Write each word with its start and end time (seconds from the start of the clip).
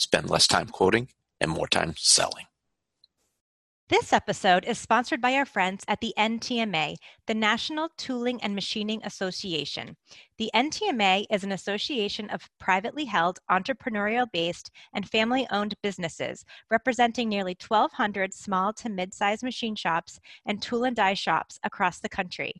Spend 0.00 0.30
less 0.30 0.46
time 0.46 0.68
quoting 0.68 1.08
and 1.42 1.50
more 1.50 1.68
time 1.68 1.92
selling. 1.94 2.46
This 3.90 4.14
episode 4.14 4.64
is 4.64 4.78
sponsored 4.78 5.20
by 5.20 5.34
our 5.34 5.44
friends 5.44 5.84
at 5.88 6.00
the 6.00 6.14
NTMA, 6.16 6.96
the 7.26 7.34
National 7.34 7.90
Tooling 7.98 8.42
and 8.42 8.54
Machining 8.54 9.02
Association. 9.04 9.98
The 10.38 10.50
NTMA 10.54 11.26
is 11.30 11.44
an 11.44 11.52
association 11.52 12.30
of 12.30 12.48
privately 12.58 13.04
held, 13.04 13.40
entrepreneurial 13.50 14.26
based, 14.32 14.70
and 14.94 15.06
family 15.06 15.46
owned 15.50 15.74
businesses 15.82 16.46
representing 16.70 17.28
nearly 17.28 17.58
1,200 17.68 18.32
small 18.32 18.72
to 18.74 18.88
mid 18.88 19.12
sized 19.12 19.42
machine 19.42 19.74
shops 19.74 20.18
and 20.46 20.62
tool 20.62 20.84
and 20.84 20.96
die 20.96 21.12
shops 21.12 21.58
across 21.62 21.98
the 21.98 22.08
country. 22.08 22.54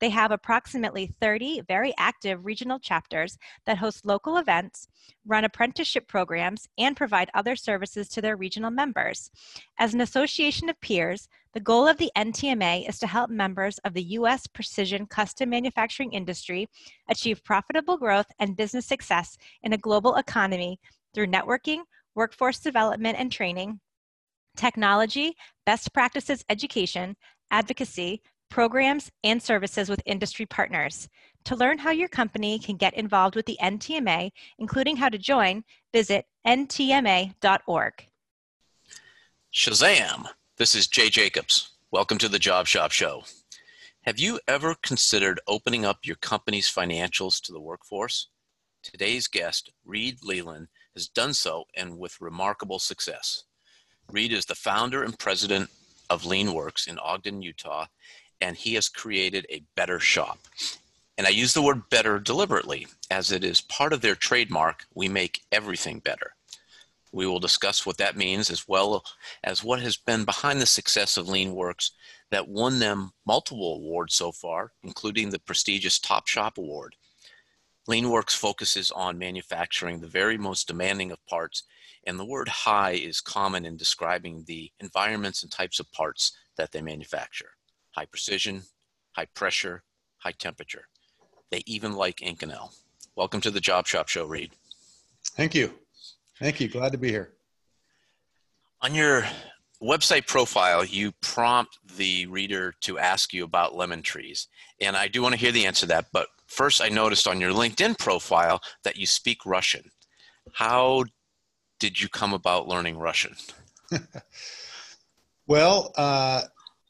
They 0.00 0.10
have 0.10 0.30
approximately 0.30 1.14
30 1.20 1.62
very 1.68 1.92
active 1.98 2.44
regional 2.44 2.78
chapters 2.78 3.38
that 3.66 3.78
host 3.78 4.06
local 4.06 4.38
events, 4.38 4.88
run 5.26 5.44
apprenticeship 5.44 6.08
programs, 6.08 6.66
and 6.78 6.96
provide 6.96 7.30
other 7.34 7.56
services 7.56 8.08
to 8.08 8.22
their 8.22 8.36
regional 8.36 8.70
members. 8.70 9.30
As 9.78 9.94
an 9.94 10.00
association 10.00 10.68
of 10.68 10.80
peers, 10.80 11.28
the 11.52 11.60
goal 11.60 11.88
of 11.88 11.98
the 11.98 12.12
NTMA 12.16 12.88
is 12.88 12.98
to 13.00 13.06
help 13.06 13.28
members 13.28 13.78
of 13.78 13.92
the 13.92 14.02
U.S. 14.02 14.46
precision 14.46 15.06
custom 15.06 15.50
manufacturing 15.50 16.12
industry 16.12 16.68
achieve 17.08 17.44
profitable 17.44 17.96
growth 17.96 18.26
and 18.38 18.56
business 18.56 18.86
success 18.86 19.36
in 19.62 19.72
a 19.72 19.78
global 19.78 20.16
economy 20.16 20.78
through 21.12 21.26
networking, 21.26 21.80
workforce 22.14 22.60
development 22.60 23.18
and 23.18 23.32
training, 23.32 23.80
technology, 24.56 25.34
best 25.66 25.92
practices 25.92 26.44
education, 26.48 27.16
advocacy, 27.50 28.22
programs, 28.50 29.10
and 29.24 29.42
services 29.42 29.88
with 29.88 30.02
industry 30.04 30.44
partners. 30.44 31.08
To 31.44 31.56
learn 31.56 31.78
how 31.78 31.90
your 31.90 32.08
company 32.08 32.58
can 32.58 32.76
get 32.76 32.92
involved 32.94 33.36
with 33.36 33.46
the 33.46 33.56
NTMA, 33.62 34.30
including 34.58 34.96
how 34.96 35.08
to 35.08 35.16
join, 35.16 35.64
visit 35.92 36.26
ntma.org. 36.46 38.06
Shazam! 39.54 40.26
This 40.58 40.74
is 40.74 40.86
Jay 40.86 41.08
Jacobs. 41.08 41.70
Welcome 41.90 42.18
to 42.18 42.28
the 42.28 42.38
Job 42.38 42.66
Shop 42.66 42.92
Show. 42.92 43.24
Have 44.02 44.18
you 44.18 44.38
ever 44.46 44.74
considered 44.82 45.40
opening 45.46 45.84
up 45.84 45.98
your 46.04 46.16
company's 46.16 46.70
financials 46.70 47.40
to 47.42 47.52
the 47.52 47.60
workforce? 47.60 48.28
Today's 48.82 49.26
guest, 49.26 49.70
Reid 49.84 50.18
Leland, 50.22 50.68
has 50.94 51.08
done 51.08 51.34
so 51.34 51.64
and 51.76 51.98
with 51.98 52.20
remarkable 52.20 52.78
success. 52.78 53.44
Reid 54.10 54.32
is 54.32 54.46
the 54.46 54.54
founder 54.54 55.02
and 55.02 55.18
president 55.18 55.70
of 56.08 56.22
LeanWerks 56.22 56.88
in 56.88 56.98
Ogden, 56.98 57.42
Utah, 57.42 57.86
and 58.40 58.56
he 58.56 58.74
has 58.74 58.88
created 58.88 59.46
a 59.50 59.64
better 59.76 60.00
shop. 60.00 60.38
And 61.18 61.26
I 61.26 61.30
use 61.30 61.52
the 61.52 61.62
word 61.62 61.90
better 61.90 62.18
deliberately, 62.18 62.86
as 63.10 63.30
it 63.30 63.44
is 63.44 63.60
part 63.60 63.92
of 63.92 64.00
their 64.00 64.14
trademark, 64.14 64.86
we 64.94 65.08
make 65.08 65.42
everything 65.52 65.98
better. 65.98 66.34
We 67.12 67.26
will 67.26 67.40
discuss 67.40 67.84
what 67.84 67.98
that 67.98 68.16
means 68.16 68.48
as 68.48 68.66
well 68.66 69.04
as 69.44 69.62
what 69.62 69.80
has 69.80 69.96
been 69.96 70.24
behind 70.24 70.60
the 70.60 70.66
success 70.66 71.16
of 71.16 71.26
LeanWerks 71.26 71.90
that 72.30 72.48
won 72.48 72.78
them 72.78 73.12
multiple 73.26 73.74
awards 73.74 74.14
so 74.14 74.32
far, 74.32 74.72
including 74.82 75.28
the 75.28 75.40
prestigious 75.40 75.98
Top 75.98 76.26
Shop 76.26 76.56
Award. 76.56 76.96
LeanWerks 77.88 78.36
focuses 78.36 78.90
on 78.90 79.18
manufacturing 79.18 80.00
the 80.00 80.06
very 80.06 80.38
most 80.38 80.68
demanding 80.68 81.10
of 81.10 81.26
parts, 81.26 81.64
and 82.06 82.18
the 82.18 82.24
word 82.24 82.48
high 82.48 82.92
is 82.92 83.20
common 83.20 83.66
in 83.66 83.76
describing 83.76 84.44
the 84.46 84.70
environments 84.80 85.42
and 85.42 85.52
types 85.52 85.80
of 85.80 85.92
parts 85.92 86.32
that 86.56 86.72
they 86.72 86.80
manufacture 86.80 87.50
high 87.92 88.06
precision, 88.06 88.62
high 89.12 89.26
pressure, 89.34 89.82
high 90.18 90.32
temperature. 90.32 90.84
They 91.50 91.62
even 91.66 91.94
like 91.94 92.18
Inconel. 92.18 92.74
Welcome 93.16 93.40
to 93.42 93.50
the 93.50 93.60
Job 93.60 93.86
Shop 93.86 94.08
Show, 94.08 94.26
Reid. 94.26 94.52
Thank 95.32 95.54
you. 95.54 95.74
Thank 96.38 96.60
you. 96.60 96.68
Glad 96.68 96.92
to 96.92 96.98
be 96.98 97.10
here. 97.10 97.32
On 98.82 98.94
your 98.94 99.26
website 99.82 100.26
profile, 100.26 100.84
you 100.84 101.12
prompt 101.20 101.78
the 101.96 102.26
reader 102.26 102.74
to 102.82 102.98
ask 102.98 103.32
you 103.32 103.44
about 103.44 103.74
lemon 103.74 104.02
trees. 104.02 104.48
And 104.80 104.96
I 104.96 105.08
do 105.08 105.22
want 105.22 105.34
to 105.34 105.40
hear 105.40 105.52
the 105.52 105.66
answer 105.66 105.80
to 105.80 105.86
that. 105.88 106.06
But 106.12 106.28
first, 106.46 106.80
I 106.80 106.88
noticed 106.88 107.26
on 107.26 107.40
your 107.40 107.52
LinkedIn 107.52 107.98
profile 107.98 108.60
that 108.84 108.96
you 108.96 109.06
speak 109.06 109.44
Russian. 109.44 109.90
How 110.52 111.04
did 111.78 112.00
you 112.00 112.08
come 112.08 112.32
about 112.32 112.68
learning 112.68 112.98
Russian? 112.98 113.34
well, 115.46 115.92
uh, 115.96 116.42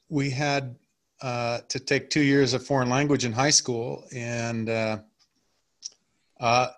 we 0.08 0.30
had 0.30 0.76
uh, 1.22 1.60
to 1.68 1.78
take 1.78 2.08
two 2.10 2.22
years 2.22 2.54
of 2.54 2.64
foreign 2.64 2.88
language 2.88 3.24
in 3.24 3.32
high 3.32 3.50
school, 3.50 4.04
and 4.14 4.68
uh, 4.68 4.98
uh, 6.40 6.68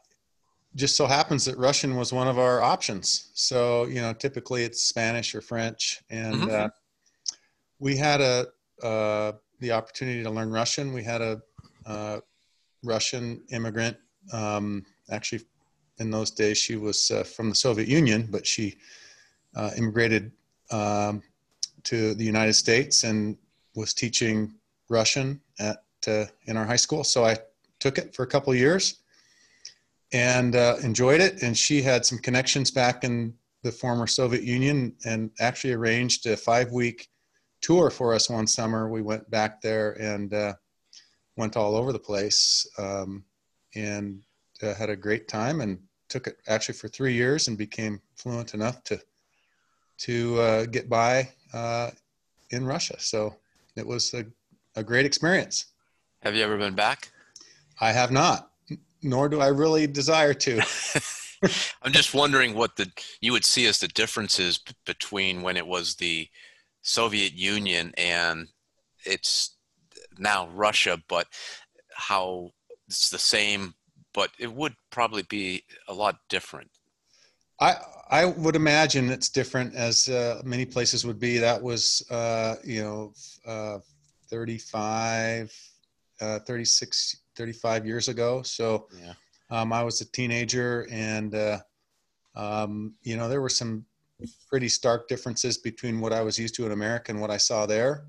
just 0.74 0.96
so 0.96 1.06
happens 1.06 1.44
that 1.44 1.56
Russian 1.56 1.96
was 1.96 2.12
one 2.12 2.26
of 2.26 2.38
our 2.38 2.60
options. 2.60 3.30
So 3.34 3.84
you 3.84 4.00
know, 4.00 4.12
typically 4.12 4.64
it's 4.64 4.82
Spanish 4.82 5.34
or 5.34 5.40
French, 5.40 6.02
and 6.10 6.36
mm-hmm. 6.36 6.50
Uh, 6.50 6.68
we 7.78 7.96
had 7.96 8.20
a 8.20 8.46
uh, 8.82 9.32
the 9.60 9.72
opportunity 9.72 10.22
to 10.22 10.30
learn 10.30 10.50
Russian. 10.50 10.92
We 10.92 11.04
had 11.04 11.20
a 11.20 11.40
uh, 11.86 12.20
Russian 12.82 13.42
immigrant. 13.50 13.96
Um, 14.32 14.84
actually, 15.10 15.42
in 15.98 16.10
those 16.10 16.30
days, 16.30 16.58
she 16.58 16.76
was 16.76 17.12
from 17.36 17.48
the 17.48 17.54
Soviet 17.54 17.88
Union, 17.88 18.28
but 18.30 18.46
she 18.46 18.76
immigrated 19.76 20.32
um, 20.70 21.22
to 21.84 22.14
the 22.14 22.24
United 22.24 22.54
States 22.54 23.04
and 23.04 23.36
was 23.74 23.94
teaching 23.94 24.54
Russian 24.88 25.40
at 25.58 25.84
uh, 26.06 26.26
in 26.46 26.56
our 26.56 26.64
high 26.64 26.76
school, 26.76 27.04
so 27.04 27.24
I 27.24 27.36
took 27.78 27.98
it 27.98 28.14
for 28.14 28.22
a 28.22 28.26
couple 28.26 28.54
years 28.54 29.02
and 30.12 30.56
uh, 30.56 30.76
enjoyed 30.82 31.20
it. 31.20 31.42
And 31.42 31.56
she 31.56 31.80
had 31.80 32.04
some 32.04 32.18
connections 32.18 32.70
back 32.70 33.04
in 33.04 33.34
the 33.62 33.72
former 33.72 34.06
Soviet 34.06 34.42
Union, 34.42 34.94
and 35.04 35.30
actually 35.40 35.72
arranged 35.72 36.26
a 36.26 36.36
five 36.36 36.72
week 36.72 37.08
tour 37.60 37.90
for 37.90 38.12
us 38.12 38.28
one 38.28 38.46
summer. 38.46 38.88
We 38.88 39.02
went 39.02 39.30
back 39.30 39.60
there 39.60 39.92
and 40.00 40.34
uh, 40.34 40.54
went 41.36 41.56
all 41.56 41.76
over 41.76 41.92
the 41.92 41.98
place, 41.98 42.66
um, 42.78 43.24
and 43.76 44.22
uh, 44.62 44.74
had 44.74 44.90
a 44.90 44.96
great 44.96 45.28
time. 45.28 45.60
And 45.60 45.78
took 46.12 46.26
it 46.26 46.36
actually 46.46 46.74
for 46.74 46.88
three 46.88 47.14
years 47.14 47.48
and 47.48 47.56
became 47.56 47.98
fluent 48.16 48.52
enough 48.52 48.84
to 48.84 49.00
to 49.96 50.38
uh, 50.40 50.66
get 50.66 50.88
by 50.88 51.28
uh, 51.54 51.90
in 52.50 52.66
Russia. 52.66 52.96
So 52.98 53.36
it 53.76 53.86
was 53.86 54.14
a, 54.14 54.24
a 54.76 54.82
great 54.82 55.06
experience. 55.06 55.66
Have 56.22 56.34
you 56.34 56.42
ever 56.42 56.56
been 56.56 56.74
back? 56.74 57.10
I 57.80 57.92
have 57.92 58.10
not, 58.10 58.50
nor 59.02 59.28
do 59.28 59.40
I 59.40 59.48
really 59.48 59.86
desire 59.86 60.34
to. 60.34 60.62
I'm 61.82 61.92
just 61.92 62.14
wondering 62.14 62.54
what 62.54 62.76
the 62.76 62.90
you 63.20 63.32
would 63.32 63.44
see 63.44 63.66
as 63.66 63.78
the 63.78 63.88
differences 63.88 64.58
b- 64.58 64.72
between 64.86 65.42
when 65.42 65.56
it 65.56 65.66
was 65.66 65.96
the 65.96 66.28
Soviet 66.82 67.32
Union 67.32 67.92
and 67.96 68.48
it's 69.04 69.56
now 70.18 70.48
Russia, 70.48 71.02
but 71.08 71.26
how 71.94 72.50
it's 72.86 73.10
the 73.10 73.18
same, 73.18 73.74
but 74.14 74.30
it 74.38 74.52
would 74.52 74.74
probably 74.90 75.22
be 75.22 75.64
a 75.88 75.94
lot 75.94 76.16
different. 76.28 76.70
I 77.60 77.76
I 78.10 78.26
would 78.26 78.56
imagine 78.56 79.10
it's 79.10 79.30
different 79.30 79.74
as 79.74 80.08
uh, 80.10 80.42
many 80.44 80.66
places 80.66 81.06
would 81.06 81.18
be. 81.18 81.38
That 81.38 81.62
was 81.62 82.06
uh, 82.10 82.56
you 82.62 82.82
know 82.82 83.14
uh, 83.46 83.78
35, 84.28 85.54
uh, 86.20 86.38
36, 86.40 87.16
35 87.36 87.86
years 87.86 88.08
ago. 88.08 88.42
So 88.42 88.88
yeah. 88.98 89.14
um, 89.50 89.72
I 89.72 89.82
was 89.82 90.00
a 90.02 90.04
teenager, 90.12 90.86
and 90.90 91.34
uh, 91.34 91.58
um, 92.34 92.94
you 93.02 93.16
know 93.16 93.28
there 93.28 93.40
were 93.40 93.48
some 93.48 93.86
pretty 94.48 94.68
stark 94.68 95.08
differences 95.08 95.58
between 95.58 96.00
what 96.00 96.12
I 96.12 96.20
was 96.20 96.38
used 96.38 96.54
to 96.56 96.66
in 96.66 96.72
America 96.72 97.12
and 97.12 97.20
what 97.20 97.30
I 97.30 97.38
saw 97.38 97.66
there. 97.66 98.04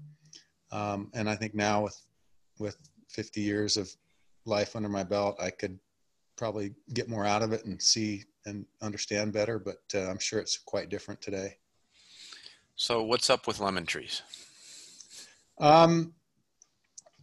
Um, 0.72 1.10
and 1.14 1.30
I 1.30 1.36
think 1.36 1.56
now 1.56 1.84
with 1.84 2.00
with 2.60 2.78
50 3.10 3.42
years 3.42 3.78
of 3.78 3.90
life 4.46 4.76
under 4.76 4.90
my 4.90 5.04
belt, 5.04 5.38
I 5.40 5.50
could 5.50 5.80
probably 6.36 6.74
get 6.94 7.10
more 7.10 7.26
out 7.26 7.42
of 7.42 7.54
it 7.54 7.66
and 7.66 7.82
see 7.82 8.24
and 8.46 8.66
understand 8.82 9.34
better. 9.34 9.60
But 9.60 9.82
uh, 9.96 10.10
I'm 10.10 10.20
sure 10.20 10.40
it's 10.40 10.58
quite 10.58 10.90
different 10.90 11.22
today. 11.22 11.58
So, 12.76 13.04
what's 13.04 13.30
up 13.30 13.48
with 13.48 13.60
lemon 13.60 13.86
trees? 13.86 14.22
Um, 15.60 16.14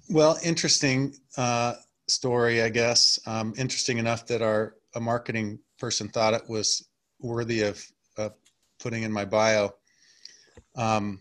well, 0.08 0.38
interesting 0.42 1.14
uh, 1.36 1.74
story, 2.08 2.62
I 2.62 2.68
guess. 2.68 3.18
Um, 3.26 3.54
interesting 3.56 3.98
enough 3.98 4.26
that 4.26 4.42
our 4.42 4.74
a 4.94 5.00
marketing 5.00 5.58
person 5.78 6.08
thought 6.08 6.34
it 6.34 6.48
was 6.48 6.88
worthy 7.20 7.62
of 7.62 7.84
uh, 8.18 8.30
putting 8.80 9.02
in 9.02 9.12
my 9.12 9.24
bio. 9.24 9.74
Um, 10.76 11.20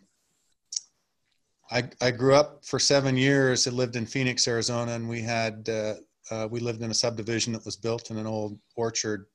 I, 1.71 1.89
I 2.01 2.11
grew 2.11 2.33
up 2.33 2.65
for 2.65 2.79
seven 2.79 3.15
years. 3.15 3.67
I 3.67 3.71
lived 3.71 3.95
in 3.95 4.05
Phoenix, 4.05 4.47
Arizona, 4.47 4.93
and 4.93 5.07
we 5.07 5.21
had 5.21 5.69
uh, 5.69 5.95
uh, 6.31 6.47
we 6.49 6.59
lived 6.59 6.81
in 6.81 6.91
a 6.91 6.95
subdivision 6.95 7.53
that 7.53 7.65
was 7.65 7.75
built 7.75 8.11
in 8.11 8.17
an 8.17 8.27
old 8.27 8.57
orchard, 8.75 9.25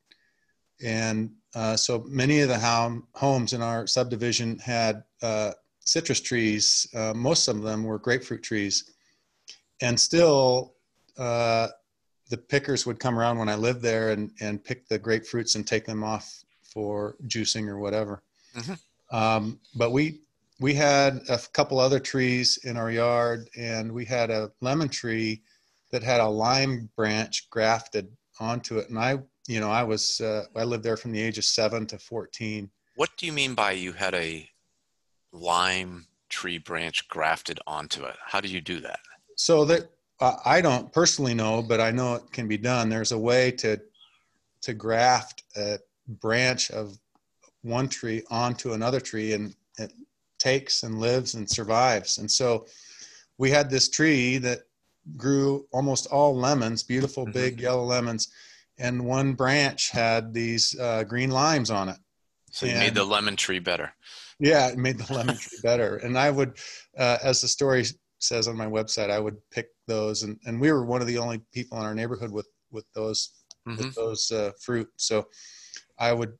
and 0.82 1.30
uh, 1.54 1.76
so 1.76 2.04
many 2.08 2.40
of 2.40 2.48
the 2.48 2.58
home, 2.58 3.06
homes 3.14 3.52
in 3.52 3.62
our 3.62 3.86
subdivision 3.86 4.58
had 4.58 5.04
uh, 5.22 5.52
citrus 5.80 6.20
trees. 6.20 6.88
Uh, 6.94 7.12
most 7.14 7.48
of 7.48 7.62
them 7.62 7.84
were 7.84 7.98
grapefruit 7.98 8.42
trees, 8.42 8.92
and 9.80 9.98
still 9.98 10.74
uh, 11.18 11.68
the 12.30 12.36
pickers 12.36 12.86
would 12.86 12.98
come 12.98 13.18
around 13.18 13.38
when 13.38 13.48
I 13.48 13.54
lived 13.54 13.82
there 13.82 14.10
and 14.10 14.30
and 14.40 14.62
pick 14.62 14.88
the 14.88 14.98
grapefruits 14.98 15.54
and 15.54 15.66
take 15.66 15.84
them 15.86 16.02
off 16.02 16.44
for 16.62 17.16
juicing 17.26 17.68
or 17.68 17.78
whatever. 17.78 18.22
Mm-hmm. 18.56 19.16
Um, 19.16 19.60
but 19.76 19.92
we 19.92 20.20
we 20.60 20.74
had 20.74 21.20
a 21.28 21.38
couple 21.52 21.78
other 21.78 22.00
trees 22.00 22.58
in 22.64 22.76
our 22.76 22.90
yard, 22.90 23.48
and 23.56 23.92
we 23.92 24.04
had 24.04 24.30
a 24.30 24.50
lemon 24.60 24.88
tree 24.88 25.42
that 25.90 26.02
had 26.02 26.20
a 26.20 26.28
lime 26.28 26.90
branch 26.96 27.48
grafted 27.50 28.08
onto 28.40 28.78
it. 28.78 28.88
And 28.88 28.98
I, 28.98 29.18
you 29.46 29.60
know, 29.60 29.70
I 29.70 29.82
was 29.82 30.20
uh, 30.20 30.44
I 30.56 30.64
lived 30.64 30.84
there 30.84 30.96
from 30.96 31.12
the 31.12 31.20
age 31.20 31.38
of 31.38 31.44
seven 31.44 31.86
to 31.86 31.98
fourteen. 31.98 32.70
What 32.96 33.10
do 33.16 33.26
you 33.26 33.32
mean 33.32 33.54
by 33.54 33.72
you 33.72 33.92
had 33.92 34.14
a 34.14 34.48
lime 35.32 36.06
tree 36.28 36.58
branch 36.58 37.08
grafted 37.08 37.58
onto 37.66 38.04
it? 38.04 38.16
How 38.24 38.40
do 38.40 38.48
you 38.48 38.60
do 38.60 38.80
that? 38.80 39.00
So 39.36 39.64
that 39.66 39.90
uh, 40.20 40.36
I 40.44 40.60
don't 40.60 40.92
personally 40.92 41.34
know, 41.34 41.62
but 41.62 41.80
I 41.80 41.90
know 41.90 42.14
it 42.14 42.30
can 42.32 42.48
be 42.48 42.56
done. 42.56 42.88
There's 42.88 43.12
a 43.12 43.18
way 43.18 43.50
to 43.52 43.80
to 44.62 44.74
graft 44.74 45.42
a 45.56 45.78
branch 46.08 46.70
of 46.70 46.98
one 47.62 47.88
tree 47.88 48.22
onto 48.30 48.72
another 48.72 49.00
tree, 49.00 49.32
and 49.32 49.54
it 49.78 49.92
takes 50.38 50.82
and 50.82 51.00
lives 51.00 51.34
and 51.34 51.48
survives. 51.48 52.18
And 52.18 52.30
so 52.30 52.66
we 53.38 53.50
had 53.50 53.68
this 53.68 53.88
tree 53.88 54.38
that 54.38 54.60
grew 55.16 55.66
almost 55.72 56.06
all 56.06 56.34
lemons, 56.34 56.82
beautiful 56.82 57.24
mm-hmm. 57.24 57.32
big 57.32 57.60
yellow 57.60 57.84
lemons, 57.84 58.28
and 58.78 59.04
one 59.04 59.34
branch 59.34 59.90
had 59.90 60.32
these 60.32 60.78
uh, 60.78 61.04
green 61.04 61.30
limes 61.30 61.70
on 61.70 61.88
it. 61.88 61.96
So 62.50 62.66
you 62.66 62.72
and, 62.72 62.80
made 62.80 62.94
the 62.94 63.04
lemon 63.04 63.36
tree 63.36 63.58
better. 63.58 63.92
Yeah, 64.38 64.68
it 64.68 64.78
made 64.78 64.98
the 64.98 65.12
lemon 65.12 65.36
tree 65.36 65.58
better. 65.62 65.96
And 65.96 66.18
I 66.18 66.30
would, 66.30 66.58
uh, 66.98 67.18
as 67.22 67.40
the 67.40 67.48
story 67.48 67.84
says 68.18 68.48
on 68.48 68.56
my 68.56 68.66
website, 68.66 69.10
I 69.10 69.18
would 69.18 69.36
pick 69.50 69.68
those, 69.86 70.22
and, 70.22 70.38
and 70.46 70.60
we 70.60 70.72
were 70.72 70.84
one 70.84 71.00
of 71.00 71.06
the 71.06 71.18
only 71.18 71.40
people 71.52 71.78
in 71.78 71.84
our 71.84 71.94
neighborhood 71.94 72.32
with 72.32 72.48
with 72.70 72.86
those 72.94 73.30
mm-hmm. 73.66 73.82
with 73.82 73.94
those 73.94 74.30
uh, 74.32 74.52
fruit. 74.60 74.88
So 74.96 75.28
I 75.98 76.12
would 76.12 76.34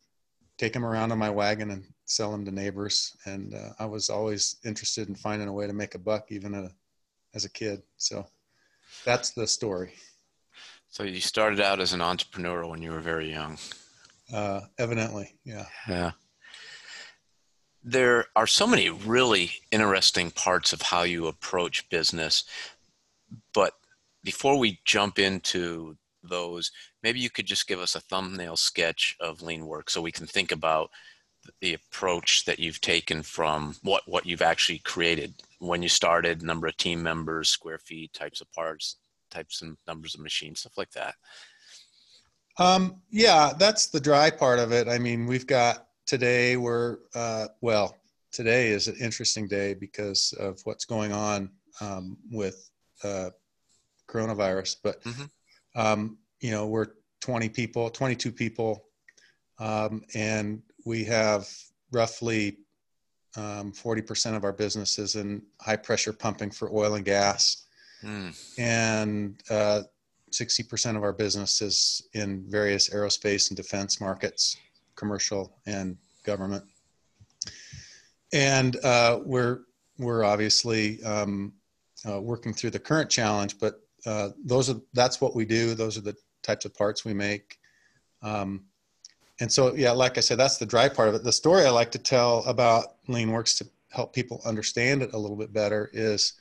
take 0.59 0.73
them 0.73 0.85
around 0.85 1.13
on 1.13 1.19
my 1.19 1.31
wagon 1.31 1.71
and 1.71 1.85
sell 2.05 2.31
them 2.31 2.45
to 2.45 2.51
neighbors. 2.51 3.17
And 3.27 3.55
uh, 3.55 3.71
I 3.79 3.87
was 3.87 4.11
always 4.11 4.57
interested 4.65 5.09
in 5.09 5.15
finding 5.15 5.49
a 5.49 5.53
way 5.53 5.67
to 5.67 5.73
make 5.73 5.95
a 5.95 5.99
buck, 5.99 6.31
even 6.31 6.55
a, 6.55 6.71
as 7.35 7.45
a 7.45 7.51
kid. 7.51 7.83
So 7.97 8.27
that's 9.05 9.31
the 9.31 9.47
story. 9.47 9.95
So 10.95 11.03
you 11.03 11.21
started 11.21 11.61
out 11.61 11.81
as 11.81 11.93
an 11.93 12.01
entrepreneur 12.01 12.65
when 12.69 12.81
you 12.81 12.93
were 12.93 13.01
very 13.01 13.29
young. 13.29 13.59
Uh, 14.33 14.61
evidently, 14.79 15.35
yeah. 15.45 15.67
Yeah. 15.89 16.13
There 17.83 18.27
are 18.37 18.47
so 18.47 18.65
many 18.65 18.91
really 18.91 19.51
interesting 19.73 20.31
parts 20.31 20.73
of 20.73 20.83
how 20.83 21.03
you 21.03 21.27
approach 21.27 21.91
business, 21.91 22.45
but 23.53 23.73
before 24.23 24.57
we 24.57 24.79
jump 24.85 25.19
into 25.19 25.97
those, 26.23 26.71
maybe 27.03 27.19
you 27.19 27.29
could 27.29 27.47
just 27.47 27.67
give 27.67 27.81
us 27.81 27.97
a 27.97 28.01
thumbnail 28.01 28.57
sketch 28.57 29.17
of 29.19 29.43
Lean 29.43 29.67
Work 29.67 29.91
so 29.91 30.01
we 30.01 30.13
can 30.13 30.29
think 30.29 30.53
about 30.53 30.91
the 31.61 31.75
approach 31.75 32.45
that 32.45 32.61
you've 32.61 32.81
taken 32.81 33.25
from 33.25 33.75
what 33.83 34.05
what 34.07 34.27
you've 34.27 34.43
actually 34.43 34.79
created 34.79 35.35
when 35.59 35.83
you 35.83 35.89
started 35.89 36.41
number 36.41 36.69
of 36.69 36.77
team 36.77 37.03
members 37.03 37.51
square 37.51 37.79
feet 37.79 38.13
types 38.13 38.41
of 38.41 38.51
parts 38.53 38.97
types 39.35 39.63
and 39.63 39.77
numbers 39.87 40.15
of 40.15 40.21
machines 40.21 40.61
stuff 40.61 40.77
like 40.79 40.91
that 40.93 41.15
um, 42.59 43.01
yeah 43.11 43.53
that's 43.59 43.89
the 43.89 44.01
dry 44.01 44.31
part 44.31 44.59
of 44.59 44.73
it 44.73 44.89
i 44.89 44.99
mean 44.99 45.27
we've 45.27 45.47
got 45.47 45.87
today 46.07 46.57
we're 46.57 46.99
uh, 47.15 47.47
well 47.61 47.97
today 48.31 48.69
is 48.69 48.89
an 48.89 48.97
interesting 49.01 49.47
day 49.47 49.75
because 49.75 50.35
of 50.39 50.61
what's 50.65 50.85
going 50.85 51.13
on 51.13 51.51
um, 51.81 52.17
with 52.31 52.71
uh, 53.03 53.31
coronavirus 54.09 54.77
but 54.83 55.03
mm-hmm. 55.05 55.25
um, 55.81 56.19
you 56.41 56.51
know 56.51 56.67
we're 56.67 56.89
20 57.21 57.49
people 57.49 57.91
22 57.91 58.31
people 58.31 58.85
um, 59.59 60.03
and 60.15 60.63
we 60.85 61.05
have 61.05 61.49
roughly 61.93 62.59
um, 63.37 63.73
40% 63.73 64.37
of 64.37 64.45
our 64.45 64.53
business 64.53 64.99
is 64.99 65.17
in 65.17 65.43
high 65.61 65.77
pressure 65.77 66.13
pumping 66.13 66.51
for 66.51 66.73
oil 66.73 66.95
and 66.95 67.05
gas. 67.05 67.64
And 68.59 69.43
uh, 69.51 69.83
60% 70.31 70.97
of 70.97 71.03
our 71.03 71.13
business 71.13 71.63
is 71.63 72.09
in 72.15 72.45
various 72.49 72.91
aerospace 72.91 73.51
and 73.51 73.57
defense 73.57 74.01
markets, 74.01 74.57
commercial 74.97 75.57
and 75.67 75.97
government. 76.25 76.65
And 78.33 78.77
uh, 78.85 79.21
we're, 79.25 79.61
we're 79.99 80.25
obviously 80.25 81.03
um, 81.05 81.53
uh, 82.09 82.21
working 82.21 82.53
through 82.53 82.71
the 82.71 82.79
current 82.79 83.11
challenge, 83.11 83.59
but 83.59 83.81
uh, 84.07 84.31
those 84.45 84.69
are, 84.71 84.81
that's 84.93 85.21
what 85.21 85.35
we 85.35 85.45
do. 85.45 85.75
Those 85.75 85.97
are 85.97 86.03
the 86.03 86.17
types 86.43 86.65
of 86.65 86.75
parts 86.75 87.05
we 87.05 87.15
make. 87.15 87.59
Um, 88.23 88.65
and 89.41 89.51
so 89.51 89.75
yeah 89.75 89.91
like 89.91 90.17
i 90.17 90.21
said 90.21 90.39
that's 90.39 90.59
the 90.59 90.67
dry 90.67 90.89
part 90.89 91.09
of 91.09 91.15
it 91.15 91.25
the 91.25 91.33
story 91.33 91.65
i 91.65 91.71
like 91.71 91.91
to 91.91 91.99
tell 91.99 92.45
about 92.45 93.05
LeanWerks 93.09 93.59
to 93.59 93.67
help 93.91 94.13
people 94.13 94.41
understand 94.45 95.03
it 95.03 95.13
a 95.13 95.19
little 95.19 95.37
bit 95.37 95.53
better 95.53 95.91
is 95.93 96.35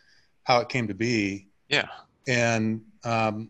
how 0.43 0.59
it 0.59 0.69
came 0.69 0.87
to 0.87 0.93
be 0.93 1.47
yeah 1.69 1.87
and 2.27 2.81
um, 3.03 3.49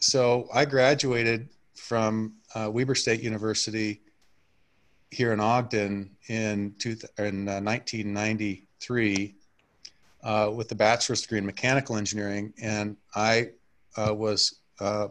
so 0.00 0.48
i 0.54 0.64
graduated 0.64 1.48
from 1.74 2.34
uh, 2.54 2.70
weber 2.70 2.94
state 2.94 3.20
university 3.20 4.00
here 5.10 5.32
in 5.32 5.40
ogden 5.40 6.10
in, 6.28 6.74
two, 6.78 6.96
in 7.18 7.48
uh, 7.48 7.60
1993 7.60 9.34
uh, 10.24 10.50
with 10.54 10.70
a 10.72 10.74
bachelor's 10.74 11.22
degree 11.22 11.38
in 11.38 11.46
mechanical 11.46 11.96
engineering 11.96 12.52
and 12.60 12.96
i 13.14 13.48
uh, 13.96 14.14
was 14.14 14.60
uh, 14.80 15.08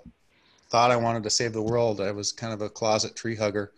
thought 0.72 0.90
I 0.90 0.96
wanted 0.96 1.24
to 1.24 1.30
save 1.30 1.54
the 1.54 1.62
world. 1.62 2.00
I 2.00 2.12
was 2.12 2.32
kind 2.32 2.54
of 2.54 2.62
a 2.62 2.70
closet 2.70 3.16
tree 3.16 3.36
hugger 3.36 3.74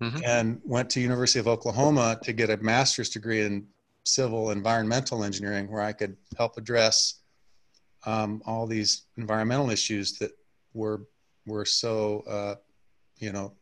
mm-hmm. 0.00 0.18
and 0.24 0.60
went 0.64 0.88
to 0.90 1.00
University 1.00 1.38
of 1.38 1.46
Oklahoma 1.46 2.18
to 2.22 2.32
get 2.32 2.48
a 2.50 2.56
master's 2.56 3.10
degree 3.10 3.42
in 3.42 3.66
civil 4.04 4.50
environmental 4.50 5.22
engineering 5.22 5.70
where 5.70 5.82
I 5.82 5.92
could 5.92 6.16
help 6.38 6.56
address 6.56 7.19
um, 8.04 8.42
all 8.46 8.66
these 8.66 9.02
environmental 9.16 9.70
issues 9.70 10.18
that 10.18 10.32
were 10.74 11.02
were 11.46 11.64
so 11.64 12.24
uh, 12.28 12.54
you 13.18 13.32
know 13.32 13.52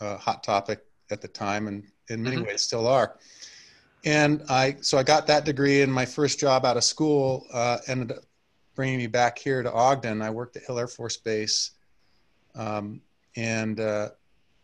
a 0.00 0.16
hot 0.16 0.42
topic 0.42 0.84
at 1.10 1.20
the 1.20 1.28
time 1.28 1.68
and 1.68 1.84
in 2.08 2.22
many 2.22 2.36
mm-hmm. 2.36 2.46
ways 2.46 2.62
still 2.62 2.86
are 2.86 3.18
and 4.04 4.42
i 4.48 4.74
so 4.80 4.98
i 4.98 5.02
got 5.02 5.26
that 5.26 5.44
degree 5.44 5.82
and 5.82 5.92
my 5.92 6.04
first 6.04 6.40
job 6.40 6.64
out 6.64 6.76
of 6.76 6.82
school 6.82 7.46
uh, 7.52 7.78
ended 7.86 8.10
up 8.12 8.24
bringing 8.74 8.98
me 8.98 9.06
back 9.06 9.38
here 9.38 9.62
to 9.62 9.72
ogden 9.72 10.20
i 10.22 10.30
worked 10.30 10.56
at 10.56 10.62
hill 10.64 10.78
air 10.78 10.88
force 10.88 11.16
base 11.16 11.72
um, 12.54 13.00
and 13.36 13.80
uh, 13.80 14.08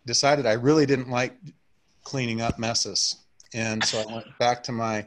decided 0.07 0.47
I 0.47 0.53
really 0.53 0.87
didn't 0.87 1.09
like 1.09 1.37
cleaning 2.05 2.41
up 2.41 2.59
messes. 2.59 3.17
And 3.55 3.83
so 3.85 4.01
I 4.01 4.13
went 4.13 4.39
back 4.39 4.63
to 4.65 4.73
my 4.73 5.07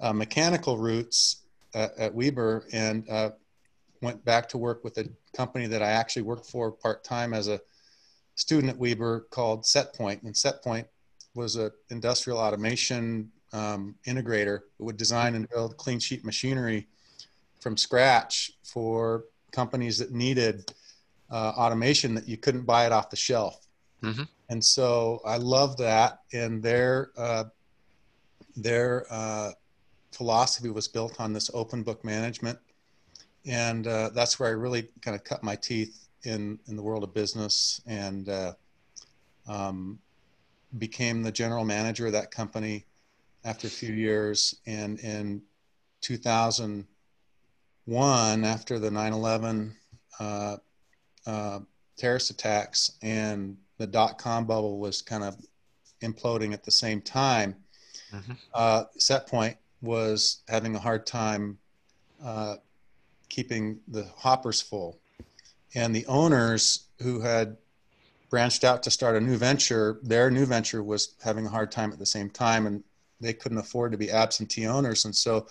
uh, 0.00 0.12
mechanical 0.12 0.78
roots 0.78 1.41
at, 1.74 1.96
at 1.98 2.14
Weber 2.14 2.66
and 2.72 3.08
uh, 3.08 3.30
went 4.00 4.24
back 4.24 4.48
to 4.50 4.58
work 4.58 4.84
with 4.84 4.98
a 4.98 5.08
company 5.34 5.66
that 5.66 5.82
I 5.82 5.90
actually 5.90 6.22
worked 6.22 6.46
for 6.46 6.70
part 6.70 7.04
time 7.04 7.32
as 7.32 7.48
a 7.48 7.60
student 8.34 8.70
at 8.70 8.78
Weber 8.78 9.26
called 9.30 9.62
SetPoint. 9.62 10.22
And 10.24 10.34
SetPoint 10.34 10.86
was 11.34 11.56
an 11.56 11.70
industrial 11.90 12.38
automation 12.38 13.30
um, 13.52 13.94
integrator 14.06 14.60
that 14.78 14.84
would 14.84 14.96
design 14.96 15.34
and 15.34 15.48
build 15.48 15.76
clean 15.76 15.98
sheet 15.98 16.24
machinery 16.24 16.88
from 17.60 17.76
scratch 17.76 18.52
for 18.64 19.24
companies 19.52 19.98
that 19.98 20.12
needed 20.12 20.72
uh, 21.30 21.52
automation 21.56 22.14
that 22.14 22.28
you 22.28 22.36
couldn't 22.36 22.64
buy 22.64 22.86
it 22.86 22.92
off 22.92 23.10
the 23.10 23.16
shelf. 23.16 23.66
Mhm. 24.02 24.28
And 24.48 24.62
so 24.62 25.20
I 25.24 25.36
love 25.36 25.76
that. 25.78 26.20
And 26.32 26.62
their 26.62 27.10
uh, 27.16 27.44
their 28.56 29.06
uh, 29.10 29.52
philosophy 30.12 30.70
was 30.70 30.88
built 30.88 31.20
on 31.20 31.32
this 31.32 31.50
open 31.54 31.82
book 31.82 32.04
management, 32.04 32.58
and 33.46 33.86
uh, 33.86 34.10
that's 34.10 34.38
where 34.38 34.48
I 34.48 34.52
really 34.52 34.88
kind 35.00 35.14
of 35.14 35.24
cut 35.24 35.42
my 35.42 35.56
teeth 35.56 36.08
in 36.24 36.58
in 36.68 36.76
the 36.76 36.82
world 36.82 37.02
of 37.02 37.14
business 37.14 37.80
and 37.86 38.28
uh, 38.28 38.52
um, 39.46 39.98
became 40.78 41.22
the 41.22 41.32
general 41.32 41.64
manager 41.64 42.06
of 42.06 42.12
that 42.12 42.30
company 42.30 42.84
after 43.44 43.66
a 43.66 43.70
few 43.70 43.92
years. 43.92 44.54
And 44.66 45.00
in 45.00 45.42
2001, 46.02 48.44
after 48.44 48.78
the 48.78 48.90
9/11 48.90 49.72
uh, 50.20 50.56
uh, 51.26 51.60
terrorist 51.96 52.30
attacks 52.30 52.92
and 53.02 53.56
the 53.78 53.86
dot 53.86 54.18
com 54.18 54.46
bubble 54.46 54.78
was 54.78 55.02
kind 55.02 55.24
of 55.24 55.36
imploding 56.02 56.52
at 56.52 56.64
the 56.64 56.70
same 56.70 57.00
time, 57.00 57.56
Mhm. 58.12 58.36
uh, 58.54 58.84
Setpoint 58.98 59.56
was 59.82 60.42
having 60.48 60.74
a 60.74 60.78
hard 60.78 61.06
time 61.06 61.58
uh, 62.24 62.56
keeping 63.28 63.80
the 63.88 64.04
hoppers 64.16 64.62
full. 64.62 64.98
And 65.74 65.94
the 65.94 66.06
owners 66.06 66.84
who 67.00 67.20
had 67.20 67.56
branched 68.30 68.64
out 68.64 68.82
to 68.84 68.90
start 68.90 69.16
a 69.16 69.20
new 69.20 69.36
venture, 69.36 69.98
their 70.02 70.30
new 70.30 70.46
venture 70.46 70.82
was 70.82 71.14
having 71.22 71.46
a 71.46 71.50
hard 71.50 71.70
time 71.70 71.92
at 71.92 71.98
the 71.98 72.06
same 72.06 72.30
time, 72.30 72.66
and 72.66 72.82
they 73.20 73.32
couldn't 73.32 73.58
afford 73.58 73.92
to 73.92 73.98
be 73.98 74.10
absentee 74.10 74.66
owners. 74.66 75.04
And 75.04 75.14
so 75.14 75.46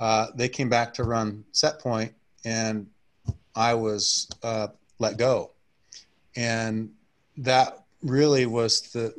uh, 0.00 0.28
they 0.34 0.48
came 0.48 0.68
back 0.68 0.94
to 0.94 1.04
run 1.04 1.44
Setpoint, 1.52 2.12
and 2.44 2.88
I 3.54 3.74
was 3.74 4.28
uh, 4.42 4.68
let 4.98 5.16
go. 5.16 5.50
And 6.36 6.90
that 7.36 7.84
really 8.02 8.46
was 8.46 8.80
the 8.92 9.14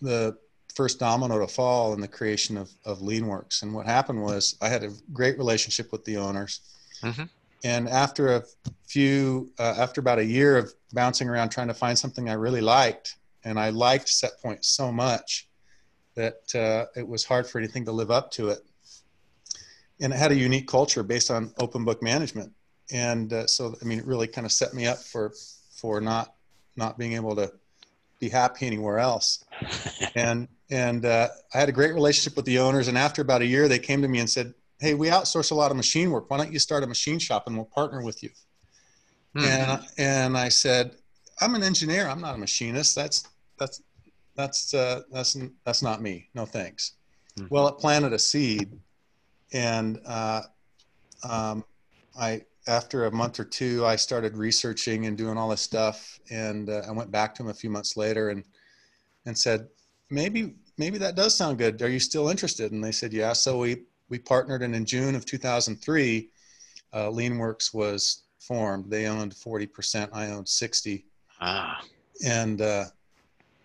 the 0.00 0.36
first 0.74 0.98
domino 0.98 1.38
to 1.38 1.46
fall 1.46 1.94
in 1.94 2.00
the 2.00 2.08
creation 2.08 2.56
of, 2.56 2.70
of 2.84 3.00
LeanWerks. 3.00 3.62
And 3.62 3.74
what 3.74 3.86
happened 3.86 4.22
was 4.22 4.56
I 4.60 4.68
had 4.68 4.84
a 4.84 4.90
great 5.12 5.38
relationship 5.38 5.92
with 5.92 6.04
the 6.04 6.16
owners. 6.16 6.60
Mhm. 7.02 7.28
And 7.64 7.88
after 7.88 8.34
a 8.34 8.44
few, 8.86 9.52
uh, 9.58 9.74
after 9.78 10.00
about 10.00 10.18
a 10.18 10.24
year 10.24 10.56
of 10.56 10.74
bouncing 10.92 11.28
around 11.28 11.50
trying 11.50 11.68
to 11.68 11.74
find 11.74 11.98
something 11.98 12.28
I 12.28 12.34
really 12.34 12.60
liked, 12.60 13.16
and 13.44 13.58
I 13.58 13.70
liked 13.70 14.06
Setpoint 14.06 14.64
so 14.64 14.92
much 14.92 15.48
that 16.14 16.54
uh, 16.54 16.86
it 16.98 17.06
was 17.06 17.24
hard 17.24 17.46
for 17.46 17.58
anything 17.58 17.84
to 17.86 17.92
live 17.92 18.10
up 18.10 18.30
to 18.32 18.48
it. 18.50 18.58
And 20.00 20.12
it 20.12 20.16
had 20.16 20.32
a 20.32 20.36
unique 20.36 20.68
culture 20.68 21.02
based 21.02 21.30
on 21.30 21.54
open 21.58 21.84
book 21.84 22.02
management. 22.02 22.52
And 22.92 23.32
uh, 23.32 23.46
so, 23.46 23.74
I 23.80 23.84
mean, 23.84 23.98
it 23.98 24.06
really 24.06 24.26
kind 24.26 24.44
of 24.44 24.52
set 24.52 24.74
me 24.74 24.86
up 24.86 24.98
for, 24.98 25.32
for 25.76 26.00
not, 26.00 26.34
not 26.76 26.98
being 26.98 27.12
able 27.12 27.36
to 27.36 27.52
be 28.18 28.28
happy 28.28 28.66
anywhere 28.66 28.98
else 28.98 29.44
and 30.14 30.48
and 30.72 31.04
uh, 31.04 31.28
I 31.52 31.58
had 31.58 31.68
a 31.68 31.72
great 31.72 31.92
relationship 31.92 32.34
with 32.34 32.46
the 32.46 32.58
owners. 32.58 32.88
And 32.88 32.96
after 32.96 33.20
about 33.20 33.42
a 33.42 33.46
year, 33.46 33.68
they 33.68 33.78
came 33.78 34.00
to 34.00 34.08
me 34.08 34.20
and 34.20 34.28
said, 34.28 34.54
"Hey, 34.80 34.94
we 34.94 35.08
outsource 35.08 35.50
a 35.52 35.54
lot 35.54 35.70
of 35.70 35.76
machine 35.76 36.10
work. 36.10 36.30
Why 36.30 36.38
don't 36.38 36.50
you 36.50 36.58
start 36.58 36.82
a 36.82 36.86
machine 36.86 37.18
shop 37.18 37.46
and 37.46 37.54
we'll 37.54 37.66
partner 37.66 38.02
with 38.02 38.22
you?" 38.22 38.30
Hmm. 39.36 39.44
And 39.44 39.88
and 39.98 40.38
I 40.38 40.48
said, 40.48 40.96
"I'm 41.42 41.54
an 41.54 41.62
engineer. 41.62 42.08
I'm 42.08 42.22
not 42.22 42.34
a 42.34 42.38
machinist. 42.38 42.94
That's 42.94 43.28
that's 43.58 43.82
that's 44.34 44.72
uh, 44.72 45.02
that's 45.12 45.36
that's 45.64 45.82
not 45.82 46.00
me. 46.00 46.30
No 46.34 46.46
thanks." 46.46 46.94
Mhm. 47.38 47.50
Well, 47.50 47.68
it 47.68 47.78
planted 47.78 48.14
a 48.14 48.18
seed, 48.18 48.72
and 49.52 50.00
uh, 50.06 50.42
um, 51.22 51.64
I 52.18 52.42
after 52.66 53.04
a 53.04 53.10
month 53.10 53.38
or 53.38 53.44
two, 53.44 53.84
I 53.84 53.96
started 53.96 54.38
researching 54.38 55.04
and 55.04 55.18
doing 55.18 55.36
all 55.36 55.50
this 55.50 55.60
stuff, 55.60 56.18
and 56.30 56.70
uh, 56.70 56.82
I 56.88 56.92
went 56.92 57.10
back 57.10 57.34
to 57.34 57.42
him 57.42 57.50
a 57.50 57.54
few 57.54 57.68
months 57.68 57.94
later 57.98 58.30
and 58.30 58.42
and 59.26 59.36
said, 59.36 59.68
maybe 60.12 60.54
maybe 60.78 60.98
that 60.98 61.14
does 61.14 61.36
sound 61.36 61.58
good. 61.58 61.80
Are 61.82 61.88
you 61.88 62.00
still 62.00 62.28
interested? 62.28 62.72
And 62.72 62.82
they 62.82 62.92
said, 62.92 63.12
yeah. 63.12 63.32
So 63.32 63.58
we 63.58 63.84
we 64.08 64.18
partnered, 64.18 64.62
and 64.62 64.74
in 64.74 64.84
June 64.84 65.14
of 65.14 65.24
2003, 65.24 66.28
uh, 66.92 66.98
LeanWerks 67.06 67.72
was 67.72 68.24
formed. 68.38 68.90
They 68.90 69.06
owned 69.06 69.34
40%. 69.34 70.10
I 70.12 70.28
owned 70.28 70.48
60, 70.48 71.06
Ah, 71.40 71.82
and 72.24 72.60
uh, 72.60 72.84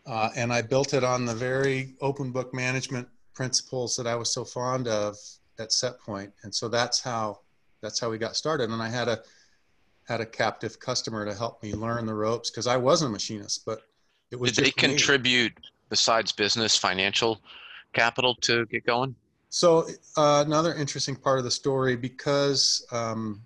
uh, 0.06 0.30
and 0.36 0.54
I 0.54 0.62
built 0.62 0.94
it 0.94 1.04
on 1.04 1.26
the 1.26 1.36
very 1.36 1.96
open 2.02 2.32
book 2.32 2.54
management 2.54 3.08
principles 3.34 3.96
that 3.98 4.08
I 4.08 4.16
was 4.16 4.32
so 4.32 4.44
fond 4.44 4.88
of 4.88 5.16
at 5.60 5.70
Setpoint. 5.70 6.32
And 6.44 6.54
so 6.54 6.70
that's 6.70 7.02
how 7.02 7.42
that's 7.82 8.00
how 8.00 8.10
we 8.10 8.18
got 8.18 8.36
started. 8.36 8.70
And 8.70 8.82
I 8.82 8.90
had 8.90 9.08
a 9.08 9.22
had 10.08 10.22
a 10.22 10.26
captive 10.26 10.80
customer 10.80 11.26
to 11.26 11.34
help 11.34 11.62
me 11.62 11.74
learn 11.74 12.06
the 12.06 12.14
ropes 12.14 12.50
because 12.50 12.66
I 12.66 12.78
wasn't 12.78 13.10
a 13.10 13.12
machinist, 13.12 13.66
but 13.66 13.82
it 14.32 14.40
was 14.40 14.54
did 14.54 14.66
they 14.66 14.72
contribute? 14.72 15.56
me. 15.58 15.70
Besides 15.90 16.32
business 16.32 16.78
financial 16.78 17.42
capital 17.94 18.36
to 18.42 18.66
get 18.68 18.86
going? 18.86 19.16
So 19.50 19.88
uh, 20.18 20.44
another 20.46 20.74
interesting 20.74 21.16
part 21.16 21.40
of 21.40 21.46
the 21.46 21.52
story 21.52 21.96
because 21.96 22.86
um, 22.92 23.42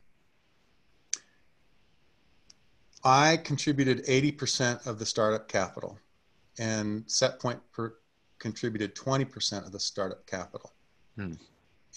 I 3.03 3.37
contributed 3.37 4.05
80% 4.05 4.85
of 4.85 4.99
the 4.99 5.05
startup 5.05 5.47
capital, 5.47 5.97
and 6.59 7.05
Setpoint 7.05 7.59
per, 7.71 7.95
contributed 8.39 8.95
20% 8.95 9.65
of 9.65 9.71
the 9.71 9.79
startup 9.79 10.25
capital. 10.27 10.73
Hmm. 11.15 11.33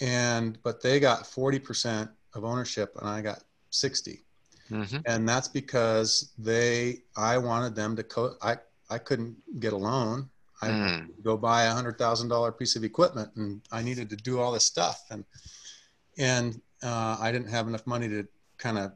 And 0.00 0.58
but 0.62 0.82
they 0.82 0.98
got 1.00 1.24
40% 1.24 2.08
of 2.34 2.44
ownership, 2.44 2.94
and 3.00 3.08
I 3.08 3.20
got 3.20 3.42
60. 3.70 4.24
hmm 4.68 4.84
And 5.06 5.28
that's 5.28 5.48
because 5.48 6.32
they 6.38 7.02
I 7.16 7.38
wanted 7.38 7.74
them 7.74 7.96
to 7.96 8.02
co. 8.02 8.34
I 8.42 8.56
I 8.90 8.98
couldn't 8.98 9.36
get 9.60 9.72
a 9.72 9.76
loan. 9.76 10.30
I 10.64 10.68
Mm. 10.70 11.22
go 11.22 11.36
buy 11.36 11.64
a 11.64 11.72
hundred 11.72 11.98
thousand 11.98 12.28
dollar 12.28 12.52
piece 12.52 12.76
of 12.76 12.84
equipment 12.84 13.30
and 13.36 13.60
I 13.70 13.82
needed 13.82 14.08
to 14.10 14.16
do 14.16 14.40
all 14.40 14.52
this 14.52 14.64
stuff 14.64 15.00
and 15.10 15.24
and 16.18 16.60
uh, 16.82 17.16
I 17.20 17.32
didn't 17.32 17.48
have 17.48 17.66
enough 17.68 17.86
money 17.86 18.08
to 18.08 18.26
kind 18.58 18.78
of 18.78 18.92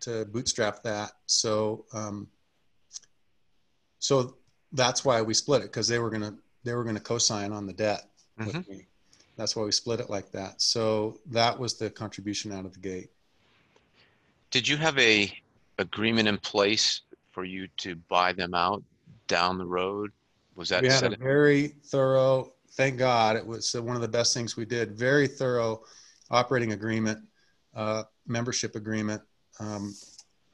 to 0.00 0.24
bootstrap 0.26 0.82
that 0.82 1.12
so 1.26 1.84
um, 1.92 2.28
so 3.98 4.36
that's 4.72 5.04
why 5.04 5.20
we 5.22 5.34
split 5.34 5.60
it 5.62 5.70
because 5.70 5.88
they 5.88 5.98
were 5.98 6.10
gonna 6.10 6.34
they 6.64 6.74
were 6.74 6.84
gonna 6.84 7.00
co-sign 7.00 7.52
on 7.52 7.66
the 7.66 7.72
debt 7.72 8.02
Mhm. 8.38 8.46
with 8.46 8.68
me 8.68 8.86
that's 9.36 9.54
why 9.56 9.62
we 9.64 9.72
split 9.72 10.00
it 10.00 10.10
like 10.10 10.30
that 10.32 10.60
so 10.60 11.20
that 11.26 11.58
was 11.58 11.78
the 11.78 11.90
contribution 11.90 12.52
out 12.52 12.64
of 12.64 12.72
the 12.72 12.80
gate 12.80 13.10
Did 14.50 14.66
you 14.66 14.76
have 14.76 14.98
a 14.98 15.32
agreement 15.78 16.28
in 16.28 16.38
place 16.38 17.02
for 17.32 17.44
you 17.44 17.68
to 17.78 17.96
buy 18.08 18.32
them 18.32 18.54
out 18.54 18.82
down 19.28 19.58
the 19.58 19.66
road? 19.66 20.10
Was 20.56 20.68
that 20.70 20.82
we 20.82 20.88
had 20.88 21.04
a 21.04 21.16
very 21.16 21.68
thorough 21.86 22.52
thank 22.72 22.98
god 22.98 23.36
it 23.36 23.46
was 23.46 23.74
uh, 23.74 23.82
one 23.82 23.96
of 23.96 24.02
the 24.02 24.08
best 24.08 24.34
things 24.34 24.56
we 24.56 24.64
did 24.64 24.98
very 24.98 25.26
thorough 25.26 25.82
operating 26.30 26.72
agreement 26.72 27.18
uh, 27.74 28.02
membership 28.26 28.76
agreement 28.76 29.22
um, 29.58 29.94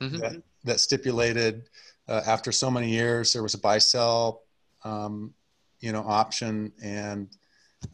Mhm. 0.02 0.20
that, 0.20 0.42
that 0.64 0.80
stipulated 0.80 1.68
uh, 2.08 2.20
after 2.26 2.52
so 2.52 2.70
many 2.70 2.90
years 2.90 3.32
there 3.32 3.42
was 3.42 3.54
a 3.54 3.58
buy 3.58 3.78
sell 3.78 4.42
um, 4.84 5.32
you 5.80 5.92
know 5.92 6.04
option 6.06 6.72
and 6.82 7.28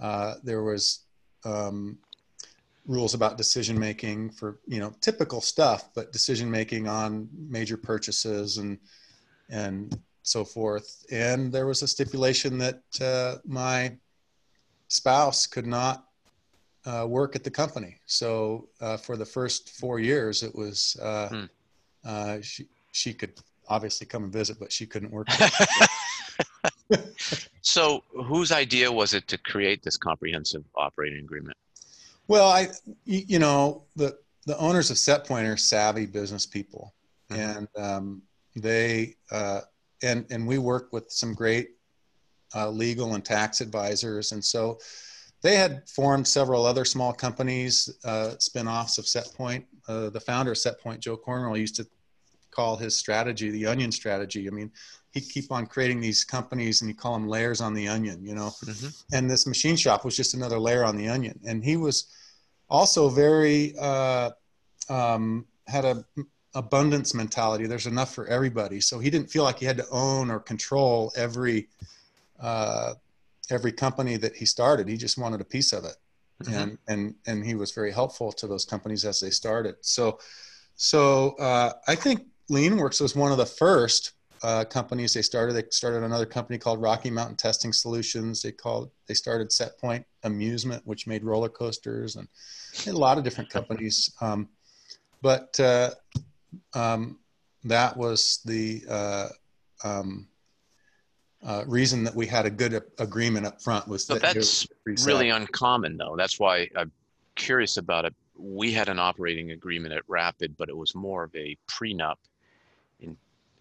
uh, 0.00 0.34
there 0.42 0.62
was 0.62 1.06
um, 1.44 1.98
rules 2.86 3.14
about 3.14 3.36
decision 3.38 3.78
making 3.78 4.30
for 4.30 4.58
you 4.66 4.80
know 4.80 4.92
typical 5.00 5.40
stuff 5.40 5.90
but 5.94 6.12
decision 6.12 6.50
making 6.50 6.88
on 6.88 7.28
major 7.48 7.76
purchases 7.76 8.58
and 8.58 8.78
and 9.48 9.98
so 10.22 10.44
forth 10.44 11.04
and 11.10 11.52
there 11.52 11.66
was 11.66 11.82
a 11.82 11.88
stipulation 11.88 12.58
that 12.58 12.82
uh, 13.00 13.36
my 13.44 13.96
spouse 14.88 15.46
could 15.46 15.66
not 15.66 16.06
uh, 16.86 17.06
work 17.08 17.34
at 17.36 17.44
the 17.44 17.50
company 17.50 17.96
so 18.06 18.68
uh, 18.80 18.96
for 18.96 19.16
the 19.16 19.24
first 19.24 19.70
four 19.70 19.98
years 19.98 20.42
it 20.42 20.54
was 20.54 20.96
uh, 21.02 21.28
Hmm. 21.28 21.44
uh, 22.04 22.40
she 22.40 22.66
she 22.92 23.12
could 23.14 23.32
obviously 23.68 24.06
come 24.06 24.24
and 24.24 24.32
visit 24.32 24.58
but 24.58 24.70
she 24.72 24.86
couldn't 24.86 25.10
work 25.10 25.26
so 27.62 28.02
whose 28.24 28.52
idea 28.52 28.90
was 28.90 29.14
it 29.14 29.26
to 29.28 29.38
create 29.38 29.82
this 29.82 29.96
comprehensive 29.96 30.64
operating 30.74 31.20
agreement? 31.24 31.56
Well, 32.28 32.48
I 32.48 32.68
you 33.04 33.38
know, 33.38 33.84
the 33.96 34.18
the 34.46 34.56
owners 34.58 34.90
of 34.90 34.96
Setpoint 34.96 35.50
are 35.52 35.56
savvy 35.56 36.06
business 36.06 36.46
people, 36.46 36.92
Mhm. 37.30 37.56
and 37.56 37.68
um, 37.76 38.22
they 38.56 39.16
uh, 39.30 39.60
and 40.02 40.26
and 40.30 40.46
we 40.46 40.58
work 40.58 40.92
with 40.92 41.10
some 41.10 41.34
great 41.34 41.70
uh, 42.54 42.68
legal 42.70 43.14
and 43.14 43.24
tax 43.24 43.60
advisors, 43.60 44.32
and 44.32 44.44
so 44.44 44.78
they 45.42 45.56
had 45.56 45.88
formed 45.88 46.26
several 46.28 46.64
other 46.64 46.84
small 46.84 47.12
companies, 47.12 47.90
uh, 48.04 48.34
spin-offs 48.38 48.98
of 48.98 49.06
Setpoint. 49.06 49.64
Uh, 49.88 50.08
the 50.10 50.20
founder 50.20 50.52
of 50.52 50.58
Setpoint, 50.58 51.00
Joe 51.00 51.16
Cornwell, 51.16 51.56
used 51.56 51.74
to 51.76 51.86
call 52.52 52.76
his 52.76 52.96
strategy 52.96 53.50
the 53.50 53.66
onion 53.66 53.90
strategy. 53.90 54.46
I 54.46 54.50
mean, 54.50 54.70
he'd 55.10 55.28
keep 55.28 55.50
on 55.50 55.66
creating 55.66 56.00
these 56.00 56.22
companies, 56.22 56.80
and 56.80 56.88
he'd 56.90 56.98
call 56.98 57.14
them 57.14 57.26
layers 57.26 57.60
on 57.60 57.74
the 57.74 57.88
onion. 57.88 58.24
You 58.24 58.34
know, 58.34 58.52
Mhm. 58.64 59.02
and 59.12 59.30
this 59.30 59.46
machine 59.46 59.76
shop 59.76 60.04
was 60.04 60.16
just 60.16 60.34
another 60.34 60.60
layer 60.60 60.84
on 60.84 60.96
the 60.96 61.08
onion. 61.08 61.40
And 61.44 61.64
he 61.64 61.76
was 61.76 62.06
also 62.68 63.08
very 63.08 63.74
uh, 63.78 64.30
um, 64.88 65.46
had 65.66 65.84
a 65.84 66.04
abundance 66.54 67.14
mentality. 67.14 67.66
There's 67.66 67.86
enough 67.86 68.14
for 68.14 68.26
everybody. 68.26 68.80
So 68.80 68.98
he 68.98 69.10
didn't 69.10 69.30
feel 69.30 69.44
like 69.44 69.58
he 69.58 69.66
had 69.66 69.78
to 69.78 69.88
own 69.90 70.30
or 70.30 70.40
control 70.40 71.12
every 71.16 71.68
uh, 72.40 72.94
every 73.50 73.72
company 73.72 74.16
that 74.16 74.36
he 74.36 74.46
started. 74.46 74.88
He 74.88 74.96
just 74.96 75.18
wanted 75.18 75.40
a 75.40 75.44
piece 75.44 75.72
of 75.72 75.84
it, 75.84 75.96
mm-hmm. 76.42 76.54
and 76.54 76.78
and 76.88 77.14
and 77.26 77.44
he 77.44 77.54
was 77.54 77.72
very 77.72 77.92
helpful 77.92 78.32
to 78.32 78.46
those 78.46 78.64
companies 78.64 79.04
as 79.04 79.20
they 79.20 79.30
started. 79.30 79.76
So 79.80 80.18
so 80.76 81.30
uh, 81.38 81.72
I 81.86 81.94
think 81.94 82.26
LeanWerks 82.50 83.00
was 83.00 83.14
one 83.14 83.32
of 83.32 83.38
the 83.38 83.46
first 83.46 84.12
uh, 84.42 84.64
companies 84.64 85.14
they 85.14 85.22
started. 85.22 85.54
They 85.54 85.64
started 85.70 86.02
another 86.02 86.26
company 86.26 86.58
called 86.58 86.82
Rocky 86.82 87.10
Mountain 87.10 87.36
Testing 87.36 87.72
Solutions. 87.72 88.42
They 88.42 88.52
called 88.52 88.90
they 89.06 89.14
started 89.14 89.50
Setpoint 89.50 90.04
Amusement, 90.24 90.82
which 90.84 91.06
made 91.06 91.24
roller 91.24 91.48
coasters, 91.48 92.16
and 92.16 92.28
a 92.86 92.92
lot 92.92 93.18
of 93.18 93.24
different 93.24 93.50
companies. 93.58 94.12
Um, 94.20 94.48
but 95.20 95.58
uh, 95.60 95.90
um, 96.74 97.18
that 97.64 97.96
was 97.96 98.40
the 98.44 98.82
uh, 98.88 99.28
um, 99.84 100.28
uh, 101.44 101.64
reason 101.66 102.04
that 102.04 102.14
we 102.14 102.26
had 102.26 102.46
a 102.46 102.50
good 102.50 102.80
agreement 102.98 103.46
up 103.46 103.60
front. 103.60 103.86
Was 103.88 104.06
that 104.06 104.22
that's 104.22 104.66
really 105.04 105.30
uncommon, 105.30 105.96
though. 105.96 106.14
That's 106.16 106.38
why 106.38 106.68
I'm 106.76 106.92
curious 107.34 107.76
about 107.76 108.04
it. 108.04 108.14
We 108.36 108.72
had 108.72 108.88
an 108.88 108.98
operating 108.98 109.52
agreement 109.52 109.94
at 109.94 110.02
Rapid, 110.08 110.56
but 110.56 110.68
it 110.68 110.76
was 110.76 110.94
more 110.94 111.24
of 111.24 111.34
a 111.34 111.56
prenup 111.68 112.16
in 113.00 113.16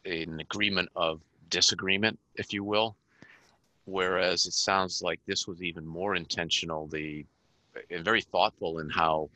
an 0.06 0.40
agreement 0.40 0.90
of 0.96 1.22
disagreement, 1.50 2.18
if 2.36 2.54
you 2.54 2.64
will. 2.64 2.96
Whereas 3.86 4.46
it 4.46 4.54
sounds 4.54 5.02
like 5.02 5.20
this 5.26 5.48
was 5.48 5.62
even 5.62 5.86
more 5.86 6.16
intentional, 6.16 6.88
the 6.88 7.26
and 7.90 8.04
very 8.04 8.22
thoughtful 8.22 8.80
in 8.80 8.90
how 8.90 9.30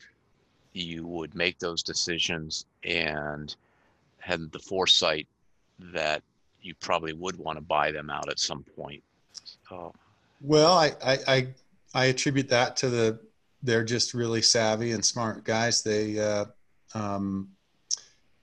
you 0.75 1.05
would 1.08 1.34
make 1.36 1.60
those 1.60 1.84
decisions 1.84 2.65
and 2.84 3.55
had 4.20 4.51
the 4.51 4.60
foresight 4.60 5.27
that 5.79 6.22
you 6.62 6.74
probably 6.75 7.13
would 7.13 7.38
want 7.38 7.58
to 7.58 7.62
buy 7.62 7.91
them 7.91 8.10
out 8.10 8.29
at 8.29 8.39
some 8.39 8.63
point. 8.75 9.03
So. 9.70 9.94
Well, 10.41 10.74
I, 10.74 10.91
I, 11.03 11.17
I, 11.27 11.48
I 11.94 12.05
attribute 12.05 12.50
that 12.50 12.75
to 12.77 12.89
the 12.89 13.20
they're 13.63 13.84
just 13.84 14.13
really 14.13 14.41
savvy 14.41 14.91
and 14.91 15.03
smart 15.03 15.44
guys. 15.44 15.82
They 15.82 16.20
uh, 16.20 16.46
um, 16.94 17.50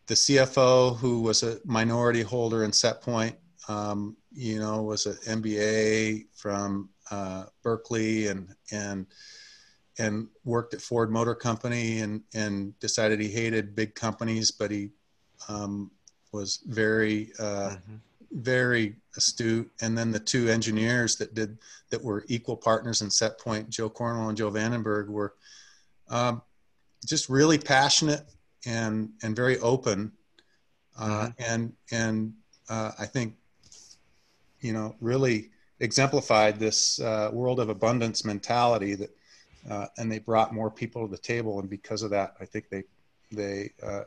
the 0.06 0.14
CFO, 0.14 0.96
who 0.96 1.20
was 1.20 1.42
a 1.42 1.58
minority 1.64 2.22
holder 2.22 2.64
in 2.64 2.70
Setpoint, 2.70 3.34
um, 3.68 4.16
you 4.32 4.58
know, 4.58 4.82
was 4.82 5.06
an 5.06 5.14
MBA 5.40 6.26
from 6.34 6.88
uh, 7.10 7.44
Berkeley 7.62 8.26
and 8.28 8.48
and 8.72 9.06
and 9.98 10.28
worked 10.44 10.74
at 10.74 10.80
Ford 10.80 11.10
Motor 11.10 11.34
Company 11.34 12.00
and 12.00 12.22
and 12.34 12.78
decided 12.80 13.20
he 13.20 13.28
hated 13.28 13.76
big 13.76 13.94
companies, 13.94 14.50
but 14.50 14.70
he 14.70 14.90
um, 15.48 15.90
was 16.32 16.60
very 16.66 17.32
uh, 17.38 17.76
mm-hmm. 17.76 17.96
very 18.32 18.96
astute. 19.16 19.70
And 19.80 19.96
then 19.96 20.10
the 20.10 20.20
two 20.20 20.48
engineers 20.48 21.16
that 21.16 21.34
did 21.34 21.58
that 21.90 22.02
were 22.02 22.24
equal 22.28 22.56
partners 22.56 23.02
in 23.02 23.08
Setpoint, 23.08 23.68
Joe 23.68 23.90
Cornwell 23.90 24.28
and 24.28 24.38
Joe 24.38 24.50
Vandenberg, 24.50 25.08
were 25.08 25.34
um, 26.08 26.42
just 27.06 27.28
really 27.28 27.58
passionate 27.58 28.24
and 28.66 29.10
and 29.22 29.36
very 29.36 29.58
open, 29.58 30.12
uh, 30.98 31.28
mm-hmm. 31.28 31.42
and 31.42 31.72
and 31.90 32.32
uh, 32.68 32.92
I 32.98 33.06
think 33.06 33.34
you 34.60 34.72
know 34.72 34.96
really 35.00 35.50
exemplified 35.80 36.58
this 36.58 37.00
uh, 37.00 37.28
world 37.32 37.58
of 37.58 37.68
abundance 37.68 38.24
mentality 38.24 38.94
that, 38.94 39.10
uh, 39.68 39.86
and 39.98 40.10
they 40.10 40.18
brought 40.18 40.52
more 40.52 40.70
people 40.70 41.06
to 41.06 41.10
the 41.10 41.18
table, 41.18 41.60
and 41.60 41.68
because 41.68 42.02
of 42.02 42.10
that, 42.10 42.34
I 42.40 42.44
think 42.44 42.68
they 42.68 42.84
they 43.30 43.70
uh, 43.82 44.02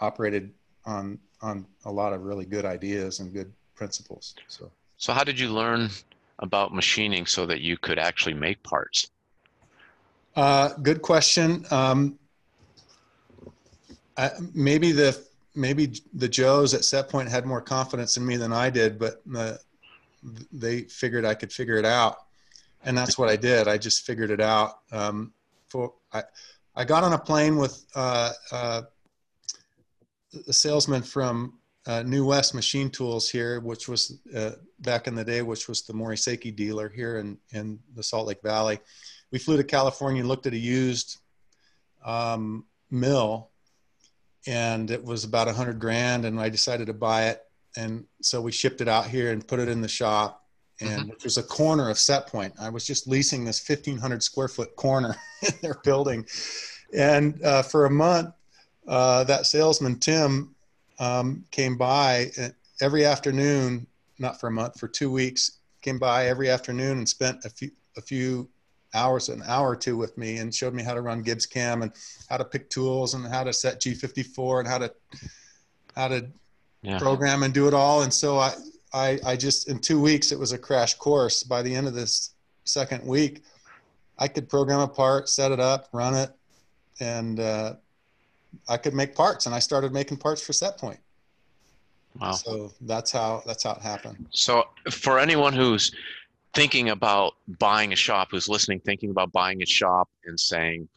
operated 0.00 0.52
on 0.84 1.18
on 1.42 1.66
a 1.84 1.90
lot 1.90 2.12
of 2.12 2.22
really 2.22 2.46
good 2.46 2.64
ideas 2.64 3.20
and 3.20 3.32
good 3.32 3.52
principles. 3.74 4.34
So 4.48 4.70
so 4.96 5.12
how 5.12 5.24
did 5.24 5.38
you 5.38 5.50
learn 5.50 5.90
about 6.38 6.74
machining 6.74 7.26
so 7.26 7.46
that 7.46 7.60
you 7.60 7.76
could 7.76 7.98
actually 7.98 8.34
make 8.34 8.62
parts? 8.62 9.10
Uh, 10.34 10.70
good 10.82 11.00
question. 11.00 11.64
Um, 11.70 12.18
I, 14.16 14.30
maybe 14.54 14.92
the 14.92 15.18
maybe 15.54 15.94
the 16.12 16.28
Joes 16.28 16.74
at 16.74 16.82
Setpoint 16.82 17.28
had 17.28 17.46
more 17.46 17.62
confidence 17.62 18.16
in 18.16 18.26
me 18.26 18.36
than 18.36 18.52
I 18.52 18.70
did, 18.70 18.98
but 18.98 19.22
the, 19.26 19.58
they 20.52 20.82
figured 20.82 21.24
I 21.24 21.34
could 21.34 21.52
figure 21.52 21.76
it 21.76 21.86
out, 21.86 22.25
and 22.86 22.96
that's 22.96 23.18
what 23.18 23.28
I 23.28 23.36
did. 23.36 23.68
I 23.68 23.76
just 23.76 24.06
figured 24.06 24.30
it 24.30 24.40
out. 24.40 24.78
Um, 24.92 25.32
for 25.68 25.92
I, 26.12 26.22
I 26.74 26.84
got 26.84 27.04
on 27.04 27.12
a 27.12 27.18
plane 27.18 27.56
with 27.56 27.84
uh, 27.94 28.32
uh, 28.52 28.82
a 30.48 30.52
salesman 30.52 31.02
from 31.02 31.58
uh, 31.86 32.02
New 32.04 32.24
West 32.24 32.54
Machine 32.54 32.88
Tools 32.88 33.28
here, 33.28 33.60
which 33.60 33.88
was 33.88 34.18
uh, 34.34 34.52
back 34.80 35.08
in 35.08 35.14
the 35.14 35.24
day, 35.24 35.42
which 35.42 35.68
was 35.68 35.82
the 35.82 35.92
Mori 35.92 36.16
Seiki 36.16 36.54
dealer 36.54 36.88
here 36.88 37.18
in 37.18 37.36
in 37.50 37.80
the 37.94 38.02
Salt 38.02 38.28
Lake 38.28 38.42
Valley. 38.42 38.78
We 39.32 39.38
flew 39.40 39.56
to 39.56 39.64
California, 39.64 40.24
looked 40.24 40.46
at 40.46 40.52
a 40.52 40.58
used 40.58 41.18
um, 42.04 42.64
mill 42.90 43.50
and 44.46 44.92
it 44.92 45.04
was 45.04 45.24
about 45.24 45.48
a 45.48 45.52
hundred 45.52 45.80
grand 45.80 46.24
and 46.24 46.40
I 46.40 46.48
decided 46.48 46.86
to 46.86 46.94
buy 46.94 47.26
it. 47.26 47.42
And 47.76 48.04
so 48.22 48.40
we 48.40 48.52
shipped 48.52 48.80
it 48.80 48.88
out 48.88 49.06
here 49.06 49.32
and 49.32 49.46
put 49.46 49.58
it 49.58 49.68
in 49.68 49.80
the 49.80 49.88
shop 49.88 50.45
and 50.80 51.02
mm-hmm. 51.02 51.10
it 51.10 51.24
was 51.24 51.38
a 51.38 51.42
corner 51.42 51.88
of 51.88 51.98
set 51.98 52.26
point 52.26 52.52
I 52.60 52.68
was 52.68 52.86
just 52.86 53.08
leasing 53.08 53.44
this 53.44 53.66
1500 53.66 54.22
square 54.22 54.48
foot 54.48 54.76
corner 54.76 55.16
in 55.42 55.52
their 55.62 55.80
building. 55.84 56.26
And 56.94 57.42
uh, 57.42 57.62
for 57.62 57.86
a 57.86 57.90
month, 57.90 58.34
uh, 58.86 59.24
that 59.24 59.46
salesman, 59.46 59.98
Tim, 59.98 60.54
um, 60.98 61.44
came 61.50 61.76
by 61.76 62.30
every 62.80 63.04
afternoon, 63.04 63.86
not 64.18 64.38
for 64.40 64.48
a 64.48 64.52
month, 64.52 64.78
for 64.78 64.88
two 64.88 65.10
weeks, 65.10 65.58
came 65.82 65.98
by 65.98 66.26
every 66.26 66.48
afternoon 66.48 66.98
and 66.98 67.08
spent 67.08 67.44
a 67.44 67.50
few, 67.50 67.70
a 67.96 68.00
few 68.00 68.48
hours, 68.94 69.28
an 69.28 69.42
hour 69.46 69.70
or 69.70 69.76
two 69.76 69.96
with 69.96 70.16
me 70.16 70.38
and 70.38 70.54
showed 70.54 70.74
me 70.74 70.82
how 70.82 70.94
to 70.94 71.00
run 71.00 71.24
GibbsCAM 71.24 71.82
and 71.82 71.92
how 72.30 72.36
to 72.36 72.44
pick 72.44 72.70
tools 72.70 73.14
and 73.14 73.26
how 73.26 73.44
to 73.44 73.52
set 73.52 73.80
G54 73.80 74.60
and 74.60 74.68
how 74.68 74.78
to, 74.78 74.92
how 75.94 76.08
to 76.08 76.26
yeah. 76.82 76.98
program 76.98 77.42
and 77.42 77.52
do 77.52 77.68
it 77.68 77.74
all. 77.74 78.02
And 78.02 78.12
so 78.12 78.38
I, 78.38 78.54
I, 78.96 79.18
I 79.26 79.36
just, 79.36 79.68
in 79.68 79.78
two 79.78 80.00
weeks, 80.00 80.32
it 80.32 80.38
was 80.38 80.52
a 80.52 80.58
crash 80.58 80.94
course. 80.94 81.42
By 81.42 81.60
the 81.60 81.74
end 81.74 81.86
of 81.86 81.92
this 81.92 82.30
second 82.64 83.06
week, 83.06 83.42
I 84.18 84.26
could 84.26 84.48
program 84.48 84.80
a 84.80 84.88
part, 84.88 85.28
set 85.28 85.52
it 85.52 85.60
up, 85.60 85.88
run 85.92 86.14
it, 86.14 86.30
and 86.98 87.38
uh, 87.38 87.74
I 88.68 88.78
could 88.78 88.94
make 88.94 89.14
parts. 89.14 89.44
And 89.44 89.54
I 89.54 89.58
started 89.58 89.92
making 89.92 90.16
parts 90.16 90.40
for 90.40 90.52
Setpoint. 90.52 90.96
Wow. 92.18 92.32
So 92.32 92.72
that's 92.80 93.12
how 93.12 93.42
that's 93.44 93.64
how 93.64 93.72
it 93.72 93.82
happened. 93.82 94.26
So 94.30 94.64
for 94.90 95.18
anyone 95.18 95.52
who's 95.52 95.92
thinking 96.54 96.88
about 96.88 97.34
buying 97.58 97.92
a 97.92 97.96
shop, 97.96 98.28
who's 98.30 98.48
listening, 98.48 98.80
thinking 98.80 99.10
about 99.10 99.30
buying 99.32 99.62
a 99.62 99.66
shop 99.66 100.08
and 100.24 100.40
saying, 100.40 100.88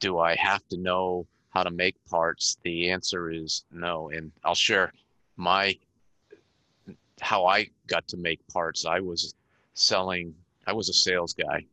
do 0.00 0.18
I 0.18 0.34
have 0.36 0.66
to 0.70 0.78
know 0.78 1.26
how 1.50 1.62
to 1.62 1.70
make 1.70 1.96
parts? 2.08 2.56
The 2.62 2.90
answer 2.90 3.30
is 3.30 3.64
no. 3.70 4.08
And 4.08 4.32
I'll 4.44 4.54
share 4.54 4.94
my 5.36 5.76
how 7.20 7.46
I 7.46 7.68
got 7.86 8.06
to 8.08 8.16
make 8.16 8.46
parts. 8.48 8.84
I 8.84 9.00
was 9.00 9.34
selling, 9.74 10.34
I 10.66 10.72
was 10.72 10.88
a 10.88 10.94
sales 10.94 11.34
guy 11.34 11.64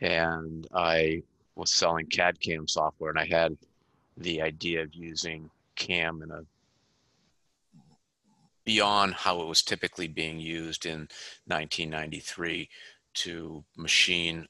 and 0.00 0.66
I 0.74 1.22
was 1.54 1.70
selling 1.70 2.06
CAD 2.06 2.40
CAM 2.40 2.66
software 2.66 3.10
and 3.10 3.18
I 3.18 3.26
had 3.26 3.56
the 4.16 4.42
idea 4.42 4.82
of 4.82 4.94
using 4.94 5.50
CAM 5.76 6.22
in 6.22 6.30
a 6.30 6.44
beyond 8.64 9.14
how 9.14 9.40
it 9.40 9.46
was 9.46 9.62
typically 9.62 10.06
being 10.06 10.38
used 10.38 10.86
in 10.86 11.08
1993 11.46 12.68
to 13.14 13.64
machine 13.76 14.46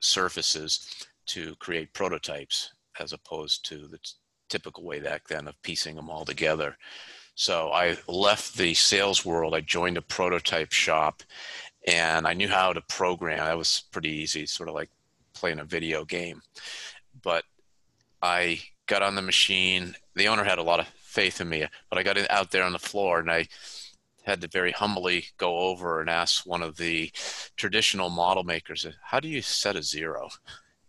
surfaces 0.00 1.06
to 1.26 1.54
create 1.56 1.92
prototypes 1.92 2.72
as 2.98 3.12
opposed 3.12 3.64
to 3.66 3.86
the 3.88 3.98
t- 3.98 4.12
typical 4.48 4.84
way 4.84 5.00
back 5.00 5.26
then 5.28 5.48
of 5.48 5.60
piecing 5.62 5.96
them 5.96 6.10
all 6.10 6.24
together. 6.24 6.76
So 7.40 7.70
I 7.72 7.96
left 8.06 8.58
the 8.58 8.74
sales 8.74 9.24
world. 9.24 9.54
I 9.54 9.62
joined 9.62 9.96
a 9.96 10.02
prototype 10.02 10.72
shop 10.72 11.22
and 11.86 12.26
I 12.26 12.34
knew 12.34 12.48
how 12.48 12.74
to 12.74 12.82
program. 12.82 13.38
That 13.38 13.56
was 13.56 13.84
pretty 13.92 14.10
easy, 14.10 14.44
sort 14.44 14.68
of 14.68 14.74
like 14.74 14.90
playing 15.32 15.58
a 15.58 15.64
video 15.64 16.04
game. 16.04 16.42
But 17.22 17.44
I 18.20 18.60
got 18.84 19.00
on 19.00 19.14
the 19.14 19.22
machine. 19.22 19.94
The 20.16 20.28
owner 20.28 20.44
had 20.44 20.58
a 20.58 20.62
lot 20.62 20.80
of 20.80 20.88
faith 20.88 21.40
in 21.40 21.48
me. 21.48 21.64
But 21.88 21.98
I 21.98 22.02
got 22.02 22.18
out 22.30 22.50
there 22.50 22.62
on 22.62 22.72
the 22.72 22.78
floor 22.78 23.20
and 23.20 23.30
I 23.30 23.48
had 24.24 24.42
to 24.42 24.48
very 24.48 24.72
humbly 24.72 25.24
go 25.38 25.60
over 25.60 26.02
and 26.02 26.10
ask 26.10 26.44
one 26.44 26.62
of 26.62 26.76
the 26.76 27.10
traditional 27.56 28.10
model 28.10 28.44
makers, 28.44 28.86
"How 29.02 29.18
do 29.18 29.28
you 29.28 29.40
set 29.40 29.76
a 29.76 29.82
zero?" 29.82 30.28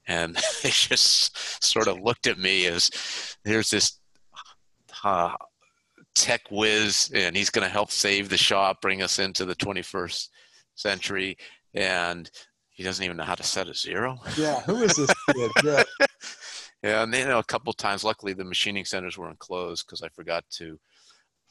And 0.06 0.36
they 0.64 0.70
just 0.70 1.64
sort 1.64 1.88
of 1.88 2.02
looked 2.02 2.28
at 2.28 2.38
me 2.38 2.66
as 2.66 2.92
there's 3.46 3.70
this 3.70 4.00
uh, 5.06 5.32
tech 6.16 6.42
whiz, 6.52 7.12
and 7.14 7.36
he's 7.36 7.50
going 7.50 7.66
to 7.66 7.72
help 7.72 7.92
save 7.92 8.30
the 8.30 8.38
shop, 8.38 8.82
bring 8.82 9.02
us 9.02 9.20
into 9.20 9.46
the 9.46 9.56
21st 9.56 10.28
century, 10.76 11.38
and 11.74 12.30
he 12.70 12.84
doesn't 12.84 13.04
even 13.04 13.18
know 13.18 13.24
how 13.24 13.36
to 13.36 13.44
set 13.44 13.68
a 13.70 13.74
zero. 13.74 14.18
Yeah, 14.38 14.62
who 14.62 14.82
is 14.84 14.96
this 14.96 15.10
kid? 15.36 15.52
Yeah. 15.64 15.84
Yeah, 16.84 17.04
and 17.04 17.14
you 17.14 17.26
know, 17.26 17.38
a 17.40 17.44
couple 17.44 17.72
times. 17.74 18.04
Luckily, 18.04 18.34
the 18.34 18.44
machining 18.44 18.86
centers 18.86 19.18
weren't 19.18 19.38
closed 19.38 19.86
because 19.86 20.02
I 20.02 20.10
forgot 20.10 20.44
to. 20.54 20.80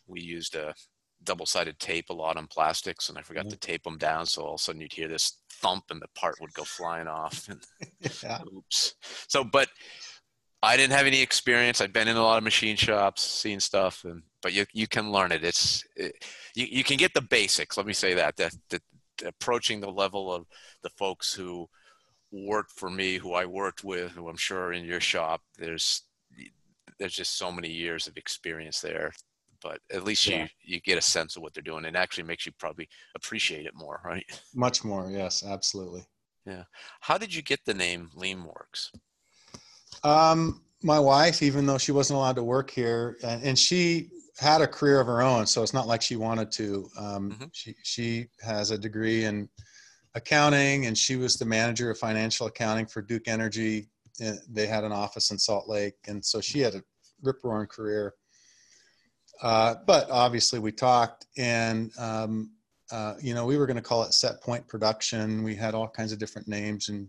We 0.09 0.21
used 0.21 0.57
a 0.57 0.75
double-sided 1.23 1.79
tape 1.79 2.11
a 2.11 2.13
lot 2.15 2.37
on 2.37 2.49
plastics, 2.49 3.09
and 3.09 3.17
I 3.19 3.23
forgot 3.23 3.47
Mhm. 3.47 3.51
to 3.51 3.57
tape 3.59 3.85
them 3.85 3.97
down. 3.99 4.27
So 4.27 4.43
all 4.43 4.55
of 4.55 4.61
a 4.61 4.63
sudden, 4.65 4.81
you'd 4.81 4.93
hear 4.93 5.07
this 5.07 5.39
thump, 5.53 5.85
and 5.91 6.01
the 6.03 6.09
part 6.17 6.41
would 6.41 6.53
go 6.55 6.65
flying 6.65 7.07
off. 7.07 7.49
And 7.49 7.63
yeah. 8.25 8.41
oops. 8.53 8.95
So, 9.29 9.45
but 9.45 9.69
I 10.65 10.77
didn't 10.77 10.95
have 10.97 11.07
any 11.07 11.21
experience. 11.23 11.81
I've 11.81 11.93
been 11.93 12.09
in 12.09 12.17
a 12.17 12.23
lot 12.23 12.39
of 12.39 12.43
machine 12.45 12.75
shops, 12.77 13.23
seen 13.23 13.61
stuff, 13.61 14.03
and 14.05 14.23
but 14.43 14.53
you 14.53 14.65
you 14.73 14.87
can 14.87 15.13
learn 15.13 15.33
it. 15.33 15.45
It's 15.45 15.85
it, 15.97 16.13
you 16.55 16.67
you 16.71 16.85
can 16.85 16.97
get 16.97 17.15
the 17.15 17.23
basics. 17.23 17.77
Let 17.77 17.87
me 17.87 17.93
say 17.93 18.15
that 18.15 18.37
that 18.37 18.55
that 18.71 18.83
approaching 19.25 19.81
the 19.81 19.91
level 19.91 20.33
of 20.33 20.47
the 20.83 20.91
folks 20.91 21.35
who 21.35 21.69
worked 22.33 22.73
for 22.73 22.91
me, 22.91 23.17
who 23.17 23.35
I 23.35 23.45
worked 23.45 23.85
with, 23.85 24.13
who 24.13 24.29
I'm 24.29 24.37
sure 24.37 24.73
in 24.73 24.85
your 24.85 25.01
shop, 25.01 25.41
there's 25.59 26.03
there's 26.99 27.15
just 27.15 27.39
so 27.39 27.51
many 27.51 27.69
years 27.71 28.07
of 28.07 28.17
experience 28.17 28.81
there. 28.81 29.13
But 29.63 29.81
at 29.93 30.05
least 30.05 30.27
Yeah. 30.27 30.45
you 30.45 30.49
you 30.77 30.81
get 30.81 30.97
a 30.99 31.03
sense 31.03 31.37
of 31.37 31.43
what 31.43 31.53
they're 31.53 31.63
doing. 31.63 31.85
It 31.85 31.97
actually 31.97 32.25
makes 32.25 32.47
you 32.47 32.53
probably 32.59 32.89
appreciate 33.15 33.67
it 33.67 33.75
more, 33.75 34.01
right? 34.05 34.25
Much 34.55 34.85
more. 34.85 35.11
Yes, 35.11 35.45
absolutely. 35.45 36.07
Yeah. 36.47 36.65
How 37.01 37.19
did 37.19 37.35
you 37.35 37.43
get 37.43 37.61
the 37.67 37.75
name 37.75 38.09
LeanWerks? 38.17 38.91
Um, 40.03 40.63
my 40.83 40.99
wife, 40.99 41.43
even 41.43 41.67
though 41.67 41.77
she 41.77 41.93
wasn't 41.93 42.17
allowed 42.17 42.37
to 42.37 42.43
work 42.43 42.71
here, 42.71 43.19
and, 43.23 43.43
and 43.43 43.59
she 43.59 44.09
had 44.41 44.63
a 44.63 44.67
career 44.67 45.01
of 45.01 45.07
her 45.07 45.23
own, 45.23 45.47
so 45.47 45.63
it's 45.63 45.75
not 45.75 45.87
like 45.87 46.01
she 46.03 46.17
wanted 46.17 46.51
to. 46.53 46.89
Um, 46.99 47.33
Mhm. 47.33 47.51
She 47.53 47.77
she 47.83 48.29
has 48.41 48.71
a 48.71 48.79
degree 48.79 49.25
in 49.25 49.49
accounting, 50.15 50.87
and 50.87 50.97
she 50.97 51.17
was 51.17 51.37
the 51.37 51.45
manager 51.45 51.91
of 51.91 51.99
financial 51.99 52.47
accounting 52.47 52.87
for 52.87 53.03
Duke 53.03 53.29
Energy. 53.29 53.91
Uh, 54.25 54.35
They 54.49 54.67
had 54.67 54.83
an 54.85 54.93
office 54.93 55.31
in 55.31 55.39
Salt 55.39 55.69
Lake, 55.69 55.97
and 56.09 56.25
so 56.25 56.41
she 56.41 56.61
had 56.61 56.75
a 56.75 56.83
rip 57.23 57.45
roaring 57.45 57.69
career. 57.69 58.15
Uh, 59.43 59.77
but 59.87 60.11
obviously, 60.11 60.59
we 60.59 60.73
talked, 60.73 61.27
and 61.37 61.93
um, 61.99 62.53
uh, 62.91 63.15
you 63.21 63.35
know, 63.35 63.47
we 63.47 63.57
were 63.57 63.67
going 63.67 63.77
to 63.77 63.83
call 63.83 64.03
it 64.03 64.13
Set 64.15 64.43
Point 64.43 64.67
Production. 64.67 65.43
We 65.45 65.55
had 65.55 65.75
all 65.75 65.89
kinds 65.89 66.13
of 66.13 66.19
different 66.19 66.49
names, 66.49 66.89
and 66.89 67.09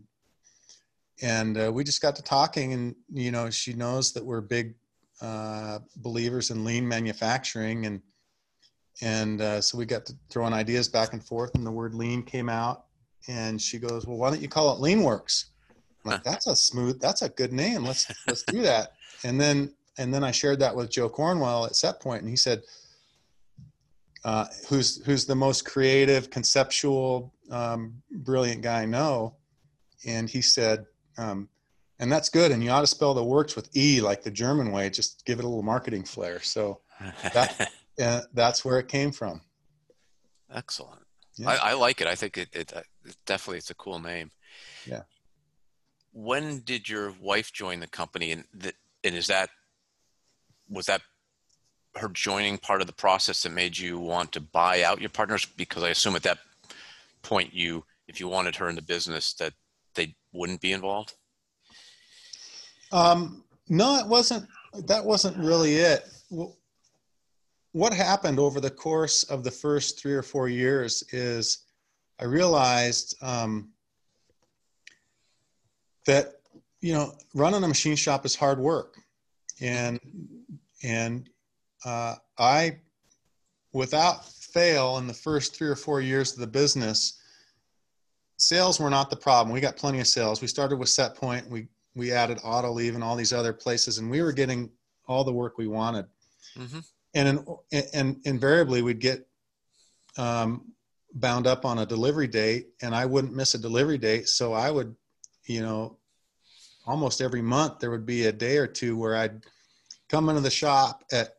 and 1.21 1.57
uh, 1.57 1.71
we 1.73 1.83
just 1.83 2.01
got 2.01 2.15
to 2.17 2.21
talking 2.23 2.73
and 2.73 2.95
you 3.09 3.31
know 3.31 3.49
she 3.49 3.73
knows 3.73 4.11
that 4.13 4.25
we're 4.25 4.41
big 4.41 4.75
uh, 5.21 5.79
believers 5.97 6.51
in 6.51 6.65
lean 6.65 6.87
manufacturing. 6.87 7.85
And 7.85 8.01
and 9.01 9.41
uh, 9.41 9.61
so 9.61 9.77
we 9.77 9.85
got 9.85 10.05
to 10.07 10.13
throwing 10.29 10.53
ideas 10.53 10.87
back 10.87 11.13
and 11.13 11.23
forth 11.23 11.55
and 11.55 11.65
the 11.65 11.71
word 11.71 11.95
lean 11.95 12.21
came 12.21 12.49
out 12.49 12.85
and 13.27 13.59
she 13.59 13.79
goes 13.79 14.05
well 14.05 14.17
why 14.17 14.29
don't 14.29 14.41
you 14.41 14.49
call 14.49 14.75
it 14.75 14.81
leanworks? 14.81 15.45
I'm 16.03 16.11
like 16.11 16.23
that's 16.23 16.47
a 16.47 16.55
smooth 16.55 16.99
that's 16.99 17.21
a 17.21 17.29
good 17.29 17.53
name. 17.53 17.83
Let's 17.83 18.07
let's 18.27 18.43
do 18.43 18.61
that. 18.63 18.93
And 19.23 19.39
then 19.39 19.73
and 19.97 20.13
then 20.13 20.23
i 20.23 20.31
shared 20.31 20.59
that 20.59 20.75
with 20.75 20.89
joe 20.89 21.09
cornwell 21.09 21.65
at 21.65 21.73
setpoint 21.73 22.19
and 22.19 22.29
he 22.29 22.35
said 22.35 22.63
uh, 24.23 24.45
who's 24.69 25.03
who's 25.05 25.25
the 25.25 25.35
most 25.35 25.65
creative 25.65 26.29
conceptual 26.29 27.33
um, 27.49 28.01
brilliant 28.11 28.61
guy 28.61 28.81
i 28.81 28.85
know? 28.85 29.35
And 30.05 30.29
he 30.29 30.41
said 30.41 30.85
um, 31.17 31.49
and 32.01 32.11
that's 32.11 32.27
good. 32.29 32.51
And 32.51 32.63
you 32.63 32.71
ought 32.71 32.81
to 32.81 32.87
spell 32.87 33.13
the 33.13 33.23
works 33.23 33.55
with 33.55 33.69
E 33.77 34.01
like 34.01 34.23
the 34.23 34.31
German 34.31 34.71
way, 34.71 34.89
just 34.89 35.23
give 35.25 35.39
it 35.39 35.45
a 35.45 35.47
little 35.47 35.63
marketing 35.63 36.03
flair. 36.03 36.41
So 36.41 36.81
That- 37.33 37.71
uh, 38.01 38.21
that's 38.33 38.65
where 38.65 38.79
it 38.79 38.87
came 38.87 39.11
from. 39.11 39.41
Excellent. 40.51 41.01
Yeah. 41.37 41.49
I, 41.51 41.71
I 41.71 41.73
like 41.73 42.01
it. 42.01 42.07
I 42.07 42.15
think 42.15 42.37
it, 42.37 42.49
it, 42.53 42.73
uh, 42.75 42.81
it 43.05 43.15
definitely 43.25 43.59
it's 43.59 43.69
a 43.69 43.75
cool 43.75 43.99
name. 43.99 44.31
Yeah. 44.85 45.03
When 46.11 46.59
did 46.59 46.89
your 46.89 47.13
wife 47.21 47.53
join 47.53 47.79
the 47.79 47.87
company, 47.87 48.31
and 48.33 48.43
and 49.03 49.15
is 49.15 49.27
that 49.27 49.49
was 50.69 50.87
that 50.87 51.01
her 51.95 52.09
joining 52.09 52.57
part 52.57 52.81
of 52.81 52.87
the 52.87 52.93
process 52.93 53.43
that 53.43 53.51
made 53.51 53.77
you 53.77 53.97
want 53.97 54.33
to 54.33 54.41
buy 54.41 54.83
out 54.83 54.99
your 54.99 55.09
partners? 55.09 55.45
Because 55.45 55.83
I 55.83 55.89
assume 55.89 56.17
at 56.17 56.23
that 56.23 56.39
point 57.21 57.53
you, 57.53 57.85
if 58.09 58.19
you 58.19 58.27
wanted 58.27 58.57
her 58.57 58.67
in 58.67 58.75
the 58.75 58.81
business, 58.81 59.33
that 59.35 59.53
they 59.95 60.15
wouldn't 60.33 60.59
be 60.59 60.73
involved. 60.73 61.13
Um, 62.91 63.43
no, 63.69 63.97
it 63.97 64.07
wasn't. 64.07 64.47
That 64.85 65.03
wasn't 65.03 65.37
really 65.37 65.75
it. 65.75 66.05
What 67.73 67.93
happened 67.93 68.39
over 68.39 68.59
the 68.59 68.69
course 68.69 69.23
of 69.23 69.43
the 69.43 69.51
first 69.51 69.99
three 69.99 70.13
or 70.13 70.23
four 70.23 70.49
years 70.49 71.03
is 71.11 71.59
I 72.19 72.25
realized 72.25 73.15
um, 73.21 73.69
that 76.05 76.33
you 76.81 76.93
know 76.93 77.13
running 77.33 77.63
a 77.63 77.67
machine 77.67 77.95
shop 77.95 78.25
is 78.25 78.35
hard 78.35 78.59
work, 78.59 78.97
and 79.61 79.99
and 80.83 81.29
uh, 81.85 82.15
I, 82.37 82.77
without 83.73 84.25
fail, 84.25 84.97
in 84.97 85.07
the 85.07 85.13
first 85.13 85.55
three 85.55 85.69
or 85.69 85.75
four 85.75 86.01
years 86.01 86.33
of 86.33 86.39
the 86.39 86.47
business, 86.47 87.19
sales 88.37 88.79
were 88.79 88.89
not 88.89 89.09
the 89.09 89.15
problem. 89.15 89.53
We 89.53 89.61
got 89.61 89.77
plenty 89.77 89.99
of 89.99 90.07
sales. 90.07 90.41
We 90.41 90.47
started 90.47 90.77
with 90.77 90.89
Set 90.89 91.15
Point. 91.15 91.49
We 91.49 91.67
we 91.95 92.11
added 92.11 92.37
Autoliv 92.39 92.95
and 92.95 93.03
all 93.03 93.15
these 93.15 93.33
other 93.33 93.53
places, 93.53 93.97
and 93.97 94.09
we 94.09 94.21
were 94.21 94.31
getting 94.31 94.69
all 95.07 95.23
the 95.23 95.33
work 95.33 95.57
we 95.57 95.67
wanted. 95.67 96.05
Mm-hmm. 96.57 96.79
And 97.13 97.45
in, 97.71 97.83
and 97.93 98.21
invariably, 98.23 98.81
we'd 98.81 98.99
get 98.99 99.27
um, 100.17 100.71
bound 101.13 101.47
up 101.47 101.65
on 101.65 101.79
a 101.79 101.85
delivery 101.85 102.27
date, 102.27 102.69
and 102.81 102.95
I 102.95 103.05
wouldn't 103.05 103.35
miss 103.35 103.53
a 103.53 103.59
delivery 103.59 103.97
date. 103.97 104.29
So 104.29 104.53
I 104.53 104.71
would, 104.71 104.95
you 105.45 105.61
know, 105.61 105.97
almost 106.85 107.21
every 107.21 107.41
month 107.41 107.79
there 107.79 107.91
would 107.91 108.05
be 108.05 108.25
a 108.25 108.31
day 108.31 108.57
or 108.57 108.67
two 108.67 108.97
where 108.97 109.15
I'd 109.15 109.43
come 110.09 110.29
into 110.29 110.41
the 110.41 110.49
shop 110.49 111.03
at 111.11 111.35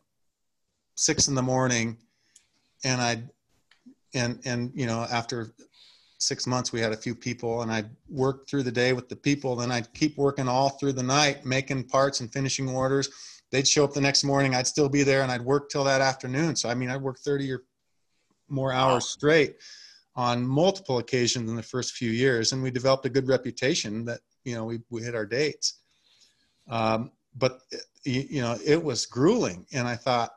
six 0.95 1.27
in 1.27 1.35
the 1.35 1.41
morning, 1.41 1.97
and 2.83 3.01
I'd 3.01 3.29
and 4.13 4.39
and 4.45 4.71
you 4.75 4.85
know 4.85 5.07
after 5.11 5.53
six 6.27 6.47
months 6.47 6.71
we 6.71 6.79
had 6.79 6.91
a 6.91 6.97
few 6.97 7.15
people 7.15 7.61
and 7.61 7.71
i'd 7.71 7.89
work 8.09 8.47
through 8.47 8.63
the 8.63 8.71
day 8.71 8.93
with 8.93 9.09
the 9.09 9.15
people. 9.15 9.55
Then 9.55 9.71
i'd 9.71 9.93
keep 9.93 10.17
working 10.17 10.47
all 10.47 10.69
through 10.69 10.93
the 10.93 11.03
night 11.03 11.45
making 11.45 11.85
parts 11.85 12.19
and 12.19 12.31
finishing 12.31 12.69
orders. 12.69 13.09
They'd 13.51 13.67
show 13.67 13.83
up 13.83 13.93
the 13.93 14.01
next 14.01 14.23
morning 14.23 14.55
i'd 14.55 14.67
still 14.67 14.89
be 14.89 15.03
there 15.03 15.21
and 15.23 15.31
i'd 15.31 15.41
work 15.41 15.69
till 15.69 15.83
that 15.83 16.01
afternoon. 16.01 16.55
So 16.55 16.69
i 16.69 16.73
mean 16.73 16.89
i'd 16.89 17.01
work 17.01 17.19
30 17.19 17.51
or 17.51 17.63
more 18.49 18.73
hours 18.73 19.05
straight 19.05 19.55
on 20.15 20.45
multiple 20.45 20.99
occasions 20.99 21.49
in 21.49 21.55
the 21.55 21.63
first 21.63 21.93
few 21.93 22.11
years 22.11 22.51
and 22.51 22.61
we 22.61 22.71
developed 22.71 23.05
a 23.05 23.09
good 23.09 23.27
reputation 23.27 24.05
that 24.05 24.19
you 24.43 24.55
know 24.55 24.65
we, 24.65 24.79
we 24.89 25.01
hit 25.01 25.15
our 25.15 25.25
dates. 25.25 25.79
Um, 26.69 27.11
but 27.35 27.61
you, 28.05 28.25
you 28.29 28.41
know 28.41 28.57
it 28.65 28.81
was 28.81 29.05
grueling 29.05 29.65
and 29.73 29.87
i 29.87 29.95
thought 29.95 30.31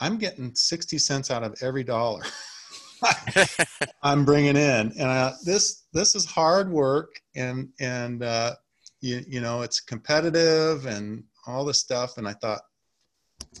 i'm 0.00 0.18
getting 0.18 0.54
60 0.54 0.98
cents 0.98 1.30
out 1.30 1.42
of 1.42 1.54
every 1.62 1.84
dollar 1.84 2.22
I'm 4.02 4.24
bringing 4.24 4.56
in, 4.56 4.92
and 4.92 5.02
uh, 5.02 5.32
this 5.44 5.84
this 5.92 6.14
is 6.14 6.24
hard 6.24 6.70
work, 6.70 7.20
and 7.34 7.68
and 7.80 8.22
uh, 8.22 8.54
you 9.00 9.22
you 9.28 9.40
know 9.40 9.62
it's 9.62 9.80
competitive 9.80 10.86
and 10.86 11.24
all 11.46 11.64
this 11.64 11.78
stuff. 11.78 12.18
And 12.18 12.28
I 12.28 12.32
thought, 12.34 12.62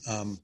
um, 0.08 0.40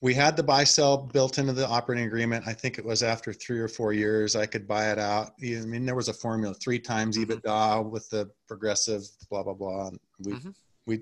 we 0.00 0.14
had 0.14 0.36
the 0.36 0.42
buy 0.42 0.64
sell 0.64 0.96
built 0.98 1.38
into 1.38 1.52
the 1.52 1.66
operating 1.68 2.06
agreement. 2.06 2.44
I 2.46 2.52
think 2.52 2.78
it 2.78 2.84
was 2.84 3.02
after 3.02 3.32
three 3.32 3.60
or 3.60 3.68
four 3.68 3.92
years 3.92 4.34
I 4.36 4.46
could 4.46 4.66
buy 4.66 4.90
it 4.90 4.98
out. 4.98 5.32
I 5.40 5.60
mean, 5.66 5.86
there 5.86 5.94
was 5.94 6.08
a 6.08 6.14
formula: 6.14 6.54
three 6.54 6.78
times 6.78 7.16
Mhm. 7.16 7.26
EBITDA 7.26 7.88
with 7.90 8.08
the 8.10 8.30
progressive, 8.48 9.02
blah 9.30 9.42
blah 9.42 9.54
blah. 9.54 9.88
And 9.88 10.00
we 10.20 10.32
Mhm. 10.34 10.54
we 10.86 11.00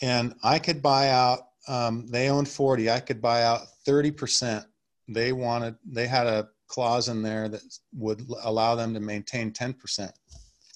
and 0.00 0.34
I 0.42 0.58
could 0.58 0.82
buy 0.82 1.10
out. 1.10 1.48
Um, 1.68 2.08
they 2.08 2.28
owned 2.28 2.48
forty. 2.48 2.90
I 2.90 3.00
could 3.00 3.20
buy 3.20 3.44
out 3.44 3.60
thirty 3.84 4.10
percent 4.10 4.66
they 5.08 5.32
wanted 5.32 5.74
they 5.84 6.06
had 6.06 6.26
a 6.26 6.48
clause 6.68 7.08
in 7.08 7.22
there 7.22 7.48
that 7.48 7.60
would 7.94 8.22
allow 8.44 8.74
them 8.74 8.94
to 8.94 9.00
maintain 9.00 9.52
10% 9.52 10.10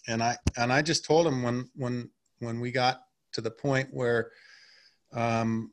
and 0.08 0.22
i 0.22 0.36
and 0.56 0.72
i 0.72 0.82
just 0.82 1.04
told 1.04 1.26
them 1.26 1.42
when 1.42 1.68
when 1.74 2.10
when 2.40 2.60
we 2.60 2.70
got 2.70 3.02
to 3.32 3.40
the 3.40 3.50
point 3.50 3.88
where 3.92 4.30
um, 5.14 5.72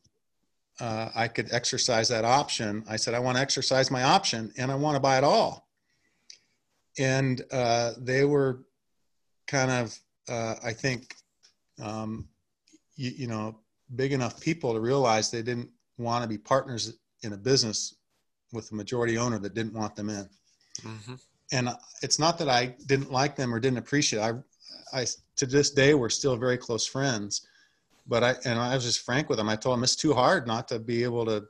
uh, 0.80 1.08
i 1.14 1.28
could 1.28 1.52
exercise 1.52 2.08
that 2.08 2.24
option 2.24 2.84
i 2.88 2.96
said 2.96 3.14
i 3.14 3.18
want 3.18 3.36
to 3.36 3.42
exercise 3.42 3.90
my 3.90 4.02
option 4.02 4.52
and 4.56 4.70
i 4.70 4.74
want 4.74 4.94
to 4.94 5.00
buy 5.00 5.18
it 5.18 5.24
all. 5.24 5.68
And 6.96 7.42
uh, 7.50 7.94
they 7.98 8.24
were 8.24 8.64
kind 9.46 9.70
of 9.70 9.98
uh, 10.28 10.54
i 10.62 10.72
think 10.72 11.14
um, 11.82 12.28
you, 12.96 13.10
you 13.10 13.26
know 13.26 13.58
big 13.96 14.12
enough 14.12 14.40
people 14.40 14.72
to 14.72 14.80
realize 14.80 15.30
they 15.30 15.42
didn't 15.42 15.70
want 15.98 16.22
to 16.22 16.28
be 16.28 16.38
partners 16.38 16.96
in 17.22 17.32
a 17.32 17.36
business 17.36 17.94
with 18.54 18.70
a 18.72 18.74
majority 18.74 19.18
owner 19.18 19.38
that 19.40 19.54
didn't 19.54 19.74
want 19.74 19.94
them 19.96 20.08
in. 20.08 20.28
Mm-hmm. 20.82 21.14
And 21.52 21.68
it's 22.02 22.18
not 22.18 22.38
that 22.38 22.48
I 22.48 22.74
didn't 22.86 23.12
like 23.12 23.36
them 23.36 23.52
or 23.54 23.60
didn't 23.60 23.78
appreciate. 23.78 24.20
It. 24.20 24.44
I, 24.92 25.00
I 25.00 25.06
to 25.36 25.46
this 25.46 25.70
day 25.70 25.94
we're 25.94 26.08
still 26.08 26.36
very 26.36 26.56
close 26.56 26.86
friends. 26.86 27.46
But 28.06 28.22
I 28.22 28.34
and 28.44 28.58
I 28.58 28.74
was 28.74 28.84
just 28.84 29.00
frank 29.00 29.28
with 29.28 29.38
them. 29.38 29.48
I 29.48 29.56
told 29.56 29.76
them 29.76 29.84
it's 29.84 29.96
too 29.96 30.14
hard 30.14 30.46
not 30.46 30.68
to 30.68 30.78
be 30.78 31.02
able 31.04 31.24
to 31.26 31.44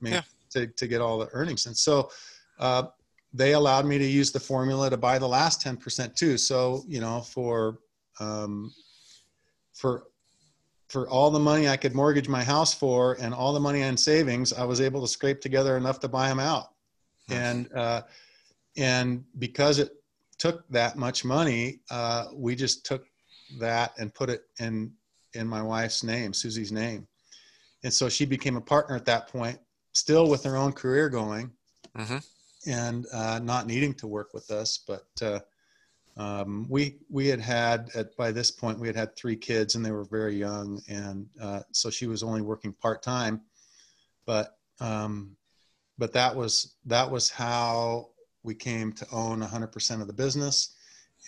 make 0.00 0.14
Yeah. 0.14 0.22
to 0.50 0.66
to 0.66 0.86
get 0.86 1.00
all 1.00 1.18
the 1.18 1.28
earnings. 1.32 1.66
And 1.66 1.76
so 1.76 2.10
uh, 2.58 2.84
they 3.32 3.52
allowed 3.52 3.86
me 3.86 3.98
to 3.98 4.04
use 4.04 4.32
the 4.32 4.40
formula 4.40 4.90
to 4.90 4.96
buy 4.96 5.18
the 5.18 5.28
last 5.28 5.60
ten 5.60 5.76
percent 5.76 6.16
too. 6.16 6.36
So 6.36 6.84
you 6.88 7.00
know 7.00 7.20
for 7.20 7.78
um, 8.18 8.72
for 9.72 10.04
for 10.88 11.08
all 11.08 11.30
the 11.30 11.38
money 11.38 11.68
I 11.68 11.76
could 11.76 11.94
mortgage 11.94 12.28
my 12.28 12.42
house 12.42 12.72
for 12.72 13.16
and 13.20 13.34
all 13.34 13.52
the 13.52 13.60
money 13.60 13.82
in 13.82 13.96
savings, 13.96 14.52
I 14.52 14.64
was 14.64 14.80
able 14.80 15.02
to 15.02 15.08
scrape 15.08 15.40
together 15.40 15.76
enough 15.76 16.00
to 16.00 16.08
buy 16.08 16.28
them 16.28 16.40
out. 16.40 16.68
And 17.30 17.70
uh, 17.74 18.02
and 18.76 19.24
because 19.38 19.78
it 19.78 19.90
took 20.38 20.66
that 20.68 20.96
much 20.96 21.24
money, 21.24 21.80
uh, 21.90 22.26
we 22.32 22.54
just 22.54 22.86
took 22.86 23.04
that 23.60 23.92
and 23.98 24.14
put 24.14 24.30
it 24.30 24.44
in 24.60 24.92
in 25.34 25.46
my 25.46 25.60
wife's 25.60 26.02
name, 26.02 26.32
Susie's 26.32 26.72
name. 26.72 27.06
And 27.84 27.92
so 27.92 28.08
she 28.08 28.24
became 28.24 28.56
a 28.56 28.60
partner 28.60 28.96
at 28.96 29.04
that 29.04 29.28
point, 29.28 29.58
still 29.92 30.28
with 30.30 30.42
her 30.44 30.56
own 30.56 30.72
career 30.72 31.10
going, 31.10 31.50
mm-hmm. 31.96 32.18
and 32.66 33.06
uh, 33.12 33.40
not 33.40 33.66
needing 33.66 33.92
to 33.94 34.06
work 34.06 34.32
with 34.32 34.50
us, 34.50 34.80
but. 34.86 35.04
Um, 36.18 36.66
we 36.68 36.96
we 37.08 37.28
had 37.28 37.40
had 37.40 37.90
at 37.94 38.16
by 38.16 38.32
this 38.32 38.50
point 38.50 38.80
we 38.80 38.88
had 38.88 38.96
had 38.96 39.16
three 39.16 39.36
kids 39.36 39.76
and 39.76 39.84
they 39.84 39.92
were 39.92 40.04
very 40.04 40.36
young 40.36 40.82
and 40.88 41.28
uh, 41.40 41.60
so 41.70 41.90
she 41.90 42.08
was 42.08 42.24
only 42.24 42.42
working 42.42 42.72
part 42.72 43.04
time 43.04 43.40
but 44.26 44.58
um, 44.80 45.36
but 45.96 46.12
that 46.12 46.34
was 46.34 46.74
that 46.86 47.08
was 47.08 47.30
how 47.30 48.08
we 48.42 48.54
came 48.54 48.92
to 48.92 49.06
own 49.12 49.40
100% 49.40 50.00
of 50.00 50.06
the 50.08 50.12
business 50.12 50.74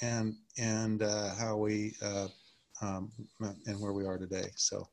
and 0.02 0.34
and 0.58 1.02
uh, 1.02 1.34
how 1.36 1.56
we 1.56 1.94
uh, 2.02 2.26
um, 2.82 3.12
and 3.66 3.80
where 3.80 3.92
we 3.92 4.06
are 4.06 4.18
today 4.18 4.50
so. 4.56 4.88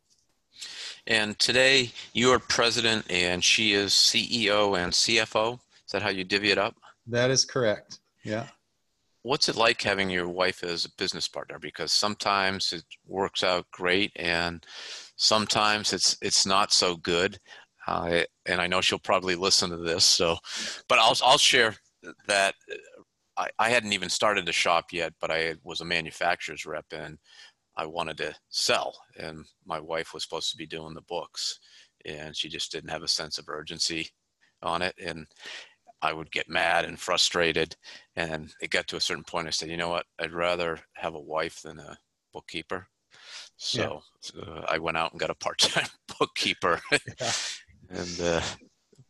And 1.07 1.37
today 1.39 1.91
you 2.13 2.31
are 2.31 2.39
president 2.39 3.09
and 3.09 3.43
she 3.43 3.73
is 3.73 3.93
ceo 3.93 4.77
and 4.77 4.93
cfo 4.93 5.53
is 5.53 5.91
that 5.91 6.01
how 6.01 6.09
you 6.09 6.23
divvy 6.23 6.51
it 6.51 6.57
up? 6.57 6.75
That 7.07 7.31
is 7.31 7.45
correct. 7.45 7.99
Yeah 8.23 8.47
what's 9.27 9.49
it 9.49 9.57
like 9.57 9.81
having 9.81 10.09
your 10.09 10.29
wife 10.29 10.63
as 10.63 10.85
a 10.85 10.95
business 10.97 11.27
partner? 11.27 11.59
Because 11.59 11.91
sometimes 11.91 12.71
it 12.71 12.83
works 13.05 13.43
out 13.43 13.65
great, 13.71 14.11
and 14.15 14.65
sometimes 15.17 15.91
it's 15.91 16.17
it's 16.21 16.45
not 16.45 16.71
so 16.71 16.95
good. 16.95 17.37
Uh, 17.85 18.23
and 18.45 18.61
I 18.61 18.67
know 18.67 18.81
she'll 18.81 18.99
probably 18.99 19.35
listen 19.35 19.69
to 19.69 19.77
this, 19.77 20.05
so 20.05 20.37
but 20.87 20.97
I'll 20.99 21.17
I'll 21.23 21.37
share 21.37 21.75
that. 22.27 22.55
I, 23.35 23.49
I 23.59 23.69
hadn't 23.69 23.93
even 23.93 24.09
started 24.09 24.45
the 24.45 24.53
shop 24.53 24.85
yet, 24.91 25.13
but 25.19 25.29
I 25.29 25.55
was 25.63 25.81
a 25.81 25.85
manufacturer's 25.85 26.65
rep, 26.65 26.85
and 26.91 27.17
I 27.75 27.85
wanted 27.85 28.17
to 28.17 28.33
sell, 28.49 28.95
and 29.19 29.45
my 29.65 29.79
wife 29.79 30.13
was 30.13 30.23
supposed 30.23 30.51
to 30.51 30.57
be 30.57 30.65
doing 30.65 30.93
the 30.93 31.01
books, 31.01 31.59
and 32.05 32.35
she 32.35 32.49
just 32.49 32.71
didn't 32.71 32.91
have 32.91 33.03
a 33.03 33.07
sense 33.07 33.37
of 33.37 33.49
urgency 33.49 34.09
on 34.63 34.81
it, 34.81 34.95
and 35.05 35.27
I 36.01 36.13
would 36.13 36.31
get 36.31 36.49
mad 36.49 36.85
and 36.85 36.99
frustrated. 36.99 37.75
And 38.15 38.53
it 38.61 38.69
got 38.69 38.87
to 38.87 38.97
a 38.97 39.01
certain 39.01 39.23
point. 39.23 39.47
I 39.47 39.51
said, 39.51 39.69
you 39.69 39.77
know 39.77 39.89
what? 39.89 40.05
I'd 40.19 40.33
rather 40.33 40.79
have 40.93 41.15
a 41.15 41.19
wife 41.19 41.61
than 41.61 41.79
a 41.79 41.97
bookkeeper. 42.33 42.87
So 43.57 44.01
yeah. 44.35 44.41
uh, 44.41 44.65
I 44.67 44.77
went 44.77 44.97
out 44.97 45.11
and 45.11 45.19
got 45.19 45.29
a 45.29 45.35
part-time 45.35 45.87
bookkeeper. 46.19 46.79
Yeah. 46.91 47.31
and 47.89 48.21
uh, 48.21 48.41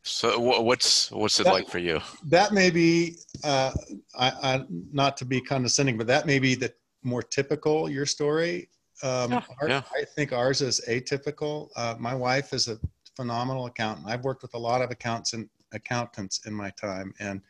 so, 0.03 0.39
what's 0.39 1.11
what's 1.11 1.39
it 1.41 1.43
that, 1.43 1.53
like 1.53 1.67
for 1.67 1.79
you? 1.79 1.99
That 2.25 2.53
may 2.53 2.69
be, 2.69 3.17
uh, 3.43 3.73
I, 4.17 4.29
I, 4.29 4.65
not 4.69 5.17
to 5.17 5.25
be 5.25 5.41
condescending, 5.41 5.97
but 5.97 6.07
that 6.07 6.25
may 6.25 6.39
be 6.39 6.55
the 6.55 6.73
more 7.03 7.21
typical 7.21 7.89
your 7.89 8.05
story. 8.05 8.69
Um, 9.03 9.33
yeah, 9.33 9.41
our, 9.61 9.69
yeah. 9.69 9.81
I 9.93 10.05
think 10.05 10.31
ours 10.31 10.61
is 10.61 10.81
atypical. 10.87 11.69
Uh, 11.75 11.95
my 11.99 12.15
wife 12.15 12.53
is 12.53 12.69
a 12.69 12.79
phenomenal 13.17 13.65
accountant. 13.65 14.07
I've 14.07 14.23
worked 14.23 14.43
with 14.43 14.53
a 14.53 14.57
lot 14.57 14.81
of 14.81 14.91
accountants 14.91 15.33
and 15.33 15.49
accountants 15.73 16.45
in 16.45 16.53
my 16.53 16.69
time, 16.71 17.13
and 17.19 17.41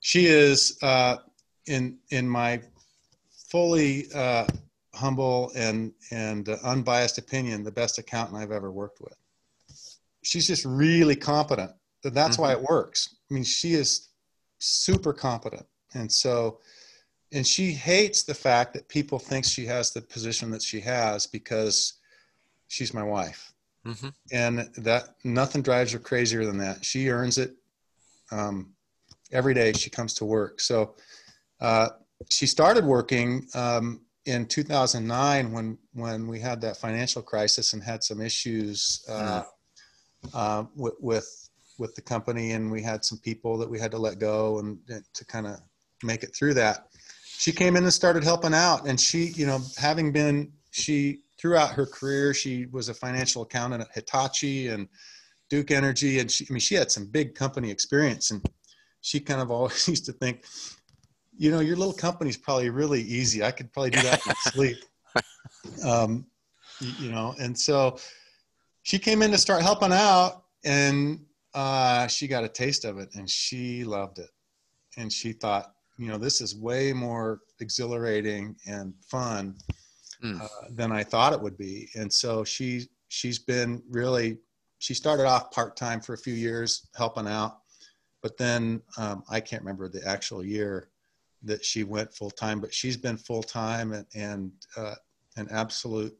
she 0.00 0.26
is 0.26 0.78
uh, 0.82 1.16
in 1.66 1.98
in 2.10 2.28
my 2.28 2.60
fully 3.48 4.06
uh, 4.14 4.46
humble 4.94 5.52
and 5.54 5.92
and 6.10 6.48
uh, 6.48 6.56
unbiased 6.64 7.18
opinion 7.18 7.62
the 7.62 7.70
best 7.70 7.98
accountant 7.98 8.38
I've 8.38 8.52
ever 8.52 8.70
worked 8.70 9.00
with. 9.00 9.16
She's 10.22 10.46
just 10.46 10.64
really 10.64 11.16
competent. 11.16 11.72
That's 12.02 12.36
mm-hmm. 12.36 12.42
why 12.42 12.52
it 12.52 12.62
works. 12.62 13.16
I 13.30 13.34
mean, 13.34 13.44
she 13.44 13.74
is 13.74 14.08
super 14.58 15.12
competent, 15.12 15.66
and 15.94 16.10
so 16.10 16.60
and 17.32 17.46
she 17.46 17.72
hates 17.72 18.24
the 18.24 18.34
fact 18.34 18.74
that 18.74 18.88
people 18.88 19.18
think 19.18 19.44
she 19.44 19.64
has 19.66 19.92
the 19.92 20.02
position 20.02 20.50
that 20.50 20.62
she 20.62 20.80
has 20.80 21.26
because 21.26 21.94
she's 22.68 22.92
my 22.92 23.02
wife 23.02 23.51
Mm-hmm. 23.86 24.08
And 24.32 24.58
that 24.76 25.16
nothing 25.24 25.62
drives 25.62 25.92
her 25.92 25.98
crazier 25.98 26.44
than 26.44 26.58
that. 26.58 26.84
She 26.84 27.08
earns 27.08 27.38
it 27.38 27.54
um, 28.30 28.74
every 29.32 29.54
day 29.54 29.72
she 29.72 29.90
comes 29.90 30.14
to 30.14 30.24
work. 30.24 30.60
So 30.60 30.94
uh, 31.60 31.88
she 32.28 32.46
started 32.46 32.84
working 32.84 33.46
um, 33.54 34.02
in 34.24 34.46
2009 34.46 35.52
when 35.52 35.78
when 35.94 36.28
we 36.28 36.38
had 36.38 36.60
that 36.60 36.76
financial 36.76 37.22
crisis 37.22 37.72
and 37.72 37.82
had 37.82 38.04
some 38.04 38.20
issues 38.20 39.04
uh, 39.08 39.42
mm. 40.24 40.30
uh, 40.34 40.64
with, 40.76 40.94
with 41.00 41.48
with 41.78 41.94
the 41.94 42.02
company, 42.02 42.52
and 42.52 42.70
we 42.70 42.82
had 42.82 43.04
some 43.04 43.18
people 43.18 43.58
that 43.58 43.68
we 43.68 43.78
had 43.78 43.90
to 43.90 43.98
let 43.98 44.18
go 44.18 44.60
and, 44.60 44.78
and 44.88 45.04
to 45.14 45.24
kind 45.24 45.46
of 45.46 45.58
make 46.04 46.22
it 46.22 46.34
through 46.34 46.54
that. 46.54 46.86
She 47.24 47.50
came 47.50 47.76
in 47.76 47.82
and 47.82 47.92
started 47.92 48.22
helping 48.22 48.54
out, 48.54 48.86
and 48.86 49.00
she, 49.00 49.26
you 49.34 49.46
know, 49.46 49.60
having 49.76 50.12
been 50.12 50.52
she 50.70 51.20
throughout 51.42 51.72
her 51.72 51.84
career, 51.84 52.32
she 52.32 52.66
was 52.66 52.88
a 52.88 52.94
financial 52.94 53.42
accountant 53.42 53.82
at 53.82 53.88
Hitachi 53.92 54.68
and 54.68 54.88
Duke 55.50 55.72
Energy, 55.72 56.20
and 56.20 56.30
she, 56.30 56.46
I 56.48 56.52
mean, 56.52 56.60
she 56.60 56.76
had 56.76 56.92
some 56.92 57.06
big 57.06 57.34
company 57.34 57.68
experience, 57.68 58.30
and 58.30 58.48
she 59.00 59.18
kind 59.18 59.42
of 59.42 59.50
always 59.50 59.86
used 59.88 60.06
to 60.06 60.12
think, 60.12 60.44
you 61.36 61.50
know, 61.50 61.58
your 61.58 61.76
little 61.76 61.92
company's 61.92 62.36
probably 62.36 62.70
really 62.70 63.02
easy. 63.02 63.42
I 63.42 63.50
could 63.50 63.72
probably 63.72 63.90
do 63.90 64.02
that 64.02 64.24
in 64.24 64.34
sleep. 64.52 64.76
Um, 65.84 66.26
you 66.80 67.10
know, 67.10 67.34
and 67.40 67.58
so 67.58 67.98
she 68.84 68.98
came 68.98 69.20
in 69.20 69.32
to 69.32 69.38
start 69.38 69.62
helping 69.62 69.92
out, 69.92 70.44
and 70.64 71.24
uh, 71.54 72.06
she 72.06 72.28
got 72.28 72.44
a 72.44 72.48
taste 72.48 72.84
of 72.84 72.98
it, 72.98 73.08
and 73.16 73.28
she 73.28 73.82
loved 73.82 74.20
it, 74.20 74.30
and 74.96 75.12
she 75.12 75.32
thought, 75.32 75.72
you 75.98 76.06
know, 76.06 76.18
this 76.18 76.40
is 76.40 76.56
way 76.56 76.92
more 76.92 77.40
exhilarating 77.60 78.54
and 78.66 78.94
fun 79.08 79.56
mm. 80.22 80.40
uh, 80.40 80.48
than 80.70 80.92
I 80.92 81.02
thought 81.02 81.32
it 81.32 81.40
would 81.40 81.58
be. 81.58 81.88
And 81.94 82.12
so 82.12 82.44
she 82.44 82.88
she's 83.08 83.38
been 83.38 83.82
really 83.90 84.38
she 84.78 84.94
started 84.94 85.26
off 85.26 85.50
part 85.50 85.76
time 85.76 86.00
for 86.00 86.14
a 86.14 86.18
few 86.18 86.34
years 86.34 86.88
helping 86.96 87.28
out, 87.28 87.58
but 88.22 88.36
then 88.36 88.82
um, 88.98 89.22
I 89.30 89.40
can't 89.40 89.62
remember 89.62 89.88
the 89.88 90.06
actual 90.06 90.44
year 90.44 90.88
that 91.44 91.64
she 91.64 91.84
went 91.84 92.12
full 92.14 92.30
time. 92.30 92.60
But 92.60 92.74
she's 92.74 92.96
been 92.96 93.16
full 93.16 93.42
time 93.42 93.92
and 93.92 94.06
and 94.14 94.52
uh, 94.76 94.94
an 95.36 95.48
absolute 95.50 96.16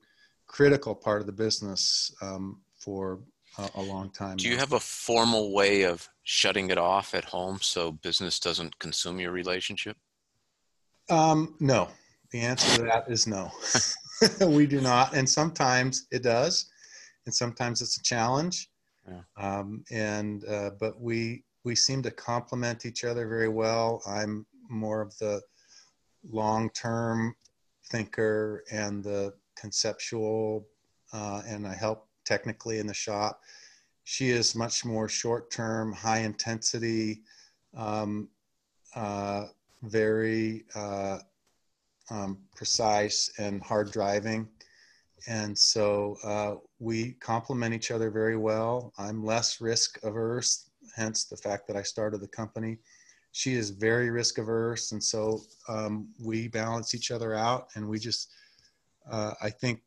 critical 0.47 0.95
part 0.95 1.21
of 1.21 1.27
the 1.27 1.33
business 1.33 2.15
um, 2.21 2.61
for 2.79 3.21
a, 3.59 3.71
a 3.77 3.83
long 3.83 4.11
time. 4.11 4.37
Do 4.37 4.49
you 4.49 4.59
have 4.59 4.73
a 4.73 4.81
formal 4.81 5.53
way 5.53 5.83
of 5.83 6.09
shutting 6.25 6.71
it 6.71 6.79
off 6.79 7.15
at 7.15 7.25
home 7.25 7.59
so 7.61 7.93
business 7.93 8.39
doesn't 8.39 8.79
consume 8.79 9.19
your 9.19 9.33
relationship? 9.33 9.97
Um, 11.11 11.57
no, 11.59 11.89
the 12.33 12.41
answer 12.41 12.77
to 12.79 12.83
that 12.85 13.05
is 13.09 13.27
no. 13.27 13.51
we 14.47 14.67
do 14.67 14.81
not, 14.81 15.15
and 15.15 15.29
sometimes 15.29 16.07
it 16.11 16.23
does, 16.23 16.67
and 17.27 17.35
sometimes 17.35 17.83
it's 17.83 17.99
a 17.99 18.03
challenge. 18.03 18.71
Yeah. 19.07 19.21
Um, 19.37 19.85
and 19.91 20.45
uh, 20.49 20.71
but 20.81 21.01
we 21.01 21.45
we 21.65 21.75
seem 21.75 22.03
to 22.03 22.11
complement 22.11 22.87
each 22.87 23.05
other 23.05 23.29
very 23.29 23.49
well. 23.49 24.03
I'm 24.07 24.47
more 24.69 25.01
of 25.01 25.17
the 25.19 25.41
long-term 26.31 27.35
thinker 27.91 28.65
and 28.71 29.05
the 29.05 29.35
conceptual, 29.57 30.67
uh, 31.13 31.43
and 31.47 31.67
I 31.67 31.75
help 31.75 32.09
technically 32.25 32.79
in 32.79 32.87
the 32.87 32.95
shop. 32.95 33.41
She 34.05 34.31
is 34.31 34.55
much 34.55 34.85
more 34.85 35.09
short-term, 35.09 35.93
high 35.93 36.21
intensity, 36.21 37.23
um, 37.77 38.29
uh, 38.97 39.47
very 39.83 40.65
uh, 40.75 41.19
um, 42.13 42.39
precise 42.55 43.33
and 43.39 43.63
hard 43.63 43.91
driving. 43.91 44.49
And 45.29 45.57
so 45.57 46.17
uh, 46.25 46.55
we 46.79 47.13
complement 47.13 47.75
each 47.75 47.91
other 47.91 48.11
very 48.11 48.37
well. 48.37 48.93
I'm 48.99 49.25
less 49.25 49.61
risk 49.61 49.99
averse, 50.03 50.71
hence 50.97 51.25
the 51.25 51.37
fact 51.37 51.67
that 51.69 51.77
I 51.77 51.83
started 51.83 52.21
the 52.21 52.29
company. 52.29 52.79
She 53.31 53.55
is 53.55 53.71
very 53.71 54.11
risk 54.11 54.39
averse. 54.39 54.93
And 54.93 55.03
so 55.03 55.43
um, 55.69 56.09
we 56.23 56.49
balance 56.49 56.95
each 56.95 57.11
other 57.11 57.35
out. 57.35 57.69
And 57.77 57.89
we 57.89 57.99
just, 57.99 58.31
uh, 59.11 59.33
I 59.41 59.49
think, 59.49 59.81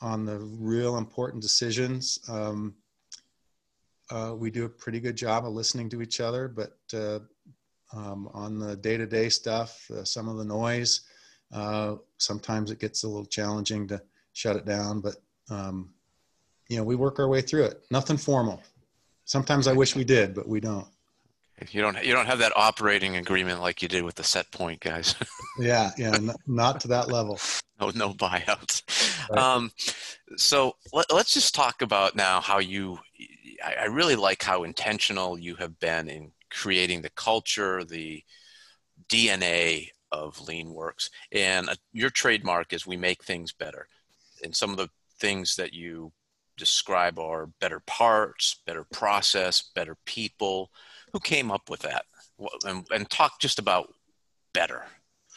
on 0.00 0.26
the 0.26 0.38
real 0.38 0.98
important 0.98 1.42
decisions, 1.42 2.18
um, 2.28 2.74
uh, 4.10 4.34
we 4.36 4.50
do 4.50 4.66
a 4.66 4.68
pretty 4.68 5.00
good 5.00 5.16
job 5.16 5.46
of 5.46 5.52
listening 5.54 5.88
to 5.88 6.02
each 6.02 6.20
other. 6.20 6.46
But 6.46 6.76
uh, 6.92 7.20
um, 7.94 8.28
on 8.34 8.58
the 8.58 8.76
day 8.76 8.96
to 8.98 9.06
day 9.06 9.28
stuff, 9.30 9.90
uh, 9.90 10.04
some 10.04 10.28
of 10.28 10.36
the 10.36 10.44
noise, 10.44 11.00
uh, 11.54 11.96
sometimes 12.18 12.70
it 12.70 12.80
gets 12.80 13.04
a 13.04 13.08
little 13.08 13.24
challenging 13.24 13.86
to 13.88 14.02
shut 14.32 14.56
it 14.56 14.66
down, 14.66 15.00
but 15.00 15.16
um, 15.48 15.94
you 16.68 16.76
know, 16.76 16.82
we 16.82 16.96
work 16.96 17.18
our 17.18 17.28
way 17.28 17.40
through 17.40 17.64
it. 17.64 17.84
Nothing 17.90 18.16
formal. 18.16 18.62
Sometimes 19.24 19.68
I 19.68 19.72
wish 19.72 19.94
we 19.94 20.04
did, 20.04 20.34
but 20.34 20.48
we 20.48 20.60
don't. 20.60 20.86
You 21.70 21.80
don't. 21.80 22.02
You 22.04 22.12
don't 22.12 22.26
have 22.26 22.40
that 22.40 22.52
operating 22.56 23.16
agreement 23.16 23.60
like 23.60 23.80
you 23.80 23.88
did 23.88 24.02
with 24.02 24.16
the 24.16 24.24
set 24.24 24.50
point 24.50 24.80
guys. 24.80 25.14
yeah, 25.58 25.92
yeah, 25.96 26.14
n- 26.14 26.34
not 26.48 26.80
to 26.80 26.88
that 26.88 27.08
level. 27.08 27.38
No, 27.80 27.90
no 27.94 28.12
buyouts. 28.12 28.82
Right. 29.30 29.38
Um, 29.38 29.70
so 30.36 30.74
let, 30.92 31.10
us 31.12 31.32
just 31.32 31.54
talk 31.54 31.80
about 31.80 32.16
now 32.16 32.40
how 32.40 32.58
you. 32.58 32.98
I, 33.64 33.74
I 33.82 33.84
really 33.84 34.16
like 34.16 34.42
how 34.42 34.64
intentional 34.64 35.38
you 35.38 35.54
have 35.56 35.78
been 35.78 36.08
in 36.08 36.32
creating 36.50 37.02
the 37.02 37.10
culture, 37.10 37.84
the 37.84 38.22
DNA 39.08 39.90
of 40.14 40.36
LeanWerks, 40.38 41.10
and 41.32 41.68
uh, 41.68 41.74
your 41.92 42.10
trademark 42.10 42.72
is 42.72 42.86
"We 42.86 42.96
make 42.96 43.24
things 43.24 43.52
better." 43.52 43.88
And 44.42 44.54
some 44.54 44.70
of 44.70 44.76
the 44.76 44.90
things 45.18 45.56
that 45.56 45.72
you 45.72 46.12
describe 46.56 47.18
are 47.18 47.46
better 47.60 47.80
parts, 47.80 48.60
better 48.66 48.84
process, 48.84 49.70
better 49.74 49.96
people. 50.04 50.70
Who 51.12 51.20
came 51.20 51.50
up 51.50 51.70
with 51.70 51.80
that? 51.80 52.04
And, 52.64 52.86
and 52.90 53.08
talk 53.08 53.40
just 53.40 53.58
about 53.58 53.92
better. 54.52 54.84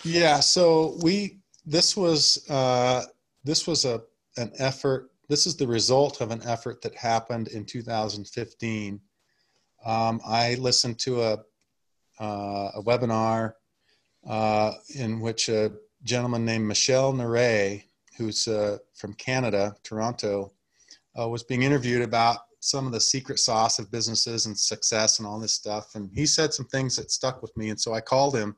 Yeah. 0.03 0.39
So 0.39 0.97
we 1.01 1.39
this 1.65 1.97
was 1.97 2.49
uh, 2.49 3.03
this 3.43 3.67
was 3.67 3.85
a 3.85 4.01
an 4.37 4.51
effort. 4.59 5.11
This 5.29 5.45
is 5.45 5.57
the 5.57 5.67
result 5.67 6.21
of 6.21 6.31
an 6.31 6.41
effort 6.45 6.81
that 6.81 6.95
happened 6.95 7.49
in 7.49 7.65
2015. 7.65 9.01
Um, 9.85 10.21
I 10.25 10.55
listened 10.55 10.99
to 10.99 11.21
a 11.21 11.33
uh, 12.19 12.71
a 12.75 12.81
webinar 12.83 13.53
uh, 14.27 14.73
in 14.95 15.19
which 15.19 15.49
a 15.49 15.71
gentleman 16.03 16.45
named 16.45 16.67
Michel 16.67 17.13
Neret, 17.13 17.83
who's 18.17 18.47
uh, 18.47 18.77
from 18.93 19.13
Canada, 19.13 19.75
Toronto, 19.83 20.51
uh, 21.19 21.27
was 21.27 21.43
being 21.43 21.63
interviewed 21.63 22.01
about 22.01 22.39
some 22.59 22.85
of 22.85 22.91
the 22.91 22.99
secret 22.99 23.39
sauce 23.39 23.79
of 23.79 23.91
businesses 23.91 24.45
and 24.45 24.57
success 24.57 25.19
and 25.19 25.27
all 25.27 25.39
this 25.39 25.53
stuff. 25.53 25.95
And 25.95 26.09
he 26.13 26.25
said 26.25 26.53
some 26.53 26.65
things 26.65 26.95
that 26.95 27.11
stuck 27.11 27.41
with 27.41 27.55
me. 27.55 27.69
And 27.69 27.79
so 27.79 27.93
I 27.93 28.01
called 28.01 28.35
him 28.35 28.55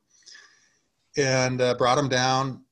and 1.17 1.61
uh, 1.61 1.75
brought 1.75 1.97
him 1.97 2.09
down 2.09 2.63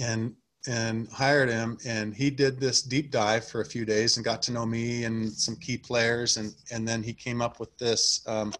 and 0.00 0.34
and 0.66 1.08
hired 1.10 1.48
him 1.48 1.78
and 1.86 2.14
he 2.14 2.30
did 2.30 2.58
this 2.58 2.82
deep 2.82 3.10
dive 3.10 3.46
for 3.46 3.60
a 3.60 3.64
few 3.64 3.84
days 3.84 4.16
and 4.16 4.24
got 4.24 4.42
to 4.42 4.52
know 4.52 4.66
me 4.66 5.04
and 5.04 5.32
some 5.32 5.56
key 5.56 5.78
players 5.78 6.36
and 6.36 6.54
and 6.72 6.86
then 6.86 7.02
he 7.02 7.12
came 7.12 7.40
up 7.40 7.60
with 7.60 7.76
this 7.78 8.22
um, 8.26 8.52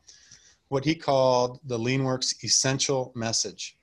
what 0.69 0.85
he 0.85 0.95
called 0.95 1.61
the 1.65 1.79
LeanWerks 1.79 2.45
essential 2.45 3.13
message. 3.15 3.77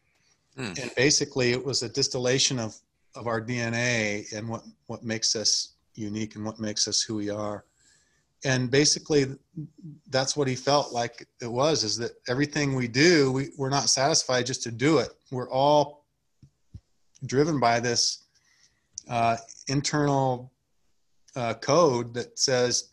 Mm. 0.57 0.81
and 0.81 0.95
basically 0.95 1.51
it 1.51 1.65
was 1.65 1.83
a 1.83 1.89
distillation 1.89 2.59
of 2.59 2.77
of 3.15 3.27
our 3.27 3.41
dna 3.41 4.31
and 4.31 4.47
what 4.47 4.63
what 4.87 5.03
makes 5.03 5.35
us 5.35 5.73
unique 5.95 6.35
and 6.35 6.45
what 6.45 6.59
makes 6.59 6.87
us 6.87 7.01
who 7.01 7.15
we 7.15 7.29
are. 7.29 7.65
And 8.43 8.69
basically 8.69 9.25
that's 10.09 10.37
what 10.37 10.47
he 10.47 10.55
felt 10.55 10.93
like 10.93 11.27
it 11.41 11.51
was 11.51 11.83
is 11.83 11.97
that 11.97 12.11
everything 12.27 12.75
we 12.75 12.87
do 12.87 13.31
we, 13.31 13.49
we're 13.57 13.69
not 13.69 13.89
satisfied 13.89 14.45
just 14.45 14.61
to 14.63 14.71
do 14.71 14.99
it. 14.99 15.09
We're 15.31 15.49
all 15.49 16.05
driven 17.25 17.59
by 17.59 17.79
this 17.79 18.23
uh, 19.09 19.37
internal 19.67 20.51
uh, 21.35 21.55
code 21.55 22.13
that 22.13 22.37
says 22.37 22.89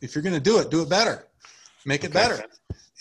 if 0.00 0.14
you're 0.14 0.22
going 0.22 0.34
to 0.34 0.40
do 0.40 0.58
it 0.58 0.70
do 0.70 0.82
it 0.82 0.88
better 0.88 1.26
make 1.84 2.04
it 2.04 2.10
okay. 2.10 2.28
better. 2.28 2.44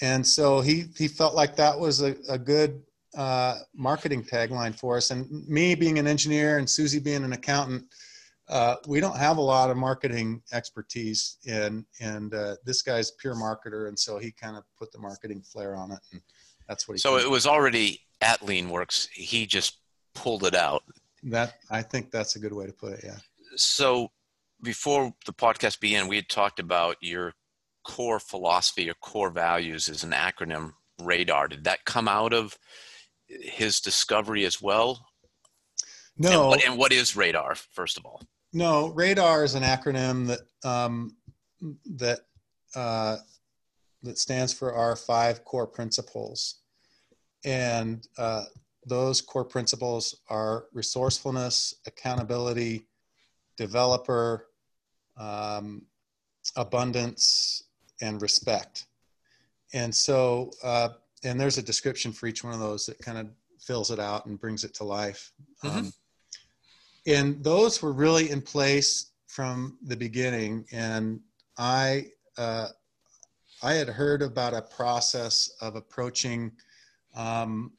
And 0.01 0.25
so 0.25 0.61
he 0.61 0.85
he 0.97 1.07
felt 1.07 1.35
like 1.35 1.55
that 1.57 1.77
was 1.77 2.01
a, 2.01 2.15
a 2.29 2.37
good 2.37 2.81
uh, 3.17 3.59
marketing 3.75 4.23
tagline 4.23 4.77
for 4.77 4.97
us. 4.97 5.11
And 5.11 5.47
me 5.47 5.75
being 5.75 5.99
an 5.99 6.07
engineer 6.07 6.57
and 6.57 6.69
susie 6.69 6.99
being 6.99 7.23
an 7.23 7.33
accountant 7.33 7.85
uh, 8.49 8.75
we 8.87 8.99
don't 8.99 9.17
have 9.17 9.37
a 9.37 9.41
lot 9.41 9.69
of 9.69 9.77
marketing 9.77 10.41
expertise 10.51 11.37
and 11.47 11.85
and 12.01 12.33
uh, 12.33 12.55
this 12.65 12.81
guy's 12.81 13.11
pure 13.11 13.35
marketer. 13.35 13.87
And 13.87 13.97
so 13.97 14.17
he 14.17 14.31
kind 14.31 14.57
of 14.57 14.63
put 14.77 14.91
the 14.91 14.97
marketing 14.97 15.41
flair 15.41 15.75
on 15.75 15.91
it. 15.91 15.99
And 16.11 16.21
that's 16.67 16.87
what 16.87 16.95
he 16.95 16.99
so 16.99 17.17
it 17.17 17.29
was 17.29 17.45
already 17.45 18.01
at 18.21 18.39
leanworks. 18.41 19.07
He 19.11 19.45
just 19.45 19.77
pulled 20.15 20.43
it 20.43 20.55
out. 20.55 20.83
That 21.23 21.55
i 21.69 21.81
think 21.81 22.11
that's 22.11 22.37
a 22.37 22.39
good 22.39 22.53
way 22.53 22.65
to 22.65 22.73
put 22.73 22.93
it 22.93 23.01
yeah. 23.03 23.17
So 23.55 24.09
before 24.63 25.13
the 25.25 25.33
podcast 25.33 25.79
began 25.79 26.07
we 26.07 26.15
had 26.15 26.29
talked 26.29 26.59
about 26.59 26.95
your 27.01 27.33
core 27.83 28.19
philosophy 28.19 28.89
or 28.89 28.93
core 28.95 29.29
values 29.29 29.89
is 29.89 30.03
an 30.03 30.11
acronym 30.11 30.73
radar. 31.01 31.47
Did 31.47 31.63
that 31.63 31.85
come 31.85 32.07
out 32.07 32.33
of 32.33 32.57
his 33.27 33.79
discovery 33.79 34.45
as 34.45 34.61
well? 34.61 35.05
No. 36.17 36.29
And 36.29 36.47
what, 36.49 36.65
and 36.65 36.77
what 36.77 36.91
is 36.91 37.15
radar 37.15 37.55
first 37.55 37.97
of 37.97 38.05
all? 38.05 38.21
No, 38.51 38.87
radar 38.87 39.43
is 39.43 39.55
an 39.55 39.63
acronym 39.63 40.27
that 40.27 40.69
um, 40.69 41.15
that 41.85 42.19
uh, 42.75 43.17
that 44.01 44.17
stands 44.17 44.53
for 44.53 44.73
our 44.73 44.95
five 44.95 45.45
core 45.45 45.67
principles, 45.67 46.55
and 47.45 48.07
uh, 48.17 48.45
those 48.85 49.21
core 49.21 49.45
principles 49.45 50.21
are 50.29 50.65
resourcefulness, 50.73 51.75
accountability, 51.85 52.87
developer, 53.55 54.47
um, 55.17 55.83
abundance, 56.55 57.63
and 58.01 58.21
respect. 58.21 58.85
And 59.73 59.93
so, 59.93 60.51
uh, 60.63 60.89
and 61.23 61.39
there's 61.39 61.57
a 61.57 61.61
description 61.61 62.11
for 62.11 62.27
each 62.27 62.43
one 62.43 62.53
of 62.53 62.59
those 62.59 62.85
that 62.85 62.99
kind 62.99 63.17
of 63.17 63.27
fills 63.59 63.91
it 63.91 63.99
out 63.99 64.25
and 64.25 64.39
brings 64.39 64.63
it 64.63 64.73
to 64.75 64.83
life. 64.83 65.31
Mm-hmm. 65.63 65.77
Um, 65.77 65.93
and 67.05 67.43
those 67.43 67.81
were 67.81 67.93
really 67.93 68.29
in 68.29 68.41
place 68.41 69.11
from 69.27 69.77
the 69.85 69.95
beginning. 69.95 70.65
And 70.71 71.19
I, 71.57 72.07
uh, 72.37 72.69
I 73.61 73.73
had 73.73 73.89
heard 73.89 74.21
about 74.21 74.53
a 74.53 74.61
process 74.61 75.51
of 75.61 75.75
approaching, 75.75 76.51
um, 77.15 77.73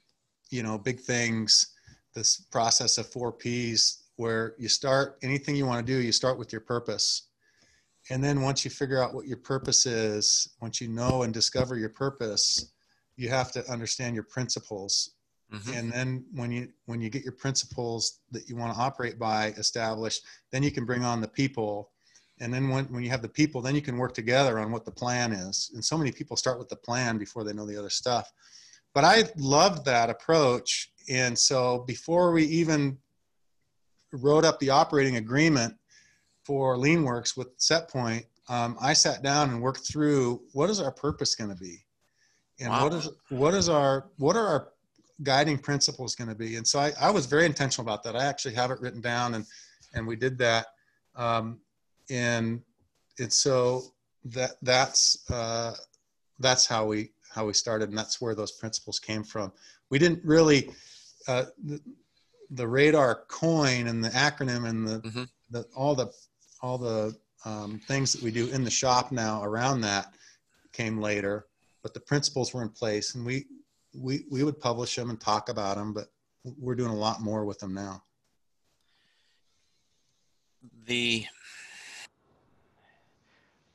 you 0.51 0.63
know, 0.63 0.79
big 0.79 1.01
things. 1.01 1.75
This 2.15 2.37
process 2.51 2.99
of 2.99 3.07
four 3.07 3.33
P's, 3.33 4.03
where 4.17 4.55
you 4.59 4.69
start 4.69 5.19
anything 5.23 5.57
you 5.57 5.65
want 5.65 5.87
to 5.87 5.93
do, 5.93 5.99
you 5.99 6.13
start 6.13 6.39
with 6.39 6.53
your 6.53 6.61
purpose, 6.61 7.30
and 8.11 8.23
then 8.23 8.43
once 8.43 8.65
you 8.65 8.71
figure 8.71 9.03
out 9.03 9.15
what 9.15 9.27
your 9.27 9.39
purpose 9.39 9.87
is, 9.87 10.51
once 10.61 10.81
you 10.81 10.89
know 10.89 11.23
and 11.23 11.33
discover 11.33 11.79
your 11.79 11.89
purpose, 11.89 12.73
you 13.17 13.29
have 13.29 13.53
to 13.53 13.65
understand 13.71 14.15
your 14.15 14.25
principles 14.25 15.13
Mm-hmm. 15.53 15.73
And 15.73 15.93
then 15.93 16.25
when 16.33 16.53
you 16.53 16.69
when 16.87 17.01
you 17.01 17.11
get 17.11 17.25
your 17.25 17.33
principles 17.33 18.21
that 18.31 18.49
you 18.49 18.57
want 18.57 18.75
to 18.75 18.81
operate 18.81 19.19
by 19.19 19.49
established, 19.59 20.25
then 20.53 20.63
you 20.63 20.71
can 20.71 20.85
bring 20.85 21.05
on 21.05 21.21
the 21.21 21.29
people. 21.29 21.91
And 22.43 22.55
then 22.55 22.69
when, 22.71 22.87
when 22.87 23.03
you 23.03 23.11
have 23.11 23.21
the 23.21 23.29
people, 23.29 23.61
then 23.61 23.75
you 23.75 23.83
can 23.83 23.99
work 23.99 24.15
together 24.15 24.59
on 24.59 24.73
what 24.73 24.85
the 24.85 24.91
plan 24.91 25.33
is. 25.33 25.73
And 25.75 25.85
so 25.85 25.99
many 25.99 26.11
people 26.11 26.37
start 26.37 26.59
with 26.59 26.69
the 26.69 26.77
plan 26.77 27.19
before 27.19 27.45
they 27.45 27.53
know 27.53 27.67
the 27.67 27.79
other 27.79 27.91
stuff. 27.91 28.33
But 28.95 29.05
I 29.05 29.25
loved 29.37 29.85
that 29.85 30.09
approach. 30.09 30.91
And 31.11 31.39
so 31.39 31.85
before 31.87 32.33
we 32.33 32.45
even 32.45 32.97
wrote 34.13 34.45
up 34.45 34.59
the 34.59 34.71
operating 34.71 35.17
agreement 35.17 35.75
for 36.45 36.77
LeanWerks 36.77 37.37
with 37.37 37.57
SetPoint, 37.59 38.25
um, 38.49 38.77
I 38.81 38.93
sat 38.93 39.23
down 39.23 39.51
and 39.51 39.63
worked 39.63 39.87
through 39.87 40.43
what 40.53 40.71
is 40.71 40.81
our 40.81 40.91
purpose 40.91 41.35
going 41.35 41.51
to 41.51 41.57
be, 41.57 41.85
and 42.59 42.71
wow. 42.71 42.85
what 42.85 42.93
is 42.95 43.09
what 43.29 43.55
is 43.55 43.69
our 43.69 44.09
what 44.17 44.37
are 44.37 44.47
our 44.47 44.69
guiding 45.23 45.59
principles 45.59 46.15
going 46.15 46.29
to 46.29 46.35
be. 46.35 46.57
And 46.57 46.67
so 46.67 46.79
I, 46.79 46.93
I 47.01 47.11
was 47.11 47.27
very 47.27 47.47
intentional 47.47 47.87
about 47.87 48.03
that. 48.05 48.17
I 48.17 48.25
actually 48.25 48.55
have 48.55 48.71
it 48.71 48.81
written 48.81 49.01
down 49.01 49.35
and, 49.35 49.47
and 49.95 50.07
we 50.07 50.17
did 50.17 50.39
that. 50.39 50.67
Um, 51.15 51.61
and 52.09 52.63
it's 53.19 53.37
so 53.37 53.83
that 54.25 54.53
that's, 54.63 55.31
uh, 55.31 55.75
that's 56.39 56.67
how 56.67 56.87
we, 56.87 57.11
how 57.31 57.47
we 57.47 57.53
started. 57.53 57.91
And 57.91 57.99
that's 57.99 58.21
where 58.21 58.35
those 58.35 58.53
principles 58.53 58.99
came 58.99 59.23
from. 59.23 59.53
We 59.91 59.99
didn't 59.99 60.25
really, 60.25 60.71
uh, 61.29 61.47
the, 61.63 61.81
the 62.53 62.67
radar 62.67 63.25
coin 63.29 63.89
and 63.89 64.03
the 64.03 64.09
acronym 64.11 64.69
and 64.69 64.89
the, 64.89 65.01
mm-hmm. 65.01 65.25
the 65.51 65.67
all 65.77 65.95
the, 65.95 66.11
all 66.63 66.79
the 66.79 67.17
um, 67.45 67.81
things 67.87 68.13
that 68.13 68.23
we 68.23 68.31
do 68.31 68.49
in 68.49 68.65
the 68.65 68.71
shop 68.71 69.13
now 69.13 69.43
around 69.43 69.81
that 69.81 70.13
came 70.73 71.01
later, 71.01 71.47
but 71.83 71.95
the 71.95 72.01
principles 72.01 72.53
were 72.53 72.63
in 72.63 72.69
place 72.69 73.15
and 73.15 73.25
we, 73.25 73.47
we 73.95 74.25
we 74.31 74.45
would 74.45 74.61
publish 74.61 74.95
them 74.95 75.11
and 75.11 75.21
talk 75.21 75.49
about 75.49 75.77
them, 75.77 75.93
but 75.93 76.07
we're 76.59 76.75
doing 76.77 76.91
a 76.91 76.97
lot 76.97 77.21
more 77.21 77.45
with 77.45 77.59
them 77.59 77.75
now. 77.75 78.03
The 80.87 81.27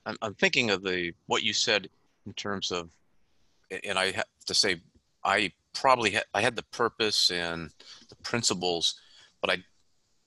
I'm, 0.05 0.17
I'm 0.21 0.33
thinking 0.35 0.69
of 0.69 0.83
the 0.83 1.13
what 1.25 1.43
you 1.43 1.53
said 1.53 1.89
in 2.25 2.33
terms 2.33 2.71
of, 2.71 2.89
and 3.83 3.97
I 3.97 4.11
have 4.11 4.25
to 4.45 4.53
say, 4.53 4.81
I 5.23 5.51
probably 5.73 6.11
had, 6.11 6.23
I 6.33 6.41
had 6.41 6.55
the 6.55 6.63
purpose 6.63 7.31
and 7.31 7.71
the 8.09 8.15
principles, 8.17 8.95
but 9.41 9.49
I 9.49 9.57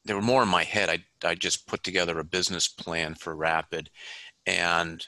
they 0.05 0.15
were 0.15 0.23
more 0.23 0.43
in 0.43 0.49
my 0.49 0.65
head. 0.65 0.89
I 0.89 1.05
I 1.27 1.35
just 1.35 1.67
put 1.67 1.83
together 1.83 2.19
a 2.19 2.25
business 2.25 2.69
plan 2.69 3.15
for 3.15 3.35
Rapid, 3.35 3.91
and 4.47 5.07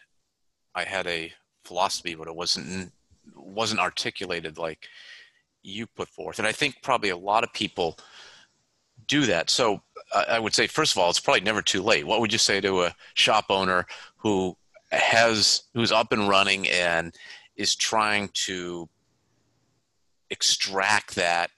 I 0.75 0.85
had 0.85 1.07
a 1.07 1.33
philosophy, 1.65 2.15
but 2.15 2.29
it 2.29 2.35
wasn't 2.35 2.93
wasn't 3.35 3.81
articulated 3.81 4.59
like 4.59 4.89
you 5.63 5.87
put 5.87 6.09
forth. 6.09 6.39
And 6.39 6.49
I 6.49 6.53
think 6.53 6.77
probably 6.83 7.11
a 7.11 7.17
lot 7.17 7.45
of 7.45 7.53
people 7.53 7.99
do 9.07 9.27
that. 9.27 9.51
So 9.51 9.83
uh, 10.15 10.25
I 10.29 10.39
would 10.39 10.55
say, 10.55 10.67
first 10.67 10.93
of 10.93 10.99
all, 10.99 11.11
it's 11.11 11.21
probably 11.21 11.41
never 11.43 11.63
too 11.63 11.83
late. 11.83 12.07
What 12.07 12.21
would 12.21 12.33
you 12.33 12.39
say 12.39 12.61
to 12.61 12.83
a 12.83 12.95
shop 13.15 13.47
owner 13.51 13.87
who 14.17 14.57
has 14.93 15.65
who's 15.75 15.93
up 15.93 16.13
and 16.13 16.29
running 16.29 16.69
and 16.69 17.15
is 17.57 17.75
trying 17.75 18.31
to 18.33 18.89
extract 20.31 21.15
that 21.17 21.51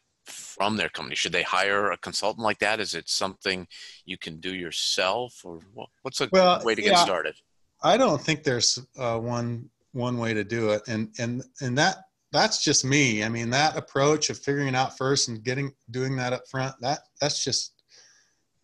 from 0.52 0.76
their 0.76 0.88
company? 0.88 1.16
Should 1.16 1.32
they 1.32 1.42
hire 1.42 1.90
a 1.90 1.96
consultant 1.96 2.44
like 2.44 2.58
that? 2.58 2.80
Is 2.80 2.94
it 2.94 3.08
something 3.08 3.66
you 4.04 4.18
can 4.18 4.38
do 4.38 4.54
yourself, 4.54 5.40
or 5.44 5.60
what's 6.02 6.20
a 6.20 6.28
well, 6.32 6.62
way 6.64 6.74
to 6.74 6.82
get 6.82 6.98
started? 6.98 7.34
I 7.82 7.96
don't 7.96 8.20
think 8.20 8.44
there's 8.44 8.78
uh, 8.98 9.18
one 9.18 9.68
one 9.92 10.18
way 10.18 10.34
to 10.34 10.44
do 10.44 10.70
it, 10.70 10.82
and 10.88 11.08
and 11.18 11.42
and 11.60 11.76
that 11.78 11.96
that's 12.32 12.62
just 12.62 12.84
me. 12.84 13.24
I 13.24 13.28
mean, 13.28 13.50
that 13.50 13.76
approach 13.76 14.30
of 14.30 14.38
figuring 14.38 14.68
it 14.68 14.74
out 14.74 14.96
first 14.96 15.28
and 15.28 15.42
getting 15.42 15.72
doing 15.90 16.16
that 16.16 16.32
up 16.32 16.48
front 16.48 16.74
that 16.80 17.00
that's 17.20 17.44
just 17.44 17.82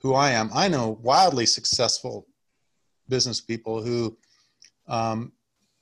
who 0.00 0.14
I 0.14 0.30
am. 0.30 0.50
I 0.54 0.68
know 0.68 0.98
wildly 1.02 1.46
successful 1.46 2.26
business 3.08 3.40
people 3.40 3.82
who 3.82 4.16
um, 4.86 5.32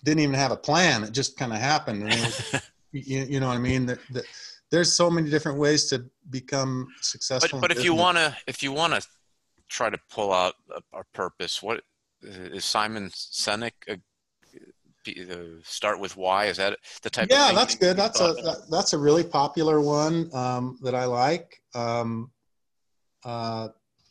didn't 0.05 0.21
even 0.21 0.35
have 0.35 0.53
a 0.53 0.57
plan; 0.57 1.05
it 1.05 1.13
just 1.13 1.37
kind 1.37 1.53
of 1.53 1.59
happened. 1.59 2.11
you, 2.93 3.25
you, 3.25 3.41
know 3.41 3.49
what 3.49 3.57
I 3.57 3.61
mean? 3.61 3.87
That, 3.87 3.99
that 4.13 4.25
there's 4.77 4.93
so 4.93 5.11
many 5.11 5.31
different 5.31 5.59
ways 5.59 5.87
to 5.87 6.05
become 6.29 6.87
successful. 7.01 7.61
But, 7.61 7.71
but 7.71 7.77
if 7.79 7.83
you 7.83 7.95
want 7.95 8.19
to, 8.19 8.37
if 8.47 8.63
you 8.63 8.73
want 8.73 8.93
to 8.93 9.07
try 9.69 9.89
to 9.89 9.99
pull 10.11 10.33
out 10.33 10.55
a, 10.71 10.99
a, 10.99 11.03
purpose, 11.15 11.63
what 11.63 11.81
is 12.23 12.65
Simon 12.65 13.09
Sinek? 13.09 13.73
A, 13.89 13.99
uh, 15.09 15.63
start 15.63 15.99
with 15.99 16.17
why? 16.17 16.47
Is 16.47 16.59
that 16.59 16.79
the 17.03 17.09
type? 17.09 17.29
Yeah, 17.31 17.53
that's 17.55 17.75
good. 17.75 17.97
That's 17.97 18.21
a 18.21 18.35
that, 18.35 18.67
that's 18.71 18.93
a 18.93 18.99
really 18.99 19.25
popular 19.25 19.81
one 19.81 20.29
um, 20.35 20.79
that 20.83 20.95
I 20.95 21.07
like. 21.07 21.59
Um, 21.75 22.31
uh, 23.25 23.69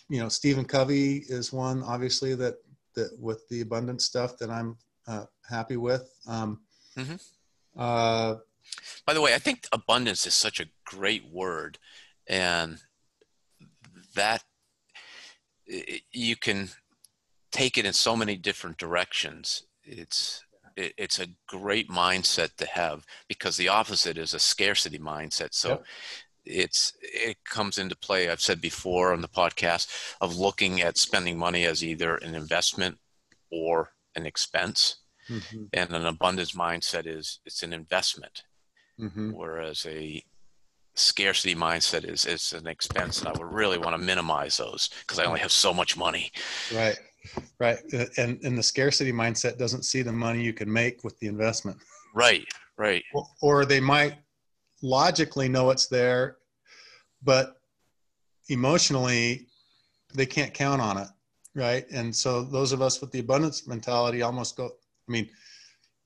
you 0.09 0.20
know, 0.20 0.30
Stephen 0.30 0.66
Covey 0.66 1.26
is 1.28 1.53
one, 1.53 1.84
obviously 1.84 2.34
that 2.36 2.55
that 2.95 3.11
with 3.20 3.47
the 3.49 3.61
abundant 3.61 4.01
stuff 4.01 4.38
that 4.39 4.49
I'm 4.49 4.78
uh, 5.07 5.26
happy 5.47 5.78
with. 5.78 6.09
Um, 6.28 6.61
mm-hmm. 6.97 7.16
uh, 7.78 8.36
by 9.05 9.13
the 9.13 9.22
way, 9.22 9.34
I 9.34 9.39
think 9.39 9.68
abundance 9.72 10.26
is 10.26 10.34
such 10.34 10.59
a 10.59 10.68
great 10.86 11.26
word, 11.32 11.78
and 12.28 12.80
that 14.16 14.43
you 16.11 16.36
can 16.36 16.70
take 17.51 17.78
it 17.78 17.86
in 17.86 17.93
so 17.93 18.16
many 18.16 18.36
different 18.36 18.78
directions. 18.78 19.63
It's 19.84 20.43
it's 20.76 21.20
a 21.20 21.28
great 21.47 21.89
mindset 21.89 22.55
to 22.57 22.68
have 22.68 23.05
because 23.28 23.55
the 23.55 23.70
opposite 23.70 24.18
is 24.18 24.34
a 24.34 24.39
scarcity 24.39 24.99
mindset. 24.99 25.53
So. 25.53 25.70
Yep. 25.70 25.84
It's 26.47 26.93
it 27.01 27.38
comes 27.43 27.80
into 27.80 27.95
play. 27.95 28.30
I've 28.30 28.39
said 28.39 28.61
before 28.61 29.13
on 29.13 29.22
the 29.22 29.28
podcast 29.28 29.88
of 30.22 30.38
looking 30.38 30.80
at 30.80 30.95
spending 30.95 31.39
money 31.39 31.66
as 31.66 31.84
either 31.84 32.18
an 32.18 32.36
investment 32.36 32.99
or 33.49 33.89
an 34.16 34.28
expense, 34.28 34.97
mm-hmm. 35.28 35.63
and 35.74 35.91
an 35.91 36.05
abundance 36.05 36.51
mindset 36.51 37.07
is 37.07 37.39
it's 37.47 37.63
an 37.63 37.74
investment 37.74 38.43
Mm-hmm. 38.99 39.31
Whereas 39.31 39.85
a 39.87 40.23
scarcity 40.95 41.55
mindset 41.55 42.09
is 42.09 42.25
is 42.25 42.53
an 42.53 42.67
expense, 42.67 43.19
and 43.19 43.27
I 43.27 43.31
would 43.31 43.51
really 43.51 43.77
want 43.77 43.95
to 43.95 43.97
minimize 43.97 44.57
those 44.57 44.89
because 45.01 45.19
I 45.19 45.25
only 45.25 45.41
have 45.41 45.51
so 45.51 45.73
much 45.73 45.97
money. 45.97 46.31
Right, 46.73 46.97
right, 47.59 47.79
and 48.17 48.39
and 48.43 48.57
the 48.57 48.63
scarcity 48.63 49.11
mindset 49.11 49.57
doesn't 49.57 49.83
see 49.83 50.01
the 50.01 50.11
money 50.11 50.41
you 50.41 50.53
can 50.53 50.71
make 50.71 51.03
with 51.03 51.19
the 51.19 51.27
investment. 51.27 51.77
Right, 52.13 52.45
right. 52.77 53.03
Or, 53.13 53.27
or 53.41 53.65
they 53.65 53.81
might 53.81 54.15
logically 54.81 55.49
know 55.49 55.69
it's 55.69 55.87
there, 55.87 56.37
but 57.21 57.57
emotionally 58.47 59.47
they 60.13 60.25
can't 60.25 60.53
count 60.53 60.81
on 60.81 60.97
it, 60.97 61.07
right? 61.53 61.85
And 61.91 62.15
so 62.15 62.43
those 62.43 62.71
of 62.71 62.81
us 62.81 63.01
with 63.01 63.11
the 63.11 63.19
abundance 63.19 63.67
mentality 63.67 64.21
almost 64.21 64.55
go. 64.55 64.69
I 65.07 65.11
mean 65.11 65.29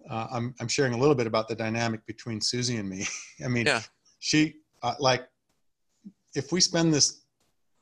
uh, 0.10 0.28
I'm, 0.32 0.56
I'm 0.60 0.68
sharing 0.68 0.94
a 0.94 0.98
little 0.98 1.16
bit 1.16 1.28
about 1.28 1.48
the 1.48 1.56
dynamic 1.56 2.06
between 2.06 2.42
Susie 2.42 2.78
and 2.78 2.90
me. 2.90 3.06
I 3.46 3.48
mean, 3.48 3.66
yeah. 3.66 3.82
she, 4.20 4.56
uh, 4.82 4.96
like, 5.00 5.28
if 6.36 6.52
we 6.52 6.60
spend 6.62 6.94
this 6.94 7.22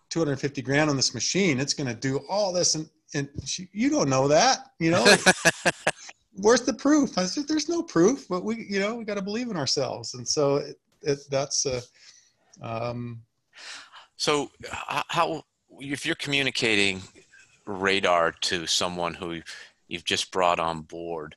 250 0.10 0.62
grand 0.62 0.90
on 0.90 0.96
this 0.96 1.14
machine, 1.14 1.60
it's 1.60 1.74
going 1.74 1.88
to 1.88 1.96
do 1.96 2.20
all 2.30 2.52
this. 2.52 2.76
And, 2.76 2.90
and 3.14 3.30
she, 3.46 3.70
you 3.72 3.90
don't 3.90 4.10
know 4.10 4.28
that, 4.28 4.72
you 4.80 4.92
know, 4.92 5.06
where's 6.34 6.62
the 6.62 6.74
proof? 6.74 7.18
I 7.18 7.26
said, 7.26 7.48
there's 7.48 7.70
no 7.70 7.82
proof, 7.82 8.28
but 8.28 8.44
we, 8.44 8.66
you 8.70 8.80
know, 8.80 8.96
we 8.96 9.06
got 9.06 9.16
to 9.16 9.22
believe 9.22 9.50
in 9.50 9.58
ourselves. 9.58 10.14
And 10.14 10.28
so 10.28 10.58
it, 10.58 10.76
it, 11.02 11.20
that's, 11.30 11.66
uh, 11.66 11.82
um, 12.62 13.22
so 14.18 14.52
how, 14.82 15.44
if 15.80 16.06
you're 16.06 16.16
communicating 16.16 17.02
radar 17.66 18.32
to 18.32 18.66
someone 18.66 19.14
who 19.14 19.42
you've 19.88 20.06
just 20.06 20.32
brought 20.32 20.60
on 20.60 20.82
board, 20.82 21.36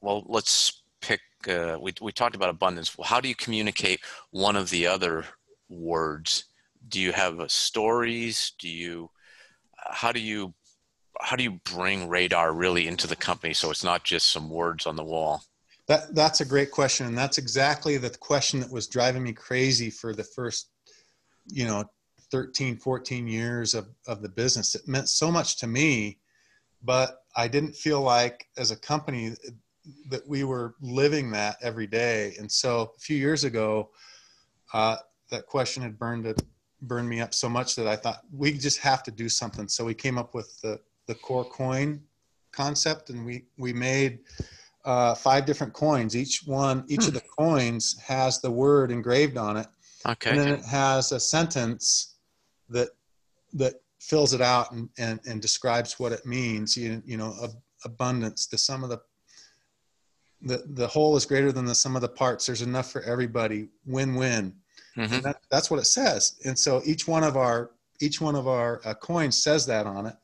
well, 0.00 0.24
let's 0.26 0.82
pick. 1.00 1.20
Uh, 1.48 1.78
we 1.80 1.92
we 2.00 2.12
talked 2.12 2.36
about 2.36 2.48
abundance. 2.48 2.96
Well, 2.96 3.06
how 3.06 3.20
do 3.20 3.28
you 3.28 3.34
communicate 3.34 4.00
one 4.30 4.56
of 4.56 4.70
the 4.70 4.86
other 4.86 5.24
words? 5.68 6.44
Do 6.88 7.00
you 7.00 7.12
have 7.12 7.40
uh, 7.40 7.48
stories? 7.48 8.52
Do 8.58 8.68
you? 8.68 9.10
How 9.76 10.12
do 10.12 10.20
you? 10.20 10.54
How 11.20 11.36
do 11.36 11.44
you 11.44 11.60
bring 11.72 12.08
radar 12.08 12.52
really 12.52 12.88
into 12.88 13.06
the 13.06 13.16
company 13.16 13.54
so 13.54 13.70
it's 13.70 13.84
not 13.84 14.02
just 14.02 14.30
some 14.30 14.50
words 14.50 14.86
on 14.86 14.96
the 14.96 15.04
wall? 15.04 15.42
That 15.86 16.14
that's 16.14 16.40
a 16.40 16.46
great 16.46 16.70
question, 16.70 17.06
and 17.06 17.16
that's 17.16 17.38
exactly 17.38 17.96
the 17.98 18.10
question 18.10 18.60
that 18.60 18.72
was 18.72 18.88
driving 18.88 19.22
me 19.22 19.32
crazy 19.32 19.90
for 19.90 20.14
the 20.14 20.24
first, 20.24 20.70
you 21.46 21.66
know, 21.66 21.84
13, 22.30 22.78
14 22.78 23.28
years 23.28 23.74
of, 23.74 23.88
of 24.08 24.22
the 24.22 24.28
business. 24.28 24.74
It 24.74 24.88
meant 24.88 25.08
so 25.08 25.30
much 25.30 25.58
to 25.58 25.66
me, 25.66 26.18
but 26.82 27.22
I 27.36 27.48
didn't 27.48 27.76
feel 27.76 28.00
like 28.00 28.46
as 28.56 28.70
a 28.70 28.76
company 28.76 29.34
that 30.08 30.26
we 30.26 30.44
were 30.44 30.74
living 30.80 31.30
that 31.32 31.56
every 31.62 31.86
day. 31.86 32.34
And 32.38 32.50
so 32.50 32.92
a 32.96 33.00
few 33.00 33.16
years 33.16 33.44
ago, 33.44 33.90
uh, 34.72 34.96
that 35.30 35.46
question 35.46 35.82
had 35.82 35.98
burned 35.98 36.26
it, 36.26 36.42
burned 36.82 37.08
me 37.08 37.20
up 37.20 37.34
so 37.34 37.48
much 37.48 37.76
that 37.76 37.86
I 37.86 37.96
thought 37.96 38.22
we 38.32 38.52
just 38.52 38.78
have 38.78 39.02
to 39.04 39.10
do 39.10 39.28
something. 39.28 39.68
So 39.68 39.84
we 39.84 39.94
came 39.94 40.18
up 40.18 40.34
with 40.34 40.60
the 40.60 40.80
the 41.06 41.14
core 41.14 41.44
coin 41.44 42.00
concept, 42.52 43.10
and 43.10 43.24
we 43.24 43.44
we 43.58 43.72
made 43.72 44.20
uh, 44.84 45.14
five 45.14 45.46
different 45.46 45.72
coins. 45.72 46.16
Each 46.16 46.42
one, 46.46 46.84
each 46.88 47.02
hmm. 47.02 47.08
of 47.08 47.14
the 47.14 47.22
coins 47.38 47.98
has 48.00 48.40
the 48.40 48.50
word 48.50 48.90
engraved 48.90 49.36
on 49.36 49.56
it. 49.56 49.66
Okay. 50.06 50.30
And 50.30 50.38
then 50.38 50.48
it 50.48 50.64
has 50.64 51.12
a 51.12 51.20
sentence 51.20 52.16
that 52.68 52.88
that 53.54 53.74
fills 54.00 54.34
it 54.34 54.42
out 54.42 54.70
and, 54.72 54.88
and, 54.98 55.18
and 55.26 55.40
describes 55.40 55.98
what 55.98 56.12
it 56.12 56.26
means. 56.26 56.76
You, 56.76 57.02
you 57.06 57.16
know, 57.16 57.34
ab- 57.42 57.62
abundance, 57.84 58.46
the 58.46 58.58
sum 58.58 58.84
of 58.84 58.90
the 58.90 59.00
the 60.44 60.62
the 60.74 60.86
whole 60.86 61.16
is 61.16 61.26
greater 61.26 61.52
than 61.52 61.64
the 61.64 61.74
sum 61.74 61.96
of 61.96 62.02
the 62.02 62.08
parts. 62.08 62.46
There's 62.46 62.62
enough 62.62 62.90
for 62.90 63.02
everybody. 63.02 63.68
Win 63.86 64.14
win. 64.14 64.54
Mm-hmm. 64.96 65.20
That, 65.20 65.38
that's 65.50 65.70
what 65.70 65.80
it 65.80 65.86
says. 65.86 66.36
And 66.44 66.56
so 66.56 66.80
each 66.84 67.08
one 67.08 67.24
of 67.24 67.36
our 67.36 67.72
each 68.00 68.20
one 68.20 68.36
of 68.36 68.46
our 68.46 68.80
uh, 68.84 68.94
coins 68.94 69.42
says 69.42 69.66
that 69.66 69.86
on 69.86 70.06
it. 70.06 70.14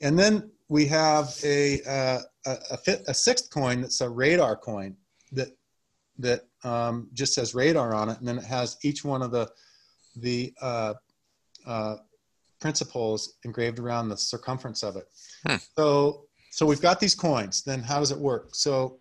And 0.00 0.18
then 0.18 0.50
we 0.68 0.86
have 0.86 1.34
a 1.44 1.82
uh, 1.82 2.20
a, 2.46 2.56
a, 2.70 2.76
fifth, 2.76 3.08
a, 3.08 3.14
sixth 3.14 3.50
coin 3.50 3.80
that's 3.80 4.00
a 4.00 4.08
radar 4.08 4.56
coin 4.56 4.96
that 5.32 5.48
that 6.18 6.42
um, 6.64 7.08
just 7.12 7.34
says 7.34 7.54
radar 7.54 7.94
on 7.94 8.08
it, 8.08 8.18
and 8.18 8.26
then 8.26 8.38
it 8.38 8.44
has 8.44 8.78
each 8.82 9.04
one 9.04 9.22
of 9.22 9.30
the 9.30 9.50
the 10.16 10.52
uh, 10.60 10.94
uh 11.66 11.96
principles 12.60 13.34
engraved 13.44 13.78
around 13.78 14.08
the 14.08 14.16
circumference 14.16 14.82
of 14.82 14.96
it. 14.96 15.08
Hmm. 15.46 15.56
So 15.76 16.24
so 16.50 16.66
we've 16.66 16.80
got 16.80 17.00
these 17.00 17.14
coins. 17.14 17.62
Then 17.62 17.82
how 17.82 17.98
does 17.98 18.10
it 18.10 18.18
work? 18.18 18.48
So 18.52 18.98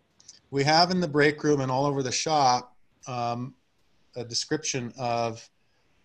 we 0.52 0.64
have 0.64 0.92
in 0.92 1.00
the 1.00 1.08
break 1.08 1.44
room 1.44 1.62
and 1.62 1.72
all 1.72 1.86
over 1.86 2.02
the 2.04 2.12
shop 2.12 2.76
um, 3.08 3.54
a 4.16 4.24
description 4.24 4.94
of 4.98 5.48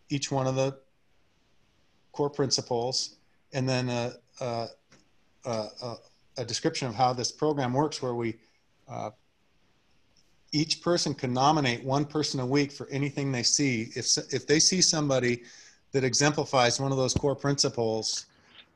each 0.09 0.31
one 0.31 0.47
of 0.47 0.55
the 0.55 0.77
core 2.13 2.31
principles 2.31 3.17
and 3.53 3.69
then 3.69 3.89
a, 3.89 4.13
a, 4.41 4.69
a, 5.45 5.95
a 6.39 6.45
description 6.45 6.89
of 6.89 6.95
how 6.95 7.13
this 7.13 7.33
program 7.33 7.73
works 7.73 8.03
where 8.03 8.15
we 8.15 8.37
uh, 8.89 9.11
each 10.53 10.83
person 10.83 11.15
can 11.15 11.33
nominate 11.33 11.83
one 11.83 12.05
person 12.05 12.39
a 12.41 12.47
week 12.47 12.71
for 12.71 12.87
anything 12.91 13.33
they 13.33 13.43
see. 13.43 13.91
If, 13.97 14.19
if 14.33 14.47
they 14.47 14.59
see 14.59 14.83
somebody 14.83 15.43
that 15.93 16.05
exemplifies 16.05 16.79
one 16.79 16.93
of 16.93 16.99
those 16.99 17.15
core 17.15 17.37
principles 17.37 18.27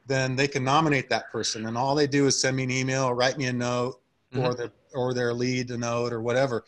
then 0.06 0.36
they 0.36 0.46
can 0.46 0.62
nominate 0.62 1.08
that 1.08 1.30
person 1.30 1.66
and 1.66 1.76
all 1.76 1.94
they 1.94 2.06
do 2.06 2.26
is 2.26 2.40
send 2.40 2.56
me 2.56 2.62
an 2.62 2.70
email 2.70 3.04
or 3.04 3.14
write 3.14 3.36
me 3.38 3.46
a 3.46 3.52
note 3.52 4.00
mm-hmm. 4.32 4.44
or 4.44 4.54
the 4.54 4.72
or 4.94 5.14
their 5.14 5.32
lead 5.32 5.70
note 5.70 6.12
or 6.12 6.20
whatever. 6.22 6.64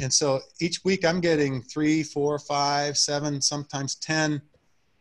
And 0.00 0.12
so 0.12 0.40
each 0.60 0.84
week 0.84 1.04
I'm 1.04 1.20
getting 1.20 1.62
three, 1.62 2.02
four, 2.02 2.38
five, 2.38 2.96
seven, 2.96 3.40
sometimes 3.40 3.96
10 3.96 4.40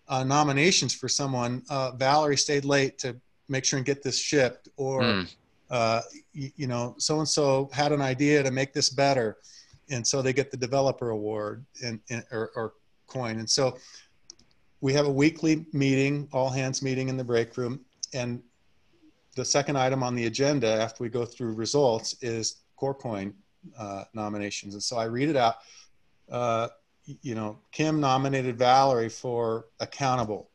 uh, 0.07 0.23
nominations 0.23 0.93
for 0.93 1.07
someone. 1.07 1.63
Uh, 1.69 1.91
Valerie 1.91 2.37
stayed 2.37 2.65
late 2.65 2.97
to 2.99 3.15
make 3.49 3.65
sure 3.65 3.77
and 3.77 3.85
get 3.85 4.01
this 4.01 4.19
shipped, 4.19 4.69
or, 4.77 5.01
mm. 5.01 5.35
uh, 5.69 6.01
you, 6.33 6.51
you, 6.55 6.67
know, 6.67 6.95
so 6.97 7.19
and 7.19 7.27
so 7.27 7.69
had 7.73 7.91
an 7.91 8.01
idea 8.01 8.41
to 8.43 8.51
make 8.51 8.73
this 8.73 8.89
better. 8.89 9.37
And 9.89 10.05
so 10.05 10.21
they 10.21 10.33
get 10.33 10.51
the 10.51 10.57
developer 10.57 11.09
award 11.09 11.65
and, 11.83 11.99
and 12.09 12.23
or, 12.31 12.51
or 12.55 12.73
coin. 13.07 13.39
And 13.39 13.49
so 13.49 13.77
we 14.81 14.93
have 14.93 15.05
a 15.05 15.11
weekly 15.11 15.65
meeting, 15.73 16.27
all 16.31 16.49
hands 16.49 16.81
meeting 16.81 17.09
in 17.09 17.17
the 17.17 17.23
break 17.23 17.55
room. 17.57 17.81
And 18.13 18.41
the 19.37 19.45
second 19.45 19.77
item 19.77 20.03
on 20.03 20.15
the 20.15 20.25
agenda 20.25 20.67
after 20.67 21.03
we 21.03 21.09
go 21.09 21.23
through 21.23 21.53
results 21.53 22.15
is 22.21 22.57
core 22.75 22.93
coin 22.93 23.33
uh, 23.79 24.03
nominations. 24.13 24.73
And 24.73 24.83
so 24.83 24.97
I 24.97 25.05
read 25.05 25.29
it 25.29 25.37
out. 25.37 25.55
Uh, 26.29 26.67
you 27.21 27.35
know, 27.35 27.57
Kim 27.71 28.01
nominated 28.01 28.57
Valerie 28.57 29.07
for 29.07 29.67
accountable, 29.79 30.49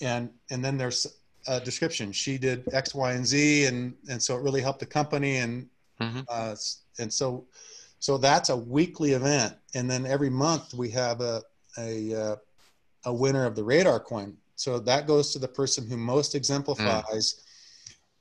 and 0.00 0.30
and 0.50 0.64
then 0.64 0.78
there's 0.78 1.06
a 1.46 1.60
description. 1.60 2.10
She 2.10 2.38
did 2.38 2.64
X, 2.72 2.94
Y, 2.94 3.12
and 3.12 3.26
Z, 3.26 3.66
and 3.66 3.94
and 4.08 4.22
so 4.22 4.36
it 4.36 4.42
really 4.42 4.62
helped 4.62 4.80
the 4.80 4.86
company, 4.86 5.36
and 5.36 5.68
Mm-hmm. 6.00 6.22
uh, 6.28 6.56
and 6.98 7.12
so 7.12 7.46
so 8.00 8.18
that's 8.18 8.48
a 8.48 8.56
weekly 8.56 9.12
event, 9.12 9.54
and 9.76 9.88
then 9.88 10.04
every 10.06 10.28
month 10.28 10.74
we 10.74 10.90
have 10.90 11.20
a 11.20 11.42
a 11.78 12.14
uh, 12.14 12.36
a 13.04 13.14
winner 13.14 13.46
of 13.46 13.54
the 13.54 13.62
radar 13.62 14.00
coin. 14.00 14.36
So 14.56 14.80
that 14.80 15.06
goes 15.06 15.32
to 15.32 15.38
the 15.38 15.46
person 15.46 15.88
who 15.88 15.96
most 15.96 16.34
exemplifies 16.34 17.43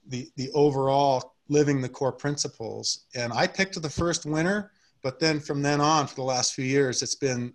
the 0.07 0.29
the 0.37 0.49
overall 0.51 1.35
living 1.49 1.81
the 1.81 1.89
core 1.89 2.11
principles. 2.11 3.05
And 3.15 3.33
I 3.33 3.47
picked 3.47 3.81
the 3.81 3.89
first 3.89 4.25
winner, 4.25 4.71
but 5.01 5.19
then 5.19 5.39
from 5.39 5.61
then 5.61 5.81
on 5.81 6.07
for 6.07 6.15
the 6.15 6.23
last 6.23 6.53
few 6.53 6.65
years, 6.65 7.01
it's 7.01 7.15
been 7.15 7.53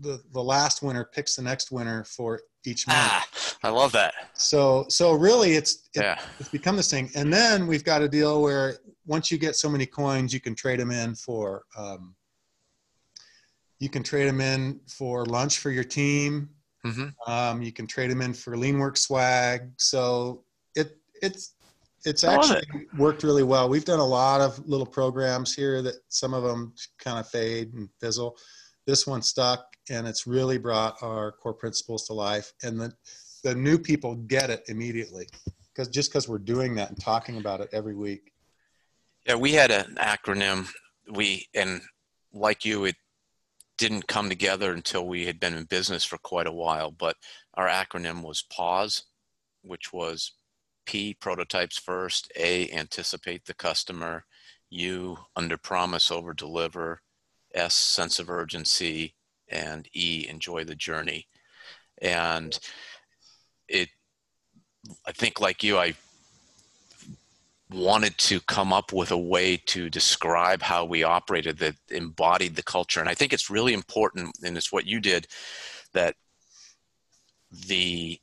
the 0.00 0.22
the 0.32 0.42
last 0.42 0.82
winner 0.82 1.04
picks 1.04 1.36
the 1.36 1.42
next 1.42 1.70
winner 1.70 2.04
for 2.04 2.40
each 2.64 2.86
month. 2.86 2.98
Ah, 3.00 3.26
I 3.62 3.68
love 3.70 3.92
that. 3.92 4.14
So 4.34 4.86
so 4.88 5.12
really, 5.12 5.52
it's 5.54 5.88
it- 5.94 6.02
Yeah. 6.02 6.18
it's 6.38 6.48
become 6.50 6.76
this 6.76 6.90
thing. 6.90 7.10
And 7.14 7.32
then 7.32 7.66
we've 7.66 7.84
got 7.84 8.02
a 8.02 8.08
deal 8.08 8.42
where 8.42 8.76
once 9.06 9.30
you 9.30 9.38
get 9.38 9.56
so 9.56 9.68
many 9.68 9.86
coins, 9.86 10.32
you 10.34 10.40
can 10.40 10.54
trade 10.54 10.80
them 10.80 10.90
in 10.90 11.14
for 11.14 11.62
um, 11.76 12.14
you 13.78 13.88
can 13.88 14.02
trade 14.02 14.26
them 14.28 14.40
in 14.40 14.80
for 14.88 15.24
lunch 15.26 15.58
for 15.58 15.70
your 15.70 15.84
team. 15.84 16.50
hmm 16.84 17.08
Um, 17.26 17.62
you 17.62 17.72
can 17.72 17.86
trade 17.86 18.10
them 18.10 18.22
in 18.22 18.34
for 18.34 18.56
Leanwork 18.56 18.96
swag. 18.98 19.70
So 19.78 20.44
it 20.74 20.98
it's 21.22 21.54
it's 22.06 22.24
I 22.24 22.36
love 22.36 22.50
actually 22.52 22.86
worked 22.96 23.22
really 23.24 23.42
well. 23.42 23.68
We've 23.68 23.84
done 23.84 23.98
a 23.98 24.06
lot 24.06 24.40
of 24.40 24.58
little 24.66 24.86
programs 24.86 25.54
here 25.54 25.82
that 25.82 25.96
some 26.08 26.32
of 26.34 26.44
them 26.44 26.72
kind 26.98 27.18
of 27.18 27.28
fade 27.28 27.74
and 27.74 27.88
fizzle. 28.00 28.36
This 28.86 29.06
one 29.06 29.20
stuck, 29.20 29.66
and 29.90 30.06
it's 30.06 30.26
really 30.26 30.56
brought 30.56 31.02
our 31.02 31.32
core 31.32 31.54
principles 31.54 32.06
to 32.06 32.12
life. 32.12 32.52
And 32.62 32.80
the 32.80 32.92
the 33.42 33.54
new 33.54 33.78
people 33.78 34.14
get 34.14 34.50
it 34.50 34.64
immediately 34.68 35.28
because 35.72 35.88
just 35.88 36.10
because 36.10 36.28
we're 36.28 36.38
doing 36.38 36.74
that 36.76 36.88
and 36.90 37.00
talking 37.00 37.36
about 37.38 37.60
it 37.60 37.68
every 37.72 37.94
week. 37.94 38.32
Yeah, 39.26 39.34
we 39.34 39.52
had 39.52 39.70
an 39.70 39.96
acronym. 40.00 40.68
We 41.10 41.46
and 41.54 41.80
like 42.32 42.64
you, 42.64 42.84
it 42.84 42.96
didn't 43.78 44.06
come 44.06 44.28
together 44.28 44.72
until 44.72 45.06
we 45.06 45.26
had 45.26 45.38
been 45.38 45.54
in 45.54 45.64
business 45.64 46.04
for 46.04 46.18
quite 46.18 46.46
a 46.46 46.52
while. 46.52 46.90
But 46.90 47.16
our 47.54 47.68
acronym 47.68 48.22
was 48.22 48.44
PAUSE, 48.50 49.04
which 49.62 49.92
was 49.92 50.32
P 50.86 51.14
prototypes 51.14 51.78
first, 51.78 52.32
A 52.36 52.70
anticipate 52.70 53.44
the 53.44 53.54
customer, 53.54 54.24
U 54.70 55.18
under 55.36 55.56
promise 55.56 56.10
over 56.10 56.32
deliver, 56.32 57.02
S 57.54 57.74
sense 57.74 58.18
of 58.18 58.30
urgency, 58.30 59.14
and 59.48 59.88
E 59.94 60.26
enjoy 60.28 60.64
the 60.64 60.74
journey. 60.74 61.28
And 62.00 62.58
it, 63.68 63.88
I 65.06 65.12
think, 65.12 65.40
like 65.40 65.62
you, 65.62 65.78
I 65.78 65.94
wanted 67.70 68.16
to 68.18 68.40
come 68.40 68.72
up 68.72 68.92
with 68.92 69.10
a 69.10 69.18
way 69.18 69.56
to 69.56 69.90
describe 69.90 70.62
how 70.62 70.84
we 70.84 71.02
operated 71.02 71.58
that 71.58 71.74
embodied 71.90 72.54
the 72.54 72.62
culture. 72.62 73.00
And 73.00 73.08
I 73.08 73.14
think 73.14 73.32
it's 73.32 73.50
really 73.50 73.72
important, 73.72 74.36
and 74.44 74.56
it's 74.56 74.72
what 74.72 74.86
you 74.86 75.00
did, 75.00 75.26
that 75.92 76.14
the 77.66 78.20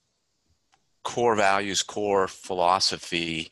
core 1.03 1.35
values, 1.35 1.83
core 1.83 2.27
philosophy 2.27 3.49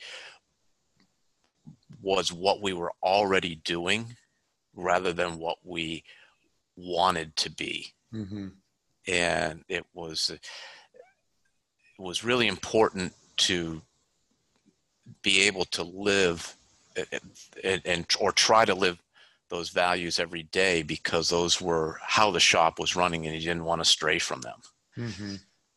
was 2.02 2.32
what 2.32 2.62
we 2.62 2.74
were 2.74 2.94
already 3.04 3.56
doing 3.64 4.16
rather 4.76 5.14
than 5.14 5.38
what 5.38 5.58
we 5.64 6.04
wanted 6.76 7.36
to 7.36 7.52
be 7.52 7.94
Mm-hmm. 8.14 8.48
and 9.08 9.64
it 9.70 9.86
was 9.94 10.30
it 10.32 10.42
was 11.98 12.26
really 12.26 12.48
important 12.50 13.14
to 13.38 13.82
be 15.22 15.44
able 15.44 15.64
to 15.66 15.84
live 15.84 16.54
and, 17.64 17.82
and 17.86 18.06
or 18.20 18.34
try 18.34 18.66
to 18.66 18.76
live 18.76 19.02
those 19.48 19.70
values 19.70 20.20
every 20.20 20.44
day 20.44 20.82
because 20.84 21.30
those 21.30 21.62
were 21.62 22.00
how 22.02 22.32
the 22.32 22.40
shop 22.42 22.80
was 22.80 22.98
running 22.98 23.26
and 23.26 23.34
you 23.36 23.42
didn't 23.42 23.64
want 23.64 23.80
to 23.82 23.86
stray 23.86 24.20
from 24.20 24.42
them 24.42 24.60
Mm-hmm. 24.98 25.36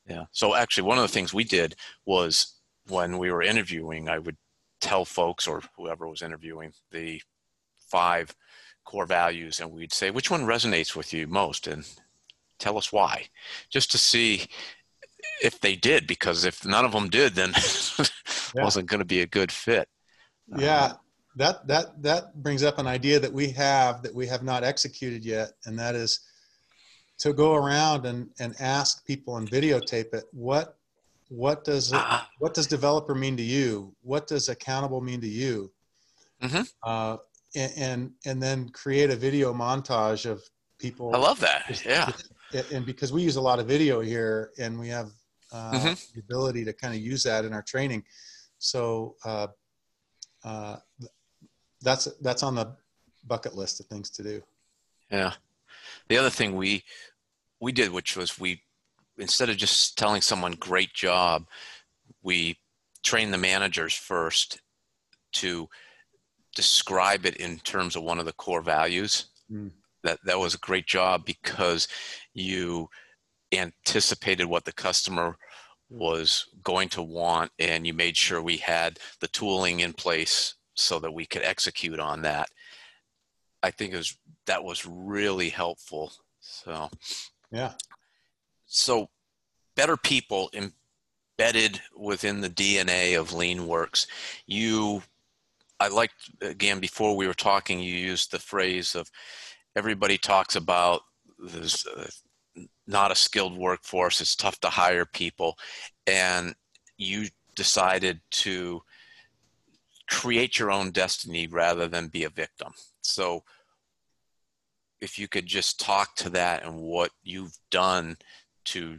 Yeah. 0.08 0.24
So 0.32 0.54
actually 0.54 0.84
one 0.84 0.98
of 0.98 1.02
the 1.02 1.08
things 1.08 1.32
we 1.32 1.44
did 1.44 1.76
was 2.04 2.54
when 2.88 3.16
we 3.16 3.30
were 3.30 3.42
interviewing 3.42 4.08
i 4.10 4.18
would 4.18 4.36
tell 4.84 5.04
folks 5.06 5.46
or 5.46 5.62
whoever 5.76 6.06
was 6.06 6.20
interviewing 6.20 6.72
the 6.90 7.20
five 7.90 8.34
core 8.84 9.06
values 9.06 9.60
and 9.60 9.70
we'd 9.70 9.92
say 9.92 10.10
which 10.10 10.30
one 10.30 10.42
resonates 10.42 10.94
with 10.94 11.12
you 11.12 11.26
most? 11.26 11.66
And 11.66 11.84
tell 12.58 12.76
us 12.76 12.92
why. 12.92 13.26
Just 13.70 13.90
to 13.92 13.98
see 13.98 14.46
if 15.42 15.58
they 15.60 15.74
did 15.74 16.06
because 16.06 16.44
if 16.44 16.66
none 16.66 16.84
of 16.84 16.92
them 16.92 17.08
did 17.08 17.34
then 17.34 17.52
Yeah. 18.54 18.62
wasn't 18.62 18.88
going 18.88 19.00
to 19.00 19.06
be 19.06 19.22
a 19.22 19.26
good 19.26 19.50
fit. 19.50 19.88
Yeah, 20.56 20.84
uh-huh. 20.84 20.96
that 21.36 21.66
that 21.66 22.02
that 22.02 22.42
brings 22.42 22.62
up 22.62 22.78
an 22.78 22.86
idea 22.86 23.18
that 23.18 23.32
we 23.32 23.48
have 23.50 24.02
that 24.02 24.14
we 24.14 24.26
have 24.26 24.42
not 24.42 24.62
executed 24.62 25.24
yet, 25.24 25.52
and 25.64 25.76
that 25.78 25.94
is 25.96 26.20
to 27.18 27.32
go 27.32 27.54
around 27.54 28.06
and 28.06 28.30
and 28.38 28.54
ask 28.60 29.04
people 29.06 29.36
and 29.36 29.50
videotape 29.50 30.12
it. 30.14 30.24
What 30.32 30.76
what 31.28 31.64
does 31.64 31.92
it, 31.92 31.96
Ah. 31.98 32.28
what 32.38 32.54
does 32.54 32.66
developer 32.66 33.14
mean 33.14 33.36
to 33.36 33.42
you? 33.42 33.94
What 34.02 34.26
does 34.26 34.48
accountable 34.48 35.00
mean 35.00 35.20
to 35.20 35.28
you? 35.28 35.72
Mhm. 36.42 36.68
Uh, 36.82 37.16
and, 37.56 37.72
and 37.76 38.10
and 38.26 38.42
then 38.42 38.68
create 38.70 39.10
a 39.10 39.16
video 39.16 39.52
montage 39.54 40.28
of 40.28 40.42
people. 40.78 41.14
i 41.14 41.18
love 41.18 41.38
that 41.40 41.82
yeah 41.86 42.10
and- 42.52 42.66
and 42.72 42.86
because 42.86 43.10
we 43.12 43.22
use 43.22 43.36
a 43.36 43.40
lot 43.40 43.58
of 43.58 43.66
video 43.66 44.00
here 44.00 44.50
and 44.58 44.78
we 44.78 44.88
have 44.88 45.08
uh, 45.52 45.72
Mhm. 45.72 46.12
the 46.14 46.20
ability 46.20 46.64
to 46.64 46.72
kind 46.72 46.94
of 46.94 47.00
use 47.00 47.22
that 47.22 47.44
in 47.44 47.52
our 47.52 47.62
training 47.62 48.02
so 48.58 49.14
uh, 49.24 49.46
uh, 50.42 50.76
that's 51.80 52.06
that's 52.20 52.42
on 52.42 52.54
the 52.56 52.76
bucket 53.24 53.54
list 53.54 53.78
of 53.80 53.86
things 53.86 54.10
to 54.10 54.22
do 54.22 54.42
Yeah. 55.10 55.32
The 56.08 56.18
other 56.18 56.30
thing 56.30 56.56
we 56.56 56.84
we 57.60 57.72
did, 57.72 57.92
which 57.92 58.16
was 58.16 58.38
we 58.38 58.62
instead 59.18 59.48
of 59.48 59.56
just 59.56 59.96
telling 59.96 60.20
someone 60.20 60.52
great 60.52 60.92
job, 60.92 61.46
we 62.22 62.58
trained 63.02 63.32
the 63.32 63.38
managers 63.38 63.94
first 63.94 64.60
to 65.32 65.68
describe 66.54 67.26
it 67.26 67.36
in 67.36 67.58
terms 67.58 67.96
of 67.96 68.02
one 68.02 68.18
of 68.18 68.26
the 68.26 68.32
core 68.32 68.62
values. 68.62 69.26
Mm. 69.50 69.72
That 70.02 70.18
that 70.24 70.38
was 70.38 70.54
a 70.54 70.58
great 70.58 70.86
job 70.86 71.24
because 71.24 71.88
you 72.34 72.88
anticipated 73.52 74.46
what 74.46 74.64
the 74.64 74.72
customer 74.72 75.36
was 75.90 76.46
going 76.62 76.88
to 76.88 77.02
want 77.02 77.50
and 77.58 77.86
you 77.86 77.94
made 77.94 78.16
sure 78.16 78.42
we 78.42 78.56
had 78.56 78.98
the 79.20 79.28
tooling 79.28 79.80
in 79.80 79.92
place 79.92 80.54
so 80.74 80.98
that 80.98 81.12
we 81.12 81.24
could 81.24 81.42
execute 81.42 82.00
on 82.00 82.22
that. 82.22 82.48
I 83.64 83.70
think 83.70 83.94
it 83.94 83.96
was 83.96 84.16
that 84.46 84.62
was 84.62 84.86
really 84.86 85.48
helpful. 85.48 86.12
So 86.40 86.90
yeah 87.50 87.72
so 88.74 89.08
better 89.76 89.96
people 89.96 90.50
embedded 90.52 91.80
within 91.96 92.40
the 92.40 92.50
DNA 92.50 93.18
of 93.18 93.30
LeanWerks. 93.30 94.06
You, 94.46 95.02
I 95.78 95.88
liked 95.88 96.30
again 96.40 96.80
before 96.80 97.16
we 97.16 97.26
were 97.26 97.34
talking. 97.34 97.78
You 97.78 97.94
used 97.94 98.30
the 98.30 98.38
phrase 98.38 98.94
of 98.94 99.10
everybody 99.76 100.18
talks 100.18 100.56
about 100.56 101.02
there's 101.38 101.86
uh, 101.86 102.06
not 102.86 103.12
a 103.12 103.16
skilled 103.16 103.56
workforce. 103.56 104.20
It's 104.20 104.36
tough 104.36 104.58
to 104.60 104.68
hire 104.68 105.04
people, 105.04 105.56
and 106.06 106.54
you 106.96 107.26
decided 107.54 108.20
to 108.30 108.82
create 110.10 110.58
your 110.58 110.70
own 110.70 110.90
destiny 110.90 111.46
rather 111.46 111.88
than 111.88 112.08
be 112.08 112.24
a 112.24 112.28
victim. 112.28 112.72
So 113.06 113.44
if 115.00 115.18
you 115.18 115.28
could 115.28 115.46
just 115.46 115.78
talk 115.78 116.16
to 116.16 116.30
that 116.30 116.64
and 116.64 116.80
what 116.80 117.10
you've 117.22 117.56
done 117.70 118.16
to 118.66 118.98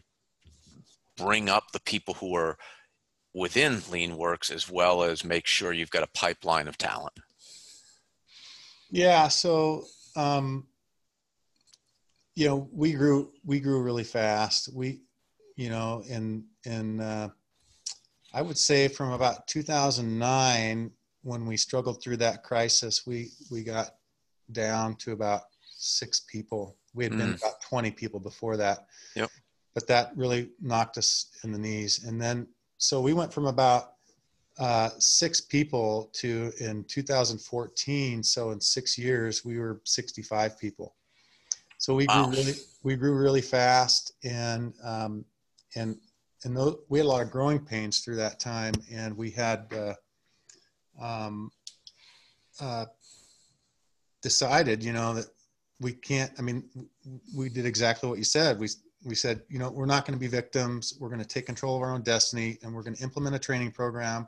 bring 1.18 1.50
up 1.50 1.72
the 1.72 1.80
people 1.82 2.14
who 2.14 2.36
are 2.36 2.58
within 3.34 3.76
LeanWerks 3.78 4.52
as 4.52 4.70
well 4.70 5.04
as 5.04 5.24
make 5.26 5.48
sure 5.48 5.74
you've 5.74 5.90
got 5.90 6.04
a 6.04 6.12
pipeline 6.14 6.68
of 6.68 6.78
talent. 6.78 7.14
yeah 8.92 9.28
so 9.28 9.84
um, 10.16 10.68
you 12.36 12.48
know 12.48 12.70
we 12.72 12.94
grew 12.94 13.32
we 13.44 13.60
grew 13.60 13.82
really 13.82 14.04
fast 14.04 14.70
we 14.74 15.02
you 15.56 15.70
know 15.70 16.04
in 16.08 16.46
in 16.66 17.00
uh, 17.00 17.30
i 18.34 18.42
would 18.42 18.58
say 18.58 18.88
from 18.88 19.12
about 19.12 19.48
2009 19.48 20.92
when 21.26 21.46
we 21.46 21.58
struggled 21.58 22.02
through 22.02 22.18
that 22.18 22.44
crisis 22.44 23.06
we 23.06 23.30
we 23.52 23.64
got 23.64 23.96
down 24.52 24.96
to 24.96 25.12
about 25.12 25.42
six 25.78 26.22
people 26.32 26.78
we 26.94 27.04
had 27.04 27.18
been 27.18 27.34
Mm. 27.34 27.38
about 27.42 27.60
20 27.62 27.92
people 27.92 28.20
before 28.20 28.56
that 28.58 28.86
Yep. 29.16 29.30
but 29.74 29.88
that 29.88 30.12
really 30.16 30.52
knocked 30.62 30.98
us 30.98 31.28
in 31.44 31.52
the 31.52 31.58
knees 31.60 32.04
and 32.06 32.22
then 32.22 32.48
so 32.78 33.02
we 33.02 33.14
went 33.14 33.34
from 33.34 33.48
about 33.48 33.94
uh, 34.60 34.90
six 35.00 35.42
people 35.42 36.10
to 36.14 36.52
in 36.60 36.84
2014 36.86 38.24
so 38.24 38.52
in 38.52 38.62
six 38.62 38.98
years 38.98 39.44
we 39.44 39.58
were 39.60 39.82
65 39.84 40.58
people 40.60 40.96
So 41.78 41.94
we 41.96 42.06
grew 42.08 42.24
Wow. 42.24 42.30
really 42.32 42.56
we 42.84 42.96
grew 42.96 43.16
really 43.26 43.42
fast, 43.42 44.14
and 44.24 44.74
um, 44.84 45.26
and 45.76 45.98
and 46.44 46.56
tho- 46.56 46.80
we 46.90 47.00
had 47.00 47.06
a 47.06 47.10
lot 47.10 47.22
of 47.26 47.32
growing 47.32 47.60
pains 47.66 48.00
through 48.00 48.18
that 48.18 48.40
time, 48.40 48.74
and 48.92 49.18
we 49.18 49.30
had 49.32 49.60
uh, 49.74 49.94
um, 51.00 51.52
uh, 52.62 52.86
decided, 54.22 54.84
you 54.84 54.94
know, 54.94 55.14
that 55.14 55.26
we 55.80 55.94
can't. 55.94 56.32
I 56.38 56.42
mean, 56.42 56.64
we 57.36 57.50
did 57.50 57.66
exactly 57.66 58.10
what 58.10 58.18
you 58.18 58.24
said. 58.24 58.60
We 58.60 58.70
we 59.04 59.16
said, 59.16 59.42
you 59.50 59.60
know, 59.60 59.70
we're 59.70 59.86
not 59.86 60.06
going 60.06 60.18
to 60.18 60.20
be 60.20 60.28
victims. 60.28 60.98
We're 61.00 61.10
going 61.10 61.22
to 61.22 61.28
take 61.28 61.46
control 61.46 61.76
of 61.76 61.82
our 61.82 61.94
own 61.94 62.02
destiny, 62.02 62.58
and 62.64 62.74
we're 62.74 62.84
going 62.84 62.96
to 62.96 63.04
implement 63.04 63.36
a 63.36 63.40
training 63.40 63.72
program. 63.72 64.28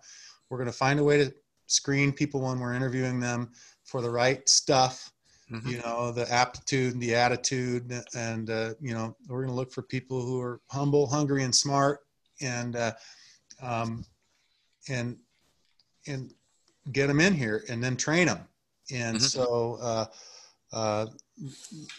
We're 0.49 0.57
going 0.57 0.71
to 0.71 0.77
find 0.77 0.99
a 0.99 1.03
way 1.03 1.17
to 1.17 1.33
screen 1.67 2.11
people 2.11 2.41
when 2.41 2.59
we're 2.59 2.73
interviewing 2.73 3.19
them 3.19 3.51
for 3.83 4.01
the 4.01 4.09
right 4.09 4.47
stuff 4.47 5.11
Mhm. 5.51 5.65
you 5.69 5.77
know 5.79 6.11
the 6.11 6.29
aptitude 6.31 6.93
and 6.93 7.01
the 7.01 7.15
attitude 7.15 8.03
and 8.13 8.49
uh, 8.49 8.73
you 8.81 8.93
know 8.93 9.15
we're 9.29 9.39
going 9.43 9.49
to 9.49 9.55
look 9.55 9.71
for 9.71 9.81
people 9.81 10.21
who 10.21 10.41
are 10.41 10.59
humble 10.69 11.07
hungry 11.07 11.43
and 11.43 11.55
smart 11.55 12.01
and 12.41 12.75
uh, 12.75 12.91
um, 13.61 14.05
and 14.89 15.17
and 16.07 16.33
get 16.91 17.07
them 17.07 17.19
in 17.19 17.33
here 17.33 17.63
and 17.69 17.83
then 17.83 17.95
train 17.97 18.27
them 18.27 18.47
and 18.91 19.19
Mhm. 19.19 19.21
so 19.21 19.77
uh, 19.81 20.05
uh, 20.73 21.05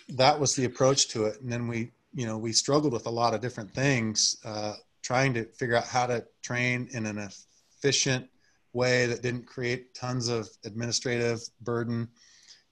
that 0.09 0.39
was 0.39 0.55
the 0.55 0.65
approach 0.65 1.09
to 1.09 1.27
it. 1.27 1.41
And 1.41 1.51
then 1.51 1.69
we 1.69 1.93
you 2.15 2.27
know 2.27 2.39
we 2.39 2.53
struggled 2.53 2.93
with 2.93 3.07
a 3.07 3.11
lot 3.11 3.35
of 3.35 3.41
different 3.41 3.71
things 3.73 4.37
uh, 4.45 4.75
trying 5.03 5.35
to 5.35 5.45
figure 5.45 5.77
out 5.77 5.87
how 5.87 6.07
to 6.07 6.25
train 6.43 6.89
in 6.93 7.07
an 7.07 7.19
efficient 7.19 8.29
way 8.73 9.07
that 9.07 9.23
didn't 9.23 9.47
create 9.47 9.95
tons 9.95 10.29
of 10.29 10.49
administrative 10.65 11.41
burden. 11.63 12.09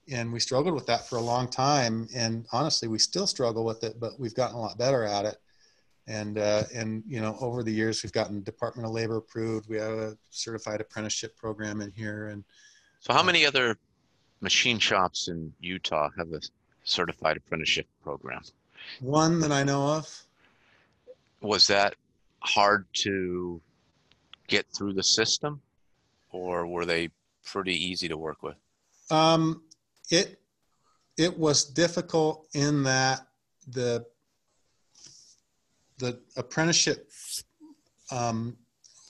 And 0.09 0.31
we 0.31 0.39
struggled 0.39 0.73
with 0.73 0.85
that 0.87 1.07
for 1.07 1.17
a 1.17 1.21
long 1.21 1.49
time. 1.49 2.07
And 2.15 2.45
honestly 2.51 2.87
we 2.87 2.99
still 2.99 3.27
struggle 3.27 3.65
with 3.65 3.83
it 3.83 3.99
but 3.99 4.19
we've 4.19 4.35
gotten 4.35 4.55
a 4.55 4.61
lot 4.61 4.77
better 4.77 5.03
at 5.03 5.25
it 5.25 5.37
and 6.07 6.37
uh, 6.37 6.63
and 6.73 7.03
you 7.07 7.19
know 7.21 7.37
over 7.41 7.63
the 7.63 7.71
years 7.71 8.01
we've 8.03 8.11
gotten 8.13 8.41
department 8.43 8.85
of 8.87 8.93
labor 8.93 9.17
approved 9.17 9.67
we 9.69 9.77
have 9.77 9.91
a 9.93 10.17
certified 10.29 10.79
apprenticeship 10.81 11.35
program 11.37 11.81
in 11.81 11.91
here 11.91 12.27
and 12.27 12.43
So, 13.01 13.13
how 13.13 13.23
many 13.23 13.45
other 13.45 13.77
machine 14.41 14.79
shops 14.79 15.27
in 15.27 15.53
Utah 15.59 16.09
have 16.17 16.31
a 16.33 16.41
certified 16.83 17.37
apprenticeship 17.37 17.87
program? 18.03 18.41
one 19.01 19.39
that 19.41 19.51
i 19.51 19.63
know 19.63 19.85
of 19.97 20.21
Was 21.41 21.67
that 21.67 21.95
hard 22.39 22.85
to 23.03 23.59
get 24.47 24.65
through 24.73 24.93
the 24.93 25.03
system, 25.03 25.59
or 26.31 26.65
were 26.67 26.85
they 26.85 27.09
pretty 27.43 27.73
easy 27.75 28.07
to 28.07 28.15
work 28.17 28.41
with? 28.43 28.55
um, 29.11 29.61
it 30.09 30.39
it 31.17 31.37
was 31.37 31.65
difficult 31.65 32.47
in 32.53 32.83
that 32.83 33.27
the 33.67 34.05
the 35.97 36.19
apprenticeship 36.35 37.09
um, 38.11 38.55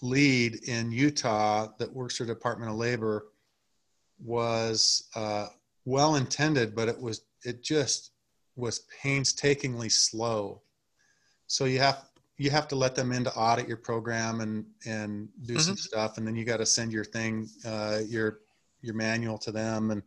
lead 0.02 0.64
in 0.68 0.92
Utah 0.92 1.68
that 1.80 1.94
works 1.94 2.18
for 2.18 2.26
Department 2.26 2.72
of 2.72 2.78
Labor 2.78 3.28
was 4.24 5.10
uh, 5.16 5.48
well 5.86 6.16
intended, 6.16 6.76
but 6.76 6.88
it 6.88 7.00
was 7.00 7.22
it 7.44 7.64
just 7.64 8.12
was 8.56 8.82
painstakingly 9.02 9.90
slow. 9.90 10.62
So 11.48 11.66
you 11.66 11.80
have 11.80 12.06
you 12.38 12.50
have 12.50 12.68
to 12.70 12.76
let 12.76 12.96
them 12.96 13.12
in 13.12 13.24
to 13.24 13.34
audit 13.36 13.68
your 13.68 13.78
program 13.78 14.42
and 14.42 14.66
and 14.86 15.30
do 15.46 15.60
some 15.60 15.78
stuff, 15.78 16.18
and 16.18 16.28
then 16.28 16.36
you 16.36 16.46
got 16.46 16.58
to 16.58 16.66
send 16.66 16.92
your 16.92 17.06
thing 17.06 17.50
uh, 17.66 18.00
your 18.08 18.40
your 18.82 18.96
manual 18.96 19.38
to 19.40 19.52
them 19.52 19.92
and 19.92 20.04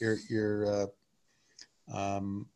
your 0.00 0.16
your 0.28 0.90
uh, 1.92 1.96
um, 1.96 2.46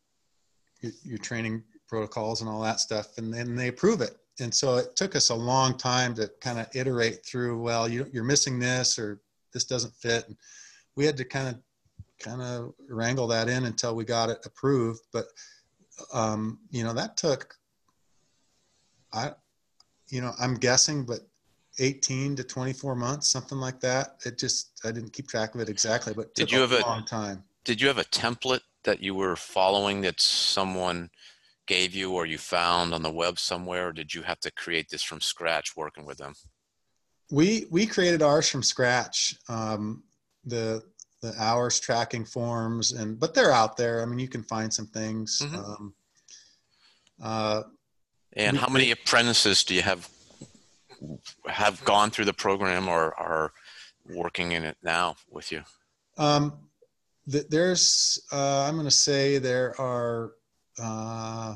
your, 0.81 0.91
your 1.03 1.17
training 1.17 1.63
protocols 1.89 2.41
and 2.41 2.49
all 2.49 2.61
that 2.61 2.79
stuff, 2.79 3.17
and 3.17 3.33
then 3.33 3.55
they 3.55 3.67
approve 3.67 4.01
it. 4.01 4.15
And 4.39 4.53
so 4.53 4.77
it 4.77 4.95
took 4.95 5.15
us 5.15 5.29
a 5.29 5.35
long 5.35 5.77
time 5.77 6.13
to 6.15 6.31
kind 6.39 6.59
of 6.59 6.67
iterate 6.73 7.25
through. 7.25 7.61
Well, 7.61 7.89
you, 7.89 8.07
you're 8.13 8.23
missing 8.23 8.59
this, 8.59 8.97
or 8.97 9.19
this 9.53 9.65
doesn't 9.65 9.93
fit. 9.95 10.27
And 10.27 10.37
we 10.95 11.05
had 11.05 11.17
to 11.17 11.25
kind 11.25 11.49
of 11.49 11.55
kind 12.19 12.41
of 12.41 12.73
wrangle 12.89 13.27
that 13.27 13.49
in 13.49 13.65
until 13.65 13.95
we 13.95 14.05
got 14.05 14.29
it 14.29 14.39
approved. 14.45 15.01
But 15.11 15.25
um, 16.13 16.59
you 16.71 16.83
know 16.83 16.93
that 16.93 17.17
took 17.17 17.55
I 19.11 19.31
you 20.09 20.21
know 20.21 20.31
I'm 20.39 20.55
guessing, 20.55 21.05
but 21.05 21.21
18 21.79 22.35
to 22.35 22.43
24 22.43 22.95
months, 22.95 23.27
something 23.27 23.57
like 23.57 23.79
that. 23.81 24.17
It 24.25 24.37
just 24.37 24.79
I 24.85 24.91
didn't 24.91 25.13
keep 25.13 25.27
track 25.27 25.55
of 25.55 25.61
it 25.61 25.69
exactly, 25.69 26.13
but 26.13 26.27
it 26.27 26.35
Did 26.35 26.41
took 26.49 26.51
you 26.51 26.61
have 26.61 26.71
a- 26.71 26.81
long 26.81 27.05
time. 27.05 27.43
Did 27.65 27.81
you 27.81 27.87
have 27.87 27.97
a 27.97 28.05
template 28.05 28.61
that 28.83 29.01
you 29.01 29.13
were 29.13 29.35
following 29.35 30.01
that 30.01 30.19
someone 30.19 31.09
gave 31.69 31.93
you 31.93 32.13
or 32.13 32.25
you 32.25 32.39
found 32.39 32.93
on 32.95 33.03
the 33.03 33.11
web 33.11 33.37
somewhere, 33.37 33.89
or 33.89 33.93
did 33.93 34.11
you 34.13 34.23
have 34.23 34.39
to 34.39 34.51
create 34.51 34.89
this 34.89 35.03
from 35.03 35.21
scratch 35.21 35.77
working 35.77 36.03
with 36.03 36.17
them? 36.17 36.33
We 37.31 37.67
we 37.69 37.85
created 37.85 38.21
ours 38.23 38.49
from 38.49 38.63
scratch. 38.63 39.35
Um, 39.47 40.03
the 40.45 40.83
the 41.21 41.33
hours 41.37 41.79
tracking 41.79 42.25
forms 42.25 42.93
and 42.93 43.19
but 43.19 43.33
they're 43.35 43.51
out 43.51 43.77
there. 43.77 44.01
I 44.01 44.05
mean, 44.05 44.19
you 44.19 44.27
can 44.27 44.41
find 44.43 44.73
some 44.73 44.87
things. 44.87 45.41
Mhm. 45.45 45.57
Um, 45.63 45.93
uh, 47.21 47.61
And 48.33 48.53
We 48.57 48.61
how 48.63 48.69
many 48.69 48.91
apprentices 48.91 49.63
do 49.63 49.73
you 49.75 49.83
have 49.83 50.09
have 51.47 51.83
gone 51.85 52.09
through 52.11 52.25
the 52.25 52.39
program 52.47 52.87
or 52.87 53.13
are 53.27 53.53
working 54.23 54.53
in 54.53 54.63
it 54.63 54.77
now 54.81 55.15
with 55.29 55.51
you? 55.51 55.63
Um, 56.17 56.43
th- 57.31 57.47
there's, 57.49 58.19
uh, 58.33 58.63
I'm 58.65 58.75
going 58.75 58.85
to 58.97 59.03
say 59.09 59.37
there 59.37 59.79
are 59.79 60.33
uh, 60.81 61.55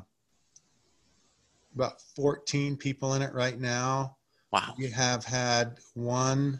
about 1.76 2.02
14 2.16 2.78
people 2.78 3.14
in 3.16 3.22
it 3.22 3.34
right 3.34 3.60
now. 3.60 4.18
Wow. 4.52 4.74
We 4.78 4.90
have 4.92 5.26
had 5.26 5.80
one 5.96 6.60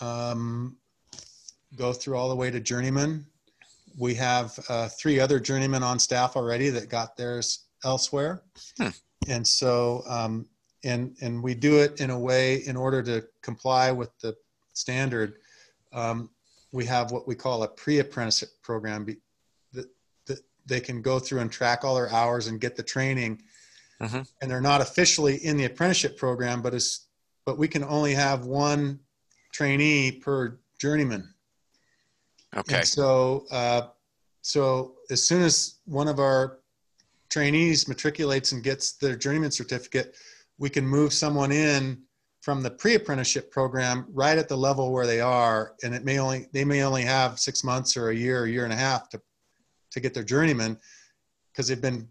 um, 0.00 0.76
go 1.76 1.92
through 1.92 2.16
all 2.16 2.28
the 2.28 2.36
way 2.36 2.50
to 2.50 2.60
journeyman. 2.60 3.26
We 3.98 4.14
have 4.14 4.58
uh, 4.68 4.88
three 4.88 5.20
other 5.20 5.38
journeymen 5.38 5.82
on 5.82 5.98
staff 5.98 6.36
already 6.36 6.70
that 6.70 6.88
got 6.88 7.16
theirs 7.16 7.66
elsewhere. 7.84 8.42
Hmm. 8.78 8.88
And 9.28 9.46
so, 9.46 10.02
um, 10.08 10.46
and, 10.82 11.16
and 11.20 11.42
we 11.42 11.54
do 11.54 11.80
it 11.80 12.00
in 12.00 12.10
a 12.10 12.18
way 12.18 12.56
in 12.66 12.76
order 12.76 13.02
to 13.02 13.24
comply 13.42 13.90
with 13.90 14.10
the 14.20 14.34
standard. 14.72 15.36
Um, 15.92 16.30
we 16.72 16.84
have 16.86 17.12
what 17.12 17.28
we 17.28 17.34
call 17.34 17.62
a 17.62 17.68
pre-apprenticeship 17.68 18.48
program 18.62 19.04
be, 19.04 19.16
they 20.66 20.80
can 20.80 21.02
go 21.02 21.18
through 21.18 21.40
and 21.40 21.50
track 21.50 21.84
all 21.84 21.94
their 21.94 22.12
hours 22.12 22.46
and 22.46 22.60
get 22.60 22.76
the 22.76 22.82
training. 22.82 23.42
Mhm. 24.00 24.26
And 24.40 24.50
they're 24.50 24.60
not 24.60 24.80
officially 24.80 25.36
in 25.36 25.56
the 25.56 25.64
apprenticeship 25.64 26.16
program, 26.16 26.62
but 26.62 26.74
it's, 26.74 27.06
but 27.44 27.58
we 27.58 27.68
can 27.68 27.84
only 27.84 28.14
have 28.14 28.44
one 28.44 29.00
trainee 29.52 30.12
per 30.12 30.58
journeyman. 30.78 31.32
Okay. 32.56 32.78
And 32.78 32.86
so, 32.86 33.46
uh, 33.50 33.88
so 34.42 34.96
as 35.10 35.22
soon 35.22 35.42
as 35.42 35.76
one 35.84 36.08
of 36.08 36.18
our 36.18 36.60
trainees 37.30 37.86
matriculates 37.86 38.52
and 38.52 38.62
gets 38.62 38.92
their 38.92 39.16
journeyman 39.16 39.50
certificate, 39.50 40.16
we 40.58 40.70
can 40.70 40.86
move 40.86 41.12
someone 41.12 41.50
in 41.50 42.02
from 42.42 42.62
the 42.62 42.70
pre-apprenticeship 42.70 43.50
program 43.50 44.06
right 44.12 44.36
at 44.36 44.48
the 44.48 44.56
level 44.56 44.92
where 44.92 45.06
they 45.06 45.20
are, 45.20 45.74
and 45.82 45.94
it 45.94 46.04
may 46.04 46.18
only 46.18 46.46
they 46.52 46.64
may 46.64 46.82
only 46.82 47.02
have 47.02 47.40
six 47.40 47.64
months 47.64 47.96
or 47.96 48.10
a 48.10 48.14
year, 48.14 48.44
a 48.44 48.50
year 48.50 48.64
and 48.64 48.72
a 48.72 48.76
half 48.76 49.08
to 49.08 49.20
to 49.94 50.00
get 50.00 50.12
their 50.12 50.24
journeyman 50.24 50.78
because 51.52 51.68
they've 51.68 51.80
been 51.80 52.08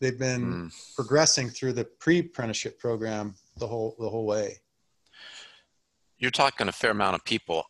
they've 0.00 0.18
been 0.18 0.44
Mm. 0.70 0.94
progressing 0.94 1.50
through 1.50 1.72
the 1.72 1.84
pre-apprenticeship 1.84 2.78
program 2.78 3.34
the 3.56 3.66
whole 3.66 3.96
the 3.98 4.08
whole 4.08 4.24
way. 4.24 4.60
You're 6.18 6.30
talking 6.30 6.68
a 6.68 6.72
fair 6.72 6.92
amount 6.92 7.16
of 7.16 7.24
people. 7.24 7.64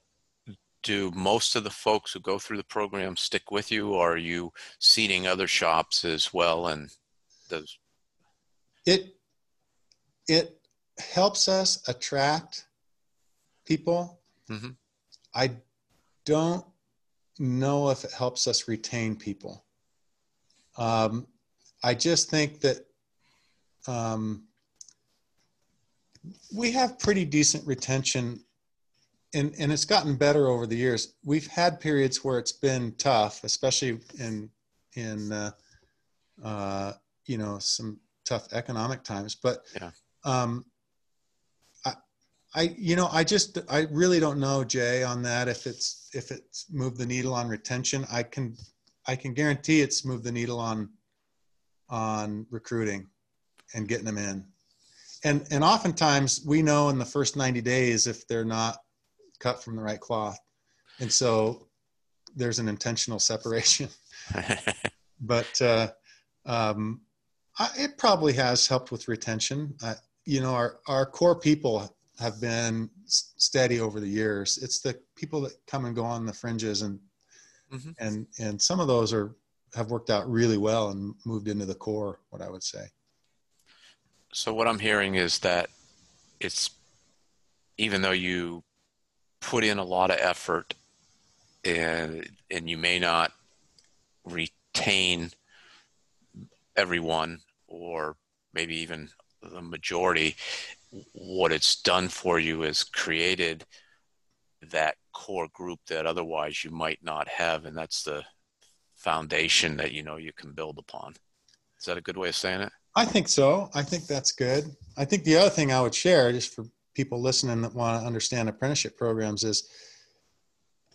Do 0.83 1.11
most 1.13 1.57
of 1.57 1.65
the 1.65 1.71
folks 1.71 2.13
who 2.13 2.21
go 2.21 2.39
through 2.39 2.59
the 2.59 2.65
program 2.65 3.17
stick 3.17 3.51
with 3.51 3.73
you, 3.73 3.93
or 3.95 4.13
are 4.13 4.17
you 4.19 4.53
seeding 4.79 5.27
other 5.27 5.47
shops 5.49 6.05
as 6.05 6.33
well? 6.33 6.69
And 6.69 6.91
does 7.49 7.79
it 8.85 9.17
it 10.29 10.61
helps 10.99 11.49
us 11.49 11.89
attract 11.89 12.67
people 13.65 14.21
Mhm. 14.49 14.77
i 15.35 15.51
don't 16.25 16.67
know 17.39 17.91
if 17.91 18.05
it 18.05 18.13
helps 18.13 18.47
us 18.47 18.69
retain 18.69 19.17
people 19.17 19.65
um, 20.77 21.27
i 21.83 21.95
just 21.95 22.31
think 22.31 22.61
that 22.61 22.85
um, 23.87 24.45
we 26.55 26.71
have 26.73 26.99
pretty 26.99 27.25
decent 27.25 27.67
retention 27.67 28.41
and, 29.35 29.55
and 29.59 29.71
it's 29.73 29.85
gotten 29.85 30.17
better 30.17 30.49
over 30.49 30.67
the 30.67 30.77
years 30.77 31.15
we've 31.25 31.47
had 31.47 31.81
periods 31.81 32.25
where 32.25 32.39
it's 32.39 32.53
been 32.53 32.93
tough 32.99 33.45
especially 33.45 34.01
in 34.19 34.51
in 34.95 35.33
uh, 35.33 35.51
uh, 36.43 36.93
you 37.27 37.39
know 37.39 37.59
some 37.59 37.99
tough 38.25 38.49
economic 38.53 39.03
times 39.03 39.35
but 39.35 39.65
Yeah. 39.75 39.91
um 40.25 40.65
i 42.55 42.75
you 42.79 42.97
know 42.97 43.09
i 43.13 43.23
just 43.23 43.59
i 43.71 43.87
really 43.91 44.21
don't 44.21 44.39
know 44.39 44.65
jay 44.65 45.03
on 45.03 45.23
that 45.23 45.49
if 45.49 45.67
it's 45.67 46.09
if 46.15 46.31
it's 46.31 46.67
moved 46.71 46.97
the 46.97 47.07
needle 47.07 47.35
on 47.35 47.49
retention 47.49 48.07
i 48.11 48.23
can 48.23 48.57
i 49.07 49.15
can 49.15 49.35
guarantee 49.35 49.81
it's 49.81 50.05
moved 50.05 50.25
the 50.25 50.33
needle 50.33 50.59
on 50.59 50.89
on 51.91 52.47
recruiting 52.51 53.07
and 53.75 53.89
getting 53.89 54.05
them 54.05 54.19
in. 54.19 54.45
And 55.25 55.47
and 55.51 55.65
oftentimes 55.65 56.43
we 56.47 56.63
know 56.63 56.91
in 56.91 56.99
the 56.99 57.05
first 57.05 57.37
90 57.37 57.61
days 57.61 58.07
if 58.07 58.27
they're 58.29 58.45
not 58.45 58.79
cut 59.41 59.63
from 59.63 59.77
the 59.77 59.83
right 59.83 60.01
cloth. 60.01 60.39
And 61.01 61.13
so 61.13 61.67
there's 62.37 62.59
an 62.59 62.69
intentional 62.69 63.19
separation. 63.19 63.89
but 65.21 65.61
uh, 65.61 65.89
um, 66.47 67.01
I, 67.59 67.69
it 67.77 67.99
probably 67.99 68.33
has 68.35 68.67
helped 68.67 68.93
with 68.93 69.09
retention. 69.09 69.75
Uh, 69.83 69.95
you 70.25 70.41
know, 70.41 70.55
our, 70.55 70.79
our 70.87 71.07
core 71.07 71.39
people 71.39 71.97
have 72.19 72.41
been 72.41 72.91
steady 73.07 73.81
over 73.81 74.01
the 74.01 74.09
years. 74.09 74.59
It's 74.59 74.81
the 74.81 74.99
people 75.15 75.41
that 75.43 75.53
come 75.67 75.85
and 75.85 75.95
go 75.95 76.05
on 76.05 76.27
the 76.27 76.33
fringes 76.33 76.83
and 76.83 76.99
mm-hmm. 77.73 77.91
and 77.99 78.27
and 78.39 78.61
some 78.61 78.81
of 78.81 78.89
those 78.89 79.13
are 79.13 79.37
have 79.75 79.91
worked 79.91 80.11
out 80.11 80.29
really 80.31 80.59
well 80.59 80.91
and 80.91 81.15
moved 81.25 81.49
into 81.49 81.67
the 81.67 81.75
core. 81.75 82.21
What 82.31 82.43
I 82.43 82.51
would 82.51 82.63
say. 82.63 82.87
So 84.33 84.53
what 84.53 84.69
I'm 84.69 84.79
hearing 84.79 85.15
is 85.15 85.39
that 85.41 85.71
it's 86.41 86.71
even 87.79 88.03
though 88.03 88.11
you 88.11 88.63
put 89.41 89.65
in 89.65 89.79
a 89.79 89.85
lot 89.85 90.11
of 90.11 90.19
effort 90.21 90.75
and 91.65 92.29
and 92.51 92.69
you 92.69 92.79
may 92.79 92.99
not 92.99 93.33
retain 94.25 95.31
everyone 96.77 97.41
or 97.69 98.17
maybe 98.53 98.77
even 98.77 99.09
the 99.43 99.63
majority 99.63 100.37
what 101.13 101.53
it's 101.53 101.83
done 101.83 102.09
for 102.09 102.39
you 102.39 102.63
is 102.63 102.83
created 102.83 103.65
that 104.71 104.97
core 105.13 105.49
group 105.53 105.81
that 105.89 106.07
otherwise 106.07 106.65
you 106.65 106.71
might 106.71 106.99
not 107.03 107.29
have 107.29 107.65
and 107.65 107.77
that's 107.77 108.03
the 108.03 108.25
foundation 108.95 109.77
that 109.77 109.93
you 109.93 110.03
know 110.03 110.17
you 110.17 110.33
can 110.33 110.53
build 110.53 110.79
upon. 110.79 111.15
Is 111.79 111.85
that 111.87 111.99
a 111.99 112.03
good 112.03 112.17
way 112.17 112.29
of 112.29 112.37
saying 112.37 112.63
it? 112.63 112.73
I 112.97 113.05
think 113.05 113.29
so. 113.29 113.71
I 113.75 113.83
think 113.83 114.07
that's 114.07 114.33
good. 114.33 114.65
I 114.97 115.05
think 115.05 115.23
the 115.25 115.37
other 115.37 115.51
thing 115.51 115.73
i 115.73 115.81
would 115.81 115.95
share 115.95 116.33
just 116.33 116.55
for 116.55 116.65
people 116.95 117.21
listening 117.21 117.63
that 117.63 117.75
want 117.75 118.01
to 118.01 118.07
understand 118.07 118.49
apprenticeship 118.49 118.97
programs 118.99 119.45
is 119.45 119.71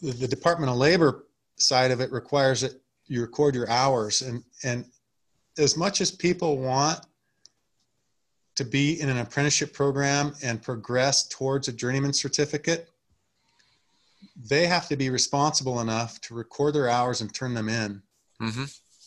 the, 0.02 0.28
department 0.28 0.70
of 0.70 0.76
labor 0.76 1.28
side 1.56 1.92
of 1.92 2.02
it 2.02 2.12
requires 2.12 2.60
that 2.60 2.74
you 3.08 3.22
record 3.22 3.56
your 3.56 3.70
hours 3.70 4.22
and 4.22 4.44
and 4.66 4.86
as 5.58 5.78
much 5.78 6.02
as 6.02 6.12
people 6.12 6.58
want 6.58 7.00
to 8.56 8.64
be 8.64 9.00
in 9.02 9.10
an 9.10 9.18
apprenticeship 9.18 9.74
program 9.74 10.34
and 10.44 10.62
progress 10.62 11.28
towards 11.28 11.68
a 11.68 11.74
journeyman 11.74 12.14
certificate, 12.14 12.90
they 14.50 14.68
have 14.68 14.88
to 14.88 14.96
be 14.96 15.10
responsible 15.10 15.80
enough 15.80 16.20
to 16.22 16.34
record 16.34 16.76
their 16.76 16.90
hours 16.90 17.22
and 17.22 17.34
turn 17.34 17.54
them 17.54 17.70
in. 17.70 18.02
Mm-hmm. 18.42 18.64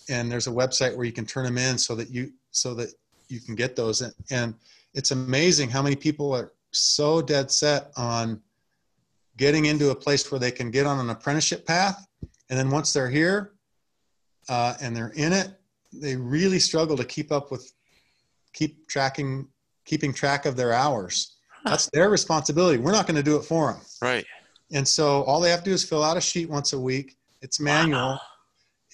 And 0.09 0.31
there's 0.31 0.47
a 0.47 0.51
website 0.51 0.97
where 0.97 1.05
you 1.05 1.13
can 1.13 1.27
turn 1.27 1.45
them 1.45 1.59
in 1.59 1.79
so 1.79 1.95
that 1.95 2.11
you 2.11 2.33
so 2.51 2.75
that 2.75 2.91
you 3.29 3.41
can 3.41 3.55
get 3.55 3.77
those. 3.77 4.03
And, 4.03 4.15
and 4.31 4.55
it's 4.95 5.11
amazing 5.11 5.69
how 5.69 5.83
many 5.83 5.97
people 5.97 6.35
are 6.35 6.53
so 6.71 7.21
dead 7.21 7.51
set 7.51 7.91
on 7.97 8.41
getting 9.37 9.67
into 9.67 9.91
a 9.91 9.95
place 9.95 10.31
where 10.31 10.39
they 10.39 10.51
can 10.51 10.71
get 10.71 10.87
on 10.87 10.99
an 10.99 11.11
apprenticeship 11.11 11.67
path, 11.67 12.07
and 12.49 12.59
then 12.59 12.71
once 12.71 12.93
they're 12.93 13.11
here 13.11 13.53
uh, 14.49 14.75
and 14.81 14.97
they're 14.97 15.13
in 15.17 15.33
it, 15.33 15.51
they 15.93 16.17
really 16.17 16.59
struggle 16.59 16.97
to 16.97 17.05
keep 17.05 17.33
up 17.33 17.51
with 17.51 17.73
keep 18.57 18.89
tracking 18.89 19.47
keeping 19.85 20.13
track 20.13 20.47
of 20.47 20.57
their 20.57 20.73
hours. 20.73 21.37
That's 21.65 21.89
their 21.93 22.11
responsibility. 22.11 22.79
We're 22.79 22.93
not 22.93 23.07
going 23.07 23.17
to 23.17 23.23
do 23.23 23.37
it 23.37 23.43
for 23.43 23.73
them 23.73 23.81
right. 24.01 24.25
And 24.73 24.87
so 24.87 25.23
all 25.25 25.41
they 25.41 25.51
have 25.51 25.61
to 25.61 25.71
do 25.71 25.75
is 25.75 25.85
fill 25.85 26.03
out 26.03 26.17
a 26.17 26.21
sheet 26.21 26.51
once 26.51 26.73
a 26.73 26.81
week. 26.81 27.17
It's 27.41 27.61
manual. 27.61 28.01
Wow. 28.01 28.21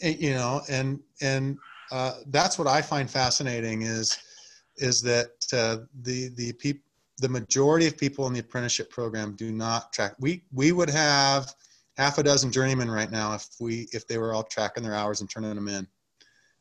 Eh, 0.02 0.16
you 0.18 0.34
know 0.34 0.62
and 0.68 1.00
and 1.20 1.56
uh, 1.90 2.14
that's 2.28 2.58
what 2.58 2.66
i 2.66 2.80
find 2.80 3.10
fascinating 3.10 3.82
is 3.82 4.18
is 4.78 5.02
that 5.02 5.32
uh, 5.52 5.84
the 6.02 6.30
the 6.36 6.52
people 6.54 6.82
the 7.22 7.28
majority 7.28 7.86
of 7.86 7.96
people 7.96 8.26
in 8.26 8.32
the 8.32 8.40
apprenticeship 8.40 8.90
program 8.90 9.34
do 9.36 9.52
not 9.52 9.92
track. 9.92 10.14
We 10.18 10.42
we 10.52 10.72
would 10.72 10.90
have 10.90 11.54
half 11.96 12.18
a 12.18 12.22
dozen 12.22 12.50
journeymen 12.50 12.90
right 12.90 13.10
now 13.10 13.34
if 13.34 13.46
we 13.60 13.86
if 13.92 14.06
they 14.08 14.18
were 14.18 14.34
all 14.34 14.42
tracking 14.42 14.82
their 14.82 14.94
hours 14.94 15.20
and 15.20 15.30
turning 15.30 15.54
them 15.54 15.68
in 15.68 15.86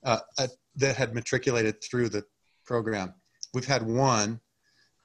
uh, 0.04 0.20
uh, 0.38 0.47
that 0.76 0.95
had 0.95 1.16
matriculated 1.16 1.84
through 1.84 2.10
the 2.10 2.24
program. 2.66 3.14
We've 3.53 3.66
had 3.66 3.84
one, 3.84 4.39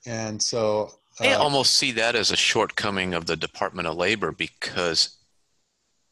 and 0.07 0.41
so 0.41 0.91
uh, 1.21 1.29
I 1.29 1.33
almost 1.35 1.75
see 1.75 1.93
that 1.93 2.15
as 2.15 2.31
a 2.31 2.37
shortcoming 2.37 3.15
of 3.15 3.27
the 3.27 3.37
Department 3.37 3.89
of 3.89 3.97
Labor 3.97 4.33
because 4.33 5.17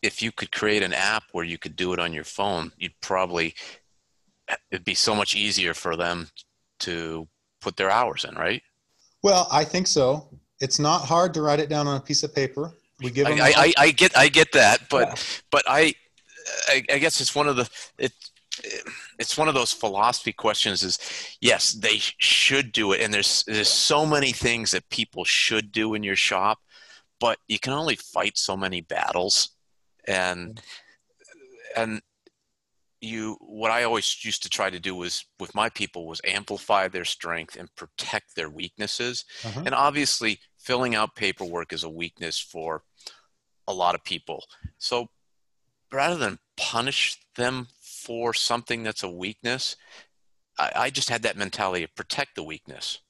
if 0.03 0.22
you 0.22 0.32
could 0.32 0.53
create 0.53 0.82
an 0.82 0.92
app 0.92 1.24
where 1.32 1.45
you 1.45 1.59
could 1.59 1.76
do 1.76 1.92
it 1.92 1.99
on 1.99 2.12
your 2.12 2.24
phone, 2.24 2.72
you'd 2.76 2.99
probably 3.01 3.55
it'd 4.70 4.84
be 4.84 4.95
so 4.95 5.14
much 5.14 5.34
easier 5.34 5.74
for 5.74 5.97
them 5.97 6.28
to 6.80 7.26
put 7.61 7.76
their 7.76 7.90
hours 7.90 8.24
in, 8.24 8.34
right? 8.34 8.62
Well, 9.22 9.49
I 9.51 9.64
think 9.64 9.86
so. 9.86 10.28
It's 10.61 10.78
not 10.78 10.99
hard 11.03 11.32
to 11.34 11.42
write 11.42 11.61
it 11.61 11.68
down 11.68 11.86
on 11.86 11.97
a 11.97 12.01
piece 12.01 12.22
of 12.22 12.34
paper. 12.34 12.72
We 13.03 13.11
give 13.11 13.26
them. 13.26 13.38
I, 13.40 13.53
I, 13.57 13.72
I 13.84 13.90
get 13.90 14.16
I 14.16 14.28
get 14.28 14.53
that, 14.53 14.88
but 14.88 15.09
yeah. 15.09 15.14
but 15.51 15.62
I, 15.66 15.95
I 16.68 16.84
I 16.92 16.99
guess 16.99 17.20
it's 17.20 17.34
one 17.34 17.49
of 17.49 17.57
the 17.57 17.68
it 17.99 18.12
it's 19.18 19.38
one 19.38 19.48
of 19.48 19.54
those 19.54 19.72
philosophy 19.72 20.32
questions 20.32 20.82
is 20.82 20.98
yes 21.40 21.72
they 21.72 21.98
should 22.18 22.72
do 22.72 22.92
it. 22.92 23.00
And 23.00 23.12
there's 23.12 23.44
there's 23.46 23.68
so 23.68 24.04
many 24.06 24.32
things 24.32 24.70
that 24.70 24.88
people 24.90 25.24
should 25.24 25.72
do 25.72 25.94
in 25.94 26.02
your 26.02 26.16
shop 26.16 26.58
but 27.20 27.38
you 27.48 27.58
can 27.58 27.72
only 27.72 27.96
fight 27.96 28.36
so 28.36 28.56
many 28.56 28.80
battles. 28.80 29.50
And 30.06 30.60
and 31.76 32.02
you 33.00 33.36
what 33.40 33.70
i 33.70 33.82
always 33.82 34.24
used 34.24 34.42
to 34.42 34.48
try 34.48 34.70
to 34.70 34.80
do 34.80 34.94
was 34.94 35.26
with 35.38 35.54
my 35.54 35.68
people 35.68 36.06
was 36.06 36.22
amplify 36.26 36.88
their 36.88 37.04
strength 37.04 37.54
and 37.56 37.74
protect 37.76 38.34
their 38.34 38.48
weaknesses. 38.48 39.24
Uh-huh. 39.44 39.62
and 39.64 39.74
obviously 39.74 40.38
filling 40.58 40.94
out 40.94 41.14
paperwork 41.14 41.72
is 41.72 41.84
a 41.84 41.88
weakness 41.88 42.38
for 42.38 42.82
a 43.66 43.72
lot 43.72 43.94
of 43.94 44.04
people. 44.04 44.44
So 44.78 45.08
rather 45.90 46.16
than 46.16 46.38
punish 46.56 47.18
them 47.36 47.68
for 48.05 48.34
something 48.34 48.82
that's 48.82 49.02
a 49.02 49.09
weakness, 49.09 49.76
I, 50.59 50.72
I 50.76 50.90
just 50.90 51.09
had 51.09 51.22
that 51.22 51.36
mentality 51.36 51.84
of 51.84 51.94
protect 51.94 52.36
the 52.36 52.42
weakness. 52.42 53.00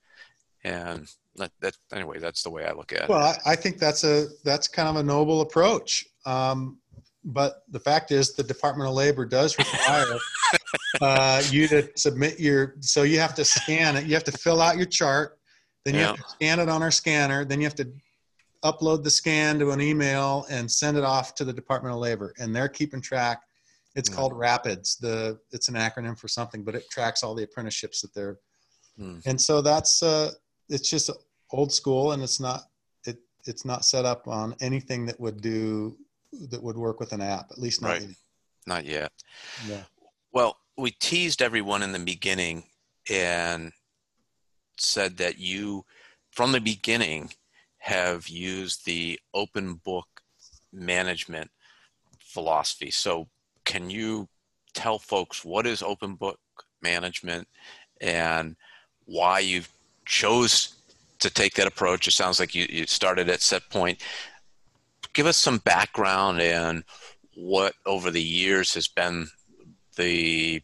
And 0.62 1.08
that, 1.36 1.50
that, 1.60 1.76
anyway, 1.92 2.18
that's 2.20 2.42
the 2.42 2.50
way 2.50 2.64
I 2.64 2.72
look 2.72 2.92
at 2.92 3.02
it. 3.02 3.08
Well, 3.08 3.18
I, 3.18 3.52
I 3.52 3.56
think 3.56 3.78
that's 3.78 4.04
a 4.04 4.28
that's 4.44 4.68
kind 4.68 4.88
of 4.88 4.96
a 4.96 5.02
noble 5.02 5.40
approach. 5.40 6.06
Um, 6.24 6.78
but 7.24 7.62
the 7.70 7.80
fact 7.80 8.12
is, 8.12 8.34
the 8.34 8.42
Department 8.42 8.88
of 8.88 8.94
Labor 8.94 9.24
does 9.24 9.58
require 9.58 10.18
uh, 11.00 11.42
you 11.50 11.66
to 11.68 11.88
submit 11.96 12.38
your. 12.38 12.76
So 12.80 13.02
you 13.02 13.18
have 13.18 13.34
to 13.34 13.44
scan 13.44 13.96
it. 13.96 14.06
You 14.06 14.14
have 14.14 14.24
to 14.24 14.32
fill 14.32 14.60
out 14.60 14.76
your 14.76 14.86
chart. 14.86 15.38
Then 15.84 15.94
you 15.94 16.00
yeah. 16.00 16.06
have 16.08 16.16
to 16.16 16.28
scan 16.28 16.60
it 16.60 16.68
on 16.68 16.82
our 16.82 16.90
scanner. 16.90 17.44
Then 17.44 17.60
you 17.60 17.66
have 17.66 17.74
to 17.76 17.90
upload 18.64 19.02
the 19.02 19.10
scan 19.10 19.58
to 19.58 19.72
an 19.72 19.80
email 19.80 20.46
and 20.48 20.70
send 20.70 20.96
it 20.96 21.04
off 21.04 21.34
to 21.34 21.44
the 21.44 21.52
Department 21.52 21.94
of 21.94 22.00
Labor, 22.00 22.32
and 22.38 22.54
they're 22.54 22.68
keeping 22.68 23.00
track 23.00 23.42
it's 23.94 24.08
called 24.08 24.36
Rapids. 24.36 24.96
The 24.96 25.38
it's 25.52 25.68
an 25.68 25.74
acronym 25.74 26.18
for 26.18 26.28
something, 26.28 26.64
but 26.64 26.74
it 26.74 26.90
tracks 26.90 27.22
all 27.22 27.34
the 27.34 27.44
apprenticeships 27.44 28.00
that 28.02 28.14
they're. 28.14 28.38
Hmm. 28.98 29.18
And 29.26 29.40
so 29.40 29.60
that's 29.60 30.02
uh, 30.02 30.32
it's 30.68 30.88
just 30.88 31.10
old 31.52 31.72
school, 31.72 32.12
and 32.12 32.22
it's 32.22 32.40
not 32.40 32.62
it 33.04 33.18
it's 33.44 33.64
not 33.64 33.84
set 33.84 34.04
up 34.04 34.26
on 34.26 34.54
anything 34.60 35.06
that 35.06 35.20
would 35.20 35.40
do 35.40 35.96
that 36.50 36.62
would 36.62 36.76
work 36.76 36.98
with 36.98 37.12
an 37.12 37.20
app. 37.20 37.50
At 37.50 37.58
least 37.58 37.82
not 37.82 37.88
right. 37.88 38.02
yet. 38.02 38.10
Not 38.66 38.84
yet. 38.84 39.12
Yeah. 39.68 39.82
Well, 40.32 40.56
we 40.76 40.90
teased 40.92 41.42
everyone 41.42 41.82
in 41.82 41.92
the 41.92 41.98
beginning 41.98 42.64
and 43.08 43.72
said 44.76 45.18
that 45.18 45.38
you, 45.38 45.84
from 46.30 46.52
the 46.52 46.60
beginning, 46.60 47.30
have 47.78 48.28
used 48.28 48.84
the 48.86 49.20
open 49.34 49.74
book 49.74 50.08
management 50.72 51.50
philosophy. 52.18 52.90
So 52.90 53.28
can 53.64 53.90
you 53.90 54.28
tell 54.74 54.98
folks 54.98 55.44
what 55.44 55.66
is 55.66 55.82
open 55.82 56.14
book 56.14 56.38
management 56.82 57.48
and 58.00 58.56
why 59.06 59.38
you 59.38 59.62
chose 60.04 60.76
to 61.20 61.30
take 61.30 61.54
that 61.54 61.66
approach? 61.66 62.08
It 62.08 62.12
sounds 62.12 62.40
like 62.40 62.54
you, 62.54 62.66
you 62.68 62.86
started 62.86 63.28
at 63.28 63.42
set 63.42 63.68
point. 63.70 64.02
Give 65.12 65.26
us 65.26 65.36
some 65.36 65.58
background 65.58 66.40
and 66.40 66.84
what 67.36 67.74
over 67.86 68.10
the 68.10 68.22
years 68.22 68.74
has 68.74 68.88
been 68.88 69.28
the 69.96 70.62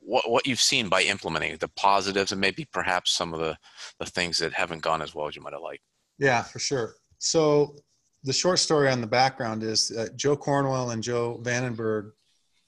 what, 0.00 0.30
what 0.30 0.46
you've 0.46 0.60
seen 0.60 0.88
by 0.88 1.02
implementing 1.02 1.56
the 1.56 1.68
positives 1.68 2.32
and 2.32 2.40
maybe 2.40 2.66
perhaps 2.72 3.10
some 3.12 3.32
of 3.32 3.40
the, 3.40 3.56
the 3.98 4.06
things 4.06 4.38
that 4.38 4.52
haven't 4.52 4.82
gone 4.82 5.00
as 5.00 5.14
well 5.14 5.26
as 5.26 5.34
you 5.34 5.42
might 5.42 5.54
have 5.54 5.62
liked. 5.62 5.82
Yeah, 6.18 6.42
for 6.42 6.58
sure. 6.58 6.94
So 7.18 7.76
the 8.24 8.32
short 8.32 8.58
story 8.58 8.90
on 8.90 9.00
the 9.00 9.06
background 9.06 9.62
is 9.62 9.90
uh, 9.90 10.08
Joe 10.16 10.36
Cornwell 10.36 10.90
and 10.90 11.02
Joe 11.02 11.40
Vandenberg, 11.42 12.12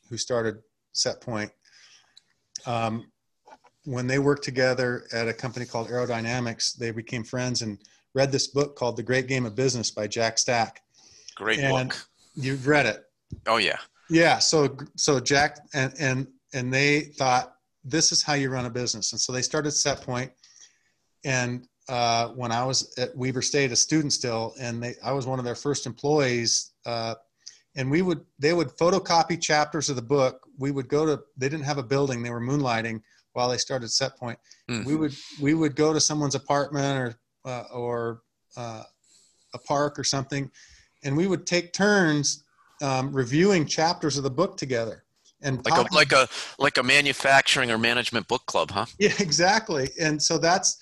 who 0.08 0.16
started 0.16 0.58
Set 0.92 1.20
Point, 1.20 1.50
um, 2.66 3.10
when 3.84 4.06
they 4.06 4.18
worked 4.18 4.44
together 4.44 5.06
at 5.12 5.28
a 5.28 5.32
company 5.32 5.64
called 5.64 5.88
Aerodynamics, 5.88 6.76
they 6.76 6.90
became 6.90 7.22
friends 7.22 7.62
and 7.62 7.78
read 8.14 8.32
this 8.32 8.48
book 8.48 8.76
called 8.76 8.96
The 8.96 9.02
Great 9.02 9.28
Game 9.28 9.46
of 9.46 9.54
Business 9.54 9.90
by 9.90 10.06
Jack 10.06 10.38
Stack. 10.38 10.82
Great 11.36 11.60
and 11.60 11.90
book. 11.90 12.06
You've 12.34 12.66
read 12.66 12.86
it. 12.86 13.04
Oh 13.46 13.58
yeah. 13.58 13.78
Yeah. 14.10 14.38
So 14.38 14.76
so 14.96 15.20
Jack 15.20 15.58
and 15.74 15.94
and 15.98 16.26
and 16.52 16.72
they 16.72 17.00
thought 17.00 17.56
this 17.84 18.10
is 18.10 18.22
how 18.22 18.34
you 18.34 18.50
run 18.50 18.66
a 18.66 18.70
business. 18.70 19.12
And 19.12 19.20
so 19.20 19.32
they 19.32 19.42
started 19.42 19.70
SetPoint. 19.70 20.30
And 21.24 21.66
uh, 21.88 22.28
when 22.28 22.52
I 22.52 22.64
was 22.64 22.92
at 22.98 23.16
Weber 23.16 23.42
State, 23.42 23.72
a 23.72 23.76
student 23.76 24.12
still, 24.12 24.54
and 24.58 24.82
they, 24.82 24.94
I 25.04 25.12
was 25.12 25.26
one 25.26 25.38
of 25.38 25.44
their 25.44 25.54
first 25.54 25.86
employees. 25.86 26.72
Uh, 26.84 27.14
and 27.76 27.90
we 27.90 28.02
would, 28.02 28.22
they 28.38 28.52
would 28.52 28.68
photocopy 28.68 29.40
chapters 29.40 29.90
of 29.90 29.96
the 29.96 30.02
book. 30.02 30.46
We 30.58 30.70
would 30.70 30.88
go 30.88 31.06
to, 31.06 31.22
they 31.36 31.48
didn't 31.48 31.66
have 31.66 31.78
a 31.78 31.82
building, 31.82 32.22
they 32.22 32.30
were 32.30 32.40
moonlighting 32.40 33.02
while 33.34 33.50
they 33.50 33.58
started 33.58 33.86
SetPoint. 33.86 34.36
Mm. 34.70 34.84
We 34.84 34.96
would, 34.96 35.14
we 35.40 35.54
would 35.54 35.76
go 35.76 35.92
to 35.92 36.00
someone's 36.00 36.34
apartment 36.34 36.98
or, 37.44 37.50
uh, 37.50 37.64
or 37.72 38.22
uh, 38.56 38.82
a 39.54 39.58
park 39.58 39.98
or 39.98 40.04
something, 40.04 40.50
and 41.04 41.16
we 41.16 41.26
would 41.26 41.46
take 41.46 41.72
turns 41.72 42.44
um, 42.82 43.12
reviewing 43.12 43.66
chapters 43.66 44.16
of 44.16 44.24
the 44.24 44.30
book 44.30 44.56
together 44.56 45.04
and 45.42 45.64
like 45.64 45.78
a 45.78 45.94
like 45.94 46.12
a 46.12 46.28
like 46.58 46.78
a 46.78 46.82
manufacturing 46.82 47.70
or 47.70 47.78
management 47.78 48.26
book 48.26 48.44
club 48.46 48.70
huh 48.70 48.86
yeah 48.98 49.12
exactly 49.18 49.90
and 50.00 50.22
so 50.22 50.38
that's 50.38 50.78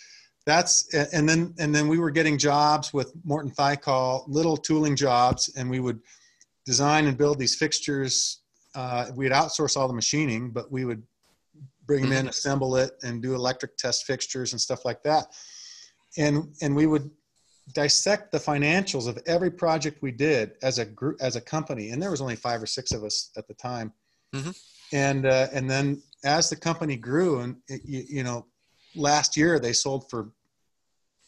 that's 0.47 0.93
and 0.95 1.29
then 1.29 1.55
and 1.59 1.75
then 1.75 1.89
we 1.89 1.99
were 1.99 2.11
getting 2.11 2.37
jobs 2.37 2.93
with 2.93 3.13
morton 3.25 3.51
thiokol 3.51 4.25
little 4.29 4.57
tooling 4.57 4.95
jobs 4.95 5.53
and 5.57 5.69
we 5.69 5.81
would 5.81 6.01
design 6.67 7.07
and 7.07 7.17
build 7.17 7.39
these 7.39 7.57
fixtures 7.57 8.41
uh, 8.75 9.07
we'd 9.15 9.33
outsource 9.33 9.77
all 9.77 9.89
the 9.89 9.95
machining 9.95 10.51
but 10.51 10.71
we 10.71 10.85
would 10.85 11.03
bring 11.87 12.03
them 12.03 12.13
in 12.13 12.19
mm-hmm. 12.21 12.29
assemble 12.29 12.77
it 12.77 12.93
and 13.03 13.23
do 13.23 13.35
electric 13.35 13.77
test 13.77 14.05
fixtures 14.05 14.53
and 14.53 14.61
stuff 14.61 14.85
like 14.85 15.03
that 15.03 15.27
and 16.17 16.55
and 16.61 16.75
we 16.75 16.87
would 16.87 17.11
dissect 17.73 18.31
the 18.31 18.39
financials 18.39 19.09
of 19.09 19.19
every 19.27 19.51
project 19.51 20.03
we 20.03 20.13
did 20.13 20.53
as 20.63 20.79
a 20.79 20.85
group 20.85 21.17
as 21.21 21.37
a 21.37 21.41
company 21.41 21.91
and 21.91 22.03
there 22.03 22.11
was 22.11 22.21
only 22.21 22.37
five 22.37 22.63
or 22.63 22.67
six 22.67 22.93
of 22.93 23.03
us 23.05 23.31
at 23.39 23.49
the 23.49 23.55
time 23.55 23.93
mm-hmm. 24.35 24.51
and 24.93 25.25
uh, 25.25 25.47
and 25.53 25.71
then 25.71 26.03
as 26.25 26.51
the 26.51 26.57
company 26.57 26.97
grew 26.97 27.41
and 27.41 27.57
it, 27.69 27.81
you, 27.85 28.05
you, 28.09 28.23
know 28.23 28.47
last 28.97 29.37
year 29.37 29.59
they 29.59 29.73
sold 29.73 30.09
for 30.09 30.31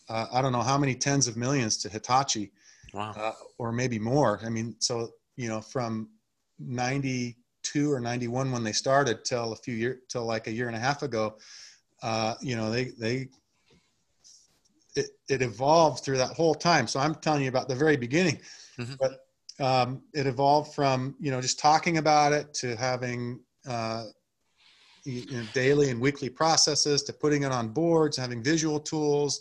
uh, 0.09 0.27
i 0.33 0.41
don't 0.43 0.53
know 0.53 0.63
how 0.63 0.79
many 0.79 0.95
tens 0.95 1.29
of 1.29 1.37
millions 1.37 1.77
to 1.77 1.89
hitachi 1.89 2.51
wow. 2.95 3.13
uh, 3.17 3.33
or 3.59 3.73
maybe 3.73 3.99
more 3.99 4.41
i 4.45 4.49
mean 4.49 4.75
so 4.79 5.11
you 5.37 5.49
know 5.49 5.61
from 5.61 6.09
92 6.59 7.93
or 7.93 8.01
91 8.01 8.51
when 8.51 8.65
they 8.65 8.73
started 8.73 9.25
till 9.25 9.53
a 9.53 9.57
few 9.57 9.75
years 9.75 9.99
till 10.09 10.25
like 10.25 10.47
a 10.47 10.53
year 10.53 10.69
and 10.69 10.77
a 10.77 10.81
half 10.81 11.03
ago 11.03 11.37
uh, 12.03 12.35
you 12.41 12.57
know 12.57 12.71
they 12.71 12.85
they 12.99 13.29
it, 14.97 15.11
it 15.29 15.43
evolved 15.43 16.03
through 16.03 16.17
that 16.17 16.31
whole 16.31 16.55
time. 16.55 16.87
So 16.87 16.99
I'm 16.99 17.15
telling 17.17 17.43
you 17.43 17.49
about 17.49 17.69
the 17.69 17.75
very 17.75 17.97
beginning, 17.97 18.41
mm-hmm. 18.79 18.95
but 18.99 19.65
um, 19.65 20.03
it 20.13 20.27
evolved 20.27 20.75
from 20.75 21.15
you 21.21 21.31
know 21.31 21.41
just 21.41 21.59
talking 21.59 21.99
about 21.99 22.33
it 22.33 22.53
to 22.55 22.77
having 22.77 23.41
uh, 23.69 24.05
you 25.07 25.39
know, 25.39 25.45
daily 25.55 25.91
and 25.91 26.01
weekly 26.01 26.29
processes 26.29 27.03
to 27.05 27.13
putting 27.13 27.45
it 27.45 27.53
on 27.53 27.69
boards, 27.69 28.17
having 28.17 28.43
visual 28.43 28.81
tools, 28.81 29.41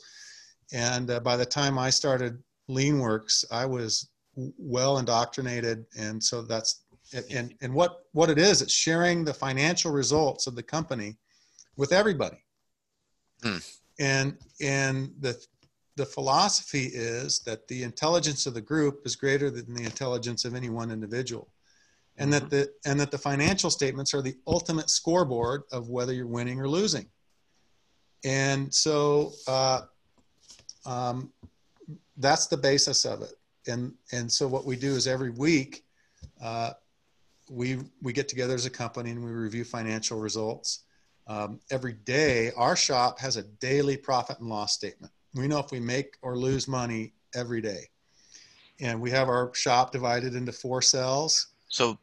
and 0.72 1.09
uh, 1.09 1.20
by 1.20 1.36
the 1.36 1.45
time 1.45 1.78
I 1.78 1.89
started 1.89 2.41
LeanWerks, 2.70 3.45
I 3.51 3.66
was 3.66 4.09
well 4.36 4.97
indoctrinated, 4.97 5.86
and 5.97 6.24
so 6.24 6.41
that's 6.41 6.84
and 7.30 7.53
and 7.61 7.74
what 7.74 8.05
what 8.13 8.30
it 8.30 8.38
is, 8.38 8.61
it's 8.61 8.74
sharing 8.74 9.24
the 9.24 9.34
financial 9.34 9.91
results 9.91 10.47
of 10.47 10.55
the 10.55 10.63
company 10.63 11.18
with 11.78 11.91
everybody. 11.91 12.43
Hmm. 13.43 13.57
And 13.99 14.38
and 14.61 15.13
the 15.20 15.39
the 15.95 16.05
philosophy 16.05 16.89
is 16.93 17.39
that 17.39 17.68
the 17.68 17.84
intelligence 17.84 18.45
of 18.45 18.53
the 18.53 18.61
group 18.61 19.01
is 19.05 19.16
greater 19.16 19.49
than 19.49 19.74
the 19.74 19.84
intelligence 19.84 20.43
of 20.43 20.53
any 20.53 20.70
one 20.70 20.91
individual 20.91 21.49
and 22.18 22.32
that 22.32 22.43
mm-hmm. 22.43 22.49
the 22.49 22.74
and 22.86 22.99
that 22.99 23.11
the 23.11 23.18
financial 23.18 23.70
statements 23.70 24.13
are 24.13 24.22
the 24.22 24.36
ultimate 24.47 24.89
scoreboard 24.89 25.63
of 25.72 25.89
whether 25.89 26.13
you're 26.13 26.28
winning 26.28 26.59
or 26.59 26.68
losing 26.68 27.05
and 28.24 28.74
so 28.74 29.32
uh, 29.47 29.82
um, 30.86 31.32
that's 32.18 32.47
the 32.47 32.57
basis 32.57 33.05
of 33.05 33.22
it 33.22 33.34
and 33.68 33.93
and 34.11 34.32
so 34.32 34.47
what 34.47 34.66
we 34.66 34.76
do 34.76 34.93
is 34.95 35.07
every 35.07 35.32
week 35.32 35.84
uh, 36.41 36.72
we 37.49 37.80
we 38.01 38.13
get 38.13 38.28
together 38.28 38.53
as 38.53 38.66
a 38.66 38.70
company 38.70 39.11
and 39.11 39.24
we 39.24 39.32
review 39.32 39.63
financial 39.63 40.20
results 40.20 40.86
um, 41.28 41.59
every 41.72 41.93
day, 41.93 42.51
our 42.55 42.76
shop 42.76 43.20
has 43.20 43.38
a 43.38 43.43
daily 43.43 43.97
profit 43.97 44.39
and 44.39 44.49
loss 44.49 44.74
statement. 44.74 45.11
We 45.34 45.47
know 45.47 45.59
if 45.59 45.72
we 45.72 45.80
make 45.80 46.18
or 46.22 46.38
lose 46.38 46.68
money 46.68 47.13
every 47.34 47.61
day. 47.61 47.89
And 48.80 49.01
we 49.01 49.09
have 49.11 49.28
our 49.30 49.53
shop 49.53 49.91
divided 49.91 50.36
into 50.36 50.51
four 50.51 50.82
cells. 50.82 51.47
So 51.70 51.97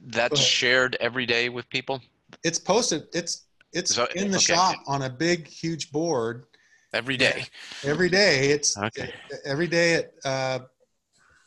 that's 0.00 0.40
shared 0.40 0.96
every 1.00 1.26
day 1.26 1.48
with 1.48 1.68
people? 1.70 2.00
It's 2.44 2.58
posted, 2.58 3.06
it's 3.12 3.44
it's 3.72 3.94
so, 3.94 4.06
in 4.14 4.30
the 4.30 4.36
okay. 4.36 4.54
shop 4.54 4.76
on 4.86 5.02
a 5.02 5.10
big, 5.10 5.46
huge 5.46 5.90
board. 5.92 6.44
Every 6.92 7.16
day. 7.16 7.46
Every 7.84 8.10
day. 8.10 8.50
It's 8.50 8.76
okay. 8.76 9.12
every 9.44 9.66
day 9.66 9.94
at 9.94 10.12
uh, 10.24 10.58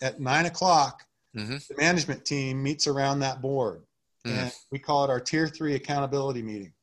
at 0.02 0.20
nine 0.20 0.46
o'clock. 0.48 1.04
Mm-hmm. 1.38 1.58
The 1.70 1.76
management 1.78 2.26
team 2.26 2.64
meets 2.64 2.88
around 2.88 3.20
that 3.20 3.42
board, 3.42 3.84
mm-hmm. 4.26 4.38
and 4.38 4.54
we 4.72 4.80
call 4.80 5.04
it 5.04 5.10
our 5.10 5.20
tier 5.20 5.48
three 5.48 5.76
accountability 5.76 6.42
meeting. 6.42 6.74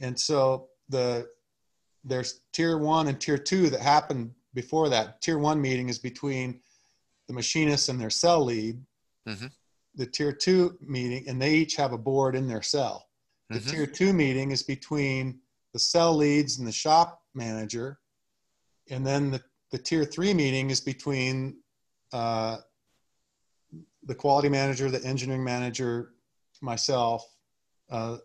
And 0.00 0.18
so 0.18 0.68
the 0.88 1.28
there's 2.02 2.40
tier 2.52 2.78
one 2.78 3.08
and 3.08 3.20
tier 3.20 3.38
two 3.38 3.70
that 3.70 3.80
happened 3.80 4.32
before 4.54 4.88
that. 4.88 5.20
Tier 5.20 5.38
one 5.38 5.60
meeting 5.60 5.88
is 5.88 5.98
between 5.98 6.60
the 7.28 7.34
machinist 7.34 7.88
and 7.88 8.00
their 8.00 8.10
cell 8.10 8.44
lead. 8.44 8.82
Mm-hmm. 9.28 9.46
The 9.96 10.06
tier 10.06 10.32
two 10.32 10.76
meeting, 10.80 11.24
and 11.28 11.40
they 11.40 11.54
each 11.54 11.76
have 11.76 11.92
a 11.92 11.98
board 11.98 12.34
in 12.34 12.48
their 12.48 12.62
cell. 12.62 13.08
The 13.50 13.58
mm-hmm. 13.58 13.70
tier 13.70 13.86
two 13.86 14.12
meeting 14.12 14.50
is 14.50 14.62
between 14.62 15.40
the 15.72 15.78
cell 15.78 16.14
leads 16.14 16.58
and 16.58 16.66
the 16.66 16.72
shop 16.72 17.22
manager. 17.34 17.98
And 18.90 19.06
then 19.06 19.30
the, 19.30 19.40
the 19.70 19.78
tier 19.78 20.04
three 20.04 20.34
meeting 20.34 20.70
is 20.70 20.80
between 20.80 21.56
uh, 22.12 22.58
the 24.04 24.14
quality 24.14 24.48
manager, 24.48 24.90
the 24.90 25.04
engineering 25.04 25.44
manager, 25.44 26.12
myself, 26.60 27.26
uh, 27.90 28.18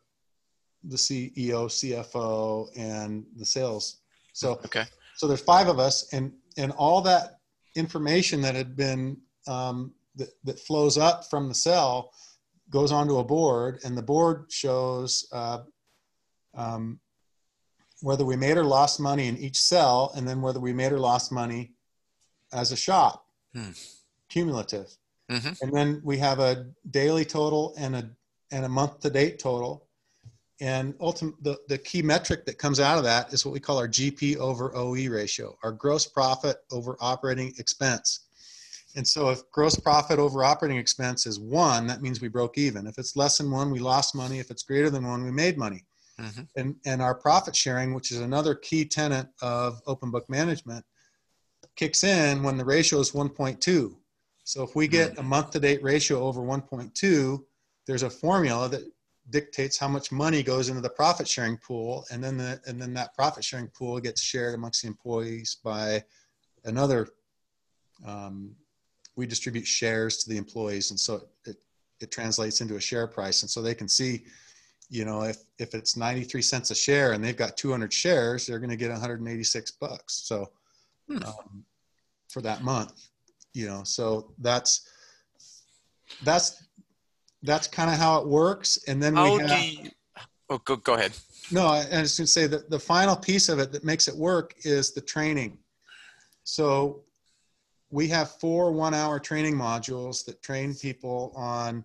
the 0.83 0.95
CEO, 0.95 1.67
CFO, 1.67 2.69
and 2.77 3.25
the 3.35 3.45
sales. 3.45 3.97
So 4.33 4.53
okay. 4.65 4.85
So 5.15 5.27
there's 5.27 5.41
five 5.41 5.67
of 5.67 5.79
us, 5.79 6.13
and 6.13 6.31
and 6.57 6.71
all 6.73 7.01
that 7.01 7.39
information 7.75 8.41
that 8.41 8.55
had 8.55 8.75
been 8.75 9.17
um, 9.47 9.93
that 10.19 10.29
that 10.43 10.59
flows 10.59 10.97
up 10.97 11.29
from 11.29 11.47
the 11.47 11.55
cell 11.55 12.11
goes 12.69 12.91
onto 12.91 13.17
a 13.17 13.23
board, 13.23 13.79
and 13.83 13.97
the 13.97 14.03
board 14.03 14.45
shows 14.49 15.27
uh, 15.31 15.59
um, 16.53 16.99
whether 18.01 18.23
we 18.23 18.35
made 18.35 18.57
or 18.57 18.63
lost 18.63 18.99
money 18.99 19.27
in 19.27 19.37
each 19.37 19.59
cell, 19.59 20.11
and 20.15 20.27
then 20.27 20.41
whether 20.41 20.59
we 20.59 20.71
made 20.71 20.91
or 20.91 20.99
lost 20.99 21.31
money 21.31 21.71
as 22.53 22.71
a 22.71 22.77
shop, 22.77 23.25
hmm. 23.55 23.71
cumulative. 24.29 24.87
Mm-hmm. 25.31 25.53
And 25.61 25.73
then 25.75 26.01
we 26.03 26.17
have 26.19 26.39
a 26.39 26.67
daily 26.89 27.25
total 27.25 27.73
and 27.77 27.95
a 27.95 28.09
and 28.51 28.65
a 28.65 28.69
month 28.69 28.99
to 29.01 29.09
date 29.09 29.39
total 29.39 29.89
and 30.61 30.93
ultimately, 30.99 31.39
the, 31.41 31.57
the 31.69 31.77
key 31.77 32.01
metric 32.01 32.45
that 32.45 32.57
comes 32.57 32.79
out 32.79 32.97
of 32.97 33.03
that 33.05 33.33
is 33.33 33.45
what 33.45 33.53
we 33.53 33.59
call 33.59 33.77
our 33.77 33.87
GP 33.87 34.37
over 34.37 34.75
OE 34.75 35.07
ratio, 35.07 35.57
our 35.63 35.71
gross 35.71 36.05
profit 36.05 36.57
over 36.71 36.97
operating 36.99 37.53
expense. 37.57 38.21
And 38.95 39.07
so 39.07 39.29
if 39.29 39.49
gross 39.51 39.75
profit 39.75 40.19
over 40.19 40.43
operating 40.43 40.77
expense 40.77 41.25
is 41.25 41.39
one, 41.39 41.85
that 41.87 42.01
means 42.01 42.21
we 42.21 42.27
broke 42.27 42.57
even. 42.57 42.87
If 42.87 42.97
it's 42.97 43.15
less 43.15 43.37
than 43.37 43.51
one, 43.51 43.71
we 43.71 43.79
lost 43.79 44.15
money. 44.15 44.39
If 44.39 44.49
it's 44.49 44.63
greater 44.63 44.89
than 44.89 45.07
one, 45.07 45.23
we 45.23 45.31
made 45.31 45.57
money. 45.57 45.85
Mm-hmm. 46.19 46.41
And, 46.57 46.75
and 46.85 47.01
our 47.01 47.15
profit 47.15 47.55
sharing, 47.55 47.93
which 47.93 48.11
is 48.11 48.19
another 48.19 48.55
key 48.55 48.85
tenet 48.85 49.27
of 49.41 49.81
open 49.85 50.11
book 50.11 50.29
management, 50.29 50.83
kicks 51.75 52.03
in 52.03 52.43
when 52.43 52.57
the 52.57 52.65
ratio 52.65 52.99
is 52.99 53.11
1.2. 53.11 53.95
So 54.43 54.63
if 54.63 54.75
we 54.75 54.87
get 54.87 55.11
mm-hmm. 55.11 55.19
a 55.19 55.23
month 55.23 55.51
to 55.51 55.59
date 55.59 55.83
ratio 55.83 56.21
over 56.23 56.41
1.2, 56.41 57.43
there's 57.85 58.03
a 58.03 58.09
formula 58.09 58.67
that 58.69 58.83
dictates 59.29 59.77
how 59.77 59.87
much 59.87 60.11
money 60.11 60.41
goes 60.41 60.69
into 60.69 60.81
the 60.81 60.89
profit 60.89 61.27
sharing 61.27 61.57
pool 61.57 62.03
and 62.11 62.23
then 62.23 62.35
the 62.35 62.59
and 62.65 62.81
then 62.81 62.93
that 62.95 63.13
profit 63.13 63.43
sharing 63.43 63.67
pool 63.67 63.99
gets 63.99 64.21
shared 64.21 64.55
amongst 64.55 64.81
the 64.81 64.87
employees 64.87 65.57
by 65.63 66.03
another 66.65 67.07
um, 68.05 68.55
we 69.19 69.27
distribute 69.27 69.67
shares 69.67 70.17
to 70.17 70.29
the 70.29 70.37
employees 70.37 70.91
and 70.91 70.99
so 70.99 71.21
it, 71.45 71.57
it, 71.99 72.11
translates 72.11 72.61
into 72.61 72.75
a 72.75 72.81
share 72.81 73.07
price 73.07 73.41
and 73.43 73.49
so 73.49 73.61
they 73.61 73.75
can 73.75 73.87
see 73.87 74.23
you 74.89 75.05
know 75.05 75.23
if 75.23 75.37
if 75.59 75.73
it's 75.75 75.95
93 75.95 76.41
cents 76.41 76.71
a 76.71 76.75
share 76.75 77.11
and 77.13 77.23
they've 77.23 77.37
got 77.37 77.57
200 77.57 77.93
shares 77.93 78.47
they're 78.47 78.59
going 78.59 78.69
to 78.69 78.75
get 78.75 78.89
186 78.89 79.71
bucks 79.71 80.21
so 80.25 80.49
hmm. 81.07 81.17
um, 81.23 81.63
for 82.29 82.41
that 82.41 82.63
month 82.63 83.09
you 83.53 83.67
know 83.67 83.83
so 83.83 84.31
that's 84.39 84.89
that's 86.23 86.63
that's 87.43 87.67
kind 87.67 87.89
of 87.89 87.97
how 87.97 88.19
it 88.19 88.27
works. 88.27 88.77
And 88.87 89.01
then 89.01 89.15
how 89.15 89.37
we 89.37 89.43
have. 89.43 89.63
You, 89.63 89.89
oh, 90.49 90.57
go, 90.59 90.75
go 90.75 90.93
ahead. 90.93 91.13
No, 91.51 91.65
I, 91.65 91.85
I 91.91 92.01
was 92.01 92.17
going 92.17 92.25
to 92.25 92.27
say 92.27 92.47
that 92.47 92.69
the 92.69 92.79
final 92.79 93.15
piece 93.15 93.49
of 93.49 93.59
it 93.59 93.71
that 93.71 93.83
makes 93.83 94.07
it 94.07 94.15
work 94.15 94.55
is 94.63 94.91
the 94.91 95.01
training. 95.01 95.57
So 96.43 97.03
we 97.91 98.07
have 98.07 98.31
four 98.39 98.71
one 98.71 98.93
hour 98.93 99.19
training 99.19 99.55
modules 99.55 100.25
that 100.25 100.41
train 100.41 100.75
people 100.75 101.33
on 101.35 101.83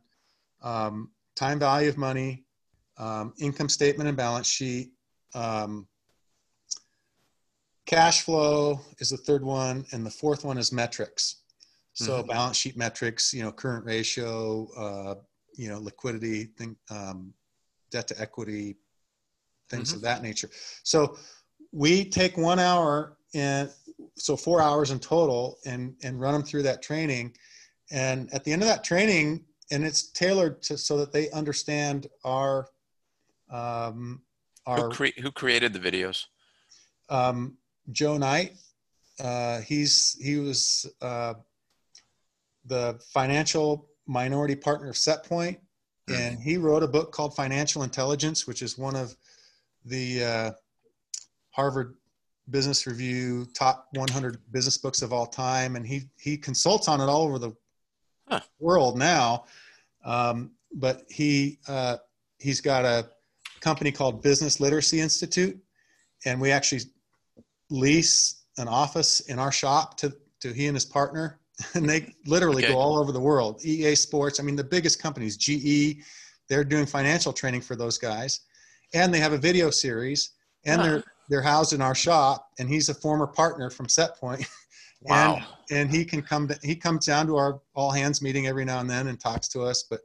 um, 0.62 1.10
time 1.34 1.58
value 1.58 1.88
of 1.88 1.96
money, 1.96 2.44
um, 2.98 3.32
income 3.38 3.68
statement 3.68 4.08
and 4.08 4.16
balance 4.16 4.46
sheet. 4.46 4.92
Um, 5.34 5.86
cash 7.86 8.22
flow 8.22 8.80
is 8.98 9.10
the 9.10 9.16
third 9.16 9.42
one, 9.42 9.84
and 9.92 10.04
the 10.04 10.10
fourth 10.10 10.44
one 10.44 10.58
is 10.58 10.72
metrics. 10.72 11.36
So 11.94 12.18
mm-hmm. 12.18 12.28
balance 12.28 12.56
sheet 12.56 12.76
metrics, 12.76 13.32
you 13.32 13.42
know, 13.42 13.52
current 13.52 13.84
ratio, 13.84 14.68
uh, 14.76 15.14
you 15.56 15.68
know, 15.68 15.78
liquidity, 15.78 16.44
thing, 16.44 16.76
um, 16.90 17.32
debt 17.90 18.08
to 18.08 18.20
equity, 18.20 18.76
things 19.70 19.88
mm-hmm. 19.88 19.96
of 19.98 20.02
that 20.02 20.22
nature. 20.22 20.50
So 20.82 21.16
we 21.72 22.04
take 22.04 22.36
one 22.36 22.58
hour 22.58 23.16
and 23.34 23.70
so 24.16 24.36
four 24.36 24.60
hours 24.60 24.90
in 24.90 24.98
total 24.98 25.58
and 25.64 25.94
and 26.02 26.20
run 26.20 26.32
them 26.32 26.42
through 26.42 26.62
that 26.62 26.82
training. 26.82 27.34
And 27.90 28.32
at 28.32 28.44
the 28.44 28.52
end 28.52 28.62
of 28.62 28.68
that 28.68 28.84
training 28.84 29.44
and 29.70 29.84
it's 29.84 30.10
tailored 30.10 30.62
to 30.62 30.78
so 30.78 30.96
that 30.98 31.12
they 31.12 31.30
understand 31.30 32.06
our 32.24 32.68
um 33.50 34.22
our 34.66 34.84
who, 34.84 34.90
cre- 34.90 35.20
who 35.20 35.30
created 35.30 35.72
the 35.72 35.78
videos? 35.78 36.24
Um 37.08 37.56
joe 37.90 38.16
knight. 38.16 38.54
Uh 39.20 39.60
he's 39.60 40.16
he 40.20 40.36
was 40.36 40.86
uh 41.00 41.34
the 42.66 42.98
financial 43.12 43.88
minority 44.06 44.56
partner 44.56 44.90
of 44.90 44.96
setpoint 44.96 45.58
mm-hmm. 46.08 46.14
and 46.14 46.40
he 46.40 46.56
wrote 46.56 46.82
a 46.82 46.88
book 46.88 47.12
called 47.12 47.34
financial 47.34 47.82
intelligence 47.82 48.46
which 48.46 48.62
is 48.62 48.76
one 48.76 48.96
of 48.96 49.16
the 49.84 50.24
uh 50.24 50.50
harvard 51.50 51.94
business 52.50 52.86
review 52.86 53.46
top 53.54 53.88
100 53.94 54.38
business 54.52 54.76
books 54.76 55.02
of 55.02 55.12
all 55.12 55.26
time 55.26 55.76
and 55.76 55.86
he 55.86 56.02
he 56.18 56.36
consults 56.36 56.88
on 56.88 57.00
it 57.00 57.04
all 57.04 57.22
over 57.22 57.38
the 57.38 57.52
huh. 58.28 58.40
world 58.58 58.98
now 58.98 59.44
um, 60.04 60.50
but 60.74 61.04
he 61.08 61.58
uh, 61.68 61.96
he's 62.38 62.60
got 62.60 62.84
a 62.84 63.08
company 63.60 63.90
called 63.90 64.22
business 64.22 64.60
literacy 64.60 65.00
institute 65.00 65.58
and 66.26 66.40
we 66.40 66.50
actually 66.50 66.82
lease 67.70 68.42
an 68.58 68.68
office 68.68 69.20
in 69.20 69.38
our 69.38 69.52
shop 69.52 69.96
to 69.96 70.14
to 70.40 70.52
he 70.52 70.66
and 70.66 70.76
his 70.76 70.84
partner 70.84 71.40
and 71.74 71.88
they 71.88 72.12
literally 72.26 72.62
okay. 72.62 72.72
go 72.72 72.78
all 72.78 72.98
over 72.98 73.10
the 73.10 73.20
world 73.20 73.64
ea 73.64 73.94
sports 73.94 74.38
i 74.38 74.42
mean 74.42 74.56
the 74.56 74.62
biggest 74.62 75.00
companies 75.00 75.36
ge 75.36 75.96
they're 76.50 76.64
doing 76.64 76.84
financial 76.84 77.32
training 77.32 77.62
for 77.62 77.74
those 77.74 77.96
guys 77.96 78.40
and 78.92 79.12
they 79.14 79.18
have 79.18 79.32
a 79.32 79.38
video 79.38 79.70
series 79.70 80.32
and 80.66 80.80
huh. 80.80 80.86
they're 80.86 81.04
they're 81.28 81.42
housed 81.42 81.72
in 81.72 81.80
our 81.80 81.94
shop 81.94 82.50
and 82.58 82.68
he's 82.68 82.88
a 82.88 82.94
former 82.94 83.26
partner 83.26 83.70
from 83.70 83.86
setpoint 83.86 84.46
wow. 85.02 85.36
and 85.36 85.44
and 85.70 85.90
he 85.90 86.04
can 86.04 86.22
come 86.22 86.48
he 86.62 86.74
comes 86.74 87.06
down 87.06 87.26
to 87.26 87.36
our 87.36 87.60
all 87.74 87.90
hands 87.90 88.22
meeting 88.22 88.46
every 88.46 88.64
now 88.64 88.80
and 88.80 88.88
then 88.88 89.08
and 89.08 89.20
talks 89.20 89.48
to 89.48 89.62
us 89.62 89.84
but 89.88 90.00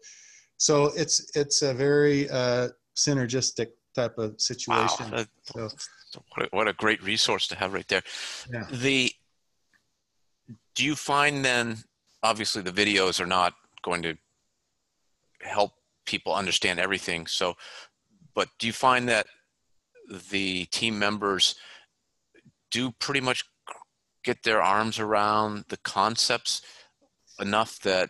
so 0.57 0.91
it's 0.95 1.35
it's 1.35 1.61
a 1.61 1.73
very 1.73 2.29
uh, 2.29 2.69
synergistic 2.95 3.67
type 3.95 4.17
of 4.17 4.39
situation 4.39 5.11
wow. 5.11 5.25
so, 5.43 5.69
what, 6.35 6.45
a, 6.45 6.49
what 6.51 6.67
a 6.67 6.73
great 6.73 7.01
resource 7.03 7.47
to 7.47 7.55
have 7.55 7.73
right 7.73 7.87
there 7.87 8.03
yeah. 8.51 8.65
the 8.71 9.11
do 10.75 10.85
you 10.85 10.95
find 10.95 11.43
then 11.43 11.77
obviously 12.23 12.61
the 12.61 12.71
videos 12.71 13.19
are 13.19 13.25
not 13.25 13.53
going 13.81 14.01
to 14.01 14.15
help 15.41 15.71
people 16.05 16.33
understand 16.33 16.79
everything 16.79 17.25
so 17.25 17.55
but 18.35 18.49
do 18.57 18.67
you 18.67 18.73
find 18.73 19.07
that 19.07 19.27
the 20.09 20.65
team 20.65 20.97
members 20.97 21.55
do 22.71 22.91
pretty 22.91 23.21
much 23.21 23.45
get 24.23 24.43
their 24.43 24.61
arms 24.61 24.99
around 24.99 25.65
the 25.69 25.77
concepts 25.77 26.61
enough 27.39 27.79
that 27.79 28.09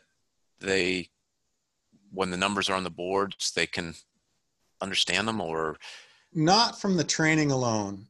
they 0.60 1.08
when 2.12 2.32
the 2.32 2.38
numbers 2.38 2.70
are 2.70 2.76
on 2.76 2.84
the 2.84 2.90
boards 2.90 3.52
they 3.52 3.68
can 3.68 3.94
understand 4.82 5.28
them 5.28 5.40
or 5.40 5.78
not 6.34 6.80
from 6.80 6.98
the 6.98 7.04
training 7.04 7.52
alone 7.52 8.06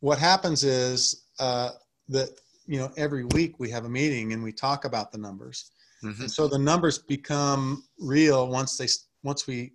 what 0.00 0.18
happens 0.18 0.64
is 0.64 1.24
uh, 1.38 1.70
that 2.08 2.30
you 2.66 2.78
know 2.78 2.90
every 2.96 3.24
week 3.26 3.58
we 3.58 3.70
have 3.70 3.84
a 3.84 3.88
meeting 3.88 4.32
and 4.32 4.42
we 4.42 4.52
talk 4.52 4.84
about 4.84 5.12
the 5.12 5.18
numbers 5.18 5.70
mm-hmm. 6.02 6.22
and 6.22 6.30
so 6.30 6.48
the 6.48 6.58
numbers 6.58 6.98
become 6.98 7.84
real 7.98 8.48
once 8.48 8.76
they 8.76 8.88
once 9.22 9.46
we 9.46 9.72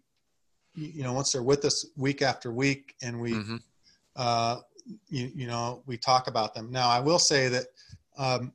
you 0.77 1.03
know 1.03 1.11
once 1.11 1.31
they're 1.31 1.43
with 1.43 1.65
us 1.65 1.85
week 1.97 2.21
after 2.21 2.51
week 2.51 2.95
and 3.01 3.19
we 3.19 3.33
mm-hmm. 3.33 3.57
uh, 4.15 4.57
you, 5.09 5.31
you 5.35 5.47
know 5.47 5.81
we 5.87 5.97
talk 5.97 6.27
about 6.27 6.53
them 6.53 6.71
now 6.71 6.87
i 6.87 6.99
will 6.99 7.19
say 7.19 7.49
that 7.49 7.65
um, 8.17 8.53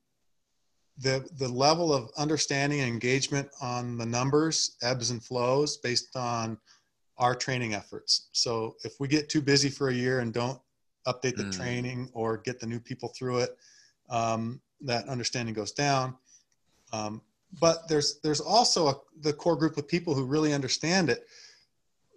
the 0.98 1.26
the 1.38 1.48
level 1.48 1.92
of 1.92 2.10
understanding 2.16 2.80
and 2.80 2.88
engagement 2.88 3.48
on 3.60 3.98
the 3.98 4.06
numbers 4.06 4.76
ebbs 4.82 5.10
and 5.10 5.22
flows 5.22 5.78
based 5.78 6.16
on 6.16 6.56
our 7.18 7.34
training 7.34 7.74
efforts 7.74 8.28
so 8.32 8.76
if 8.84 8.94
we 9.00 9.08
get 9.08 9.28
too 9.28 9.42
busy 9.42 9.68
for 9.68 9.88
a 9.88 9.94
year 9.94 10.20
and 10.20 10.32
don't 10.32 10.60
update 11.06 11.36
the 11.36 11.44
mm. 11.44 11.56
training 11.56 12.08
or 12.14 12.38
get 12.38 12.60
the 12.60 12.66
new 12.66 12.78
people 12.78 13.08
through 13.08 13.38
it 13.38 13.56
um, 14.08 14.60
that 14.80 15.08
understanding 15.08 15.54
goes 15.54 15.72
down 15.72 16.16
um, 16.92 17.20
but 17.60 17.88
there's 17.88 18.20
there's 18.20 18.40
also 18.40 18.88
a, 18.88 18.94
the 19.20 19.32
core 19.32 19.56
group 19.56 19.76
of 19.76 19.88
people 19.88 20.14
who 20.14 20.24
really 20.24 20.52
understand 20.52 21.10
it 21.10 21.26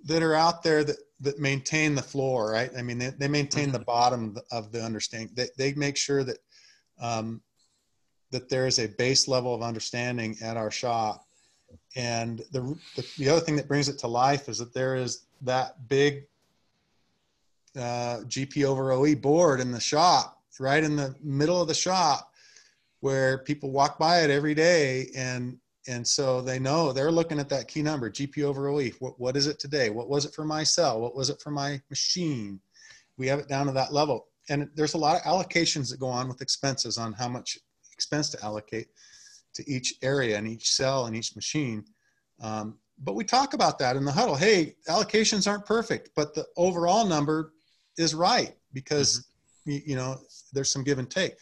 that 0.06 0.24
are 0.24 0.36
out 0.36 0.64
there 0.64 0.84
that 0.84 0.98
that 1.22 1.40
maintain 1.40 1.96
the 1.96 2.02
floor, 2.02 2.52
right? 2.52 2.72
I 2.78 2.82
mean, 2.82 2.98
they, 2.98 3.10
they 3.10 3.28
maintain 3.28 3.66
mm-hmm. 3.66 3.74
the 3.74 3.80
bottom 3.80 4.38
of 4.52 4.72
the 4.72 4.82
understanding. 4.82 5.32
They, 5.34 5.48
they 5.58 5.74
make 5.74 5.98
sure 5.98 6.24
that 6.24 6.38
um, 7.00 7.42
that 8.32 8.50
there 8.50 8.68
is 8.68 8.80
a 8.80 8.88
base 8.88 9.28
level 9.28 9.54
of 9.54 9.62
understanding 9.62 10.38
at 10.42 10.58
our 10.58 10.72
shop. 10.72 11.26
And 11.96 12.40
the, 12.52 12.78
the, 12.96 13.08
the 13.18 13.30
other 13.30 13.40
thing 13.40 13.56
that 13.56 13.68
brings 13.68 13.88
it 13.88 13.98
to 14.00 14.08
life 14.08 14.50
is 14.50 14.58
that 14.58 14.74
there 14.74 14.96
is 14.96 15.26
that 15.42 15.88
big 15.88 16.26
uh, 17.78 18.20
GP 18.28 18.66
over 18.66 18.92
OE 18.92 19.16
board 19.16 19.62
in 19.62 19.72
the 19.72 19.80
shop, 19.80 20.42
right 20.60 20.84
in 20.84 20.96
the 20.96 21.16
middle 21.22 21.62
of 21.62 21.68
the 21.68 21.74
shop, 21.74 22.32
where 23.00 23.40
people 23.40 23.72
walk 23.72 23.98
by 23.98 24.22
it 24.22 24.30
every 24.30 24.54
day 24.54 25.10
and 25.16 25.58
and 25.88 26.06
so 26.08 26.42
they 26.42 26.58
know 26.58 26.92
they're 26.92 27.12
looking 27.12 27.40
at 27.40 27.50
that 27.50 27.68
key 27.68 27.82
number 27.82 28.10
gp 28.10 28.44
over 28.44 28.70
oe 28.70 28.90
what, 29.00 29.20
what 29.20 29.38
is 29.38 29.48
it 29.48 29.60
today? 29.60 29.90
What 29.90 30.10
was 30.10 30.26
it 30.26 30.34
for 30.34 30.46
my 30.46 30.64
cell? 30.64 31.00
What 31.00 31.16
was 31.16 31.30
it 31.30 31.42
for 31.42 31.52
my 31.52 31.82
machine? 31.90 32.60
We 33.18 33.28
have 33.28 33.40
it 33.40 33.48
down 33.48 33.68
to 33.68 33.72
that 33.74 33.94
level. 33.94 34.28
And 34.50 34.70
there's 34.76 34.94
a 34.94 34.98
lot 34.98 35.16
of 35.16 35.22
allocations 35.24 35.90
that 35.90 36.00
go 36.00 36.08
on 36.08 36.28
with 36.28 36.42
expenses 36.42 36.98
on 36.98 37.14
how 37.14 37.28
much 37.28 37.58
expense 37.92 38.30
to 38.32 38.44
allocate 38.44 38.88
to 39.54 39.70
each 39.70 39.96
area 40.02 40.38
and 40.38 40.48
each 40.48 40.72
cell 40.72 41.06
and 41.06 41.16
each 41.16 41.36
machine. 41.36 41.86
Um, 42.42 42.78
but 43.04 43.16
we 43.16 43.24
talk 43.24 43.54
about 43.54 43.80
that 43.80 43.96
in 43.96 44.06
the 44.06 44.12
huddle. 44.12 44.36
Hey 44.36 44.76
allocations 44.90 45.50
aren't 45.50 45.66
perfect 45.66 46.10
but 46.16 46.34
the 46.34 46.46
overall 46.58 47.06
number 47.06 47.54
is 47.98 48.14
right 48.14 48.54
because 48.74 49.28
mm-hmm. 49.68 49.72
you, 49.72 49.82
you 49.86 49.96
know 49.96 50.18
there's 50.54 50.72
some 50.72 50.84
give 50.84 51.00
and 51.00 51.10
take. 51.10 51.36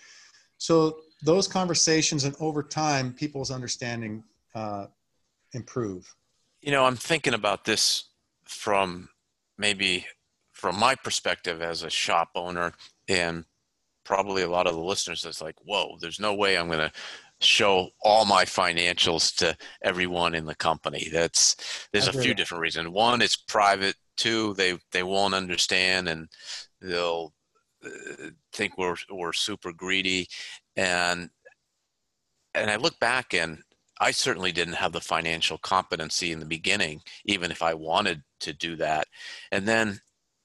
So 0.58 0.98
those 1.24 1.48
conversations 1.48 2.26
and 2.26 2.36
over 2.40 2.62
time 2.62 3.14
people's 3.14 3.52
understanding 3.52 4.24
uh, 4.56 4.88
improve? 5.54 6.14
You 6.62 6.72
know, 6.72 6.86
I'm 6.86 6.96
thinking 6.96 7.34
about 7.34 7.66
this 7.66 8.10
from 8.46 9.10
maybe 9.58 10.06
from 10.52 10.80
my 10.80 10.96
perspective 10.96 11.62
as 11.62 11.84
a 11.84 11.90
shop 11.90 12.30
owner 12.36 12.74
and 13.08 13.46
probably 14.06 14.44
a 14.44 14.50
lot 14.50 14.68
of 14.68 14.74
the 14.74 14.82
listeners 14.82 15.26
is 15.26 15.42
like, 15.42 15.56
whoa, 15.64 15.98
there's 16.00 16.20
no 16.20 16.34
way 16.34 16.58
I'm 16.58 16.68
going 16.68 16.80
to 16.80 16.92
show 17.42 17.90
all 18.02 18.26
my 18.26 18.46
financials 18.46 19.36
to 19.36 19.56
everyone 19.82 20.36
in 20.36 20.46
the 20.46 20.56
company. 20.56 21.10
That's 21.12 21.88
there's 21.92 22.08
a 22.08 22.14
few 22.14 22.34
different 22.34 22.62
reasons. 22.62 22.90
One, 22.90 23.22
it's 23.22 23.36
private. 23.36 23.96
Two, 24.16 24.54
they 24.54 24.78
they 24.92 25.04
won't 25.04 25.34
understand 25.34 26.08
and 26.08 26.30
they'll 26.82 27.34
uh, 27.84 28.30
think 28.54 28.78
we're 28.78 28.96
we're 29.10 29.34
super 29.34 29.74
greedy. 29.74 30.28
And 30.76 31.30
and 32.54 32.70
I 32.70 32.76
look 32.76 33.00
back 33.00 33.34
and 33.34 33.60
I 34.00 34.12
certainly 34.12 34.52
didn't 34.52 34.76
have 34.76 34.92
the 34.92 35.02
financial 35.02 35.58
competency 35.58 36.32
in 36.32 36.40
the 36.40 36.46
beginning, 36.46 37.02
even 37.26 37.52
if 37.52 37.62
I 37.62 37.74
wanted 37.74 38.24
to 38.42 38.54
do 38.54 38.76
that. 38.78 39.08
And 39.52 39.68
then 39.68 40.00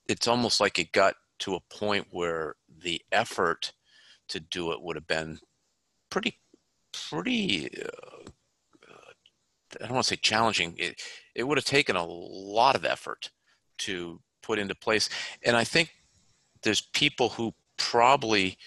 it's 0.08 0.28
almost 0.28 0.60
like 0.60 0.78
it 0.78 0.92
got 0.92 1.14
to 1.40 1.54
a 1.54 1.60
point 1.74 2.06
where 2.10 2.56
the 2.82 3.00
effort 3.12 3.72
to 4.28 4.40
do 4.40 4.72
it 4.72 4.82
would 4.82 4.96
have 4.96 5.06
been 5.06 5.38
pretty, 6.10 6.38
pretty. 6.92 7.68
Uh, 7.82 8.30
I 9.80 9.86
don't 9.86 9.94
want 9.94 10.04
to 10.04 10.14
say 10.14 10.16
challenging. 10.16 10.74
It 10.78 11.02
it 11.34 11.44
would 11.44 11.58
have 11.58 11.64
taken 11.64 11.96
a 11.96 12.04
lot 12.04 12.74
of 12.74 12.84
effort 12.84 13.30
to 13.78 14.20
put 14.42 14.58
into 14.58 14.74
place, 14.74 15.08
and 15.44 15.56
I 15.56 15.64
think 15.64 15.94
there's 16.62 16.80
people 16.80 17.28
who 17.30 17.54
probably 17.76 18.58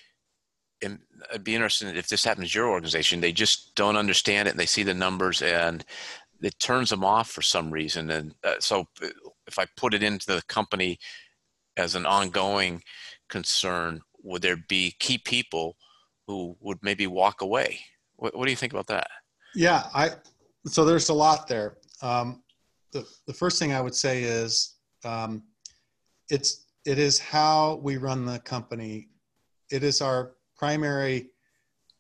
I'd 1.34 1.43
be 1.43 1.55
interested 1.55 1.97
if 1.97 2.07
this 2.07 2.24
happens 2.24 2.51
to 2.51 2.57
your 2.57 2.69
organization. 2.69 3.22
They 3.22 3.32
just 3.32 3.76
don't 3.76 3.97
understand 3.97 4.47
it, 4.47 4.51
and 4.51 4.59
they 4.59 4.65
see 4.65 4.84
the 4.84 4.93
numbers, 4.93 5.41
and 5.41 5.84
it 6.41 6.57
turns 6.59 6.89
them 6.89 7.03
off 7.03 7.30
for 7.30 7.41
some 7.41 7.72
reason. 7.72 8.09
And 8.11 8.34
uh, 8.43 8.55
so, 8.59 8.86
if 9.47 9.59
I 9.59 9.65
put 9.78 9.93
it 9.93 10.03
into 10.03 10.26
the 10.28 10.41
company 10.47 10.97
as 11.78 11.95
an 11.95 12.05
ongoing 12.05 12.82
concern, 13.30 14.01
would 14.24 14.41
there 14.41 14.57
be 14.67 14.95
key 14.99 15.17
people 15.17 15.76
who 16.28 16.55
would 16.59 16.80
maybe 16.82 17.07
walk 17.07 17.41
away? 17.41 17.80
What, 18.15 18.36
what 18.36 18.45
do 18.45 18.51
you 18.51 18.57
think 18.57 18.74
about 18.74 18.88
that? 18.88 19.07
Yeah, 19.55 19.84
I. 19.93 20.11
So 20.65 20.86
there's 20.86 21.09
a 21.09 21.13
lot 21.13 21.47
there. 21.47 21.78
Um, 22.01 22.43
the 22.91 23.05
the 23.28 23.34
first 23.34 23.59
thing 23.59 23.74
I 23.74 23.82
would 23.82 23.95
say 23.95 24.24
is 24.24 24.76
Um, 25.03 25.43
it's 26.30 26.65
it 26.86 26.97
is 26.97 27.19
how 27.19 27.80
we 27.84 27.97
run 27.97 28.26
the 28.26 28.39
company. 28.39 29.09
It 29.72 29.84
is 29.84 30.01
our 30.01 30.36
primary 30.62 31.32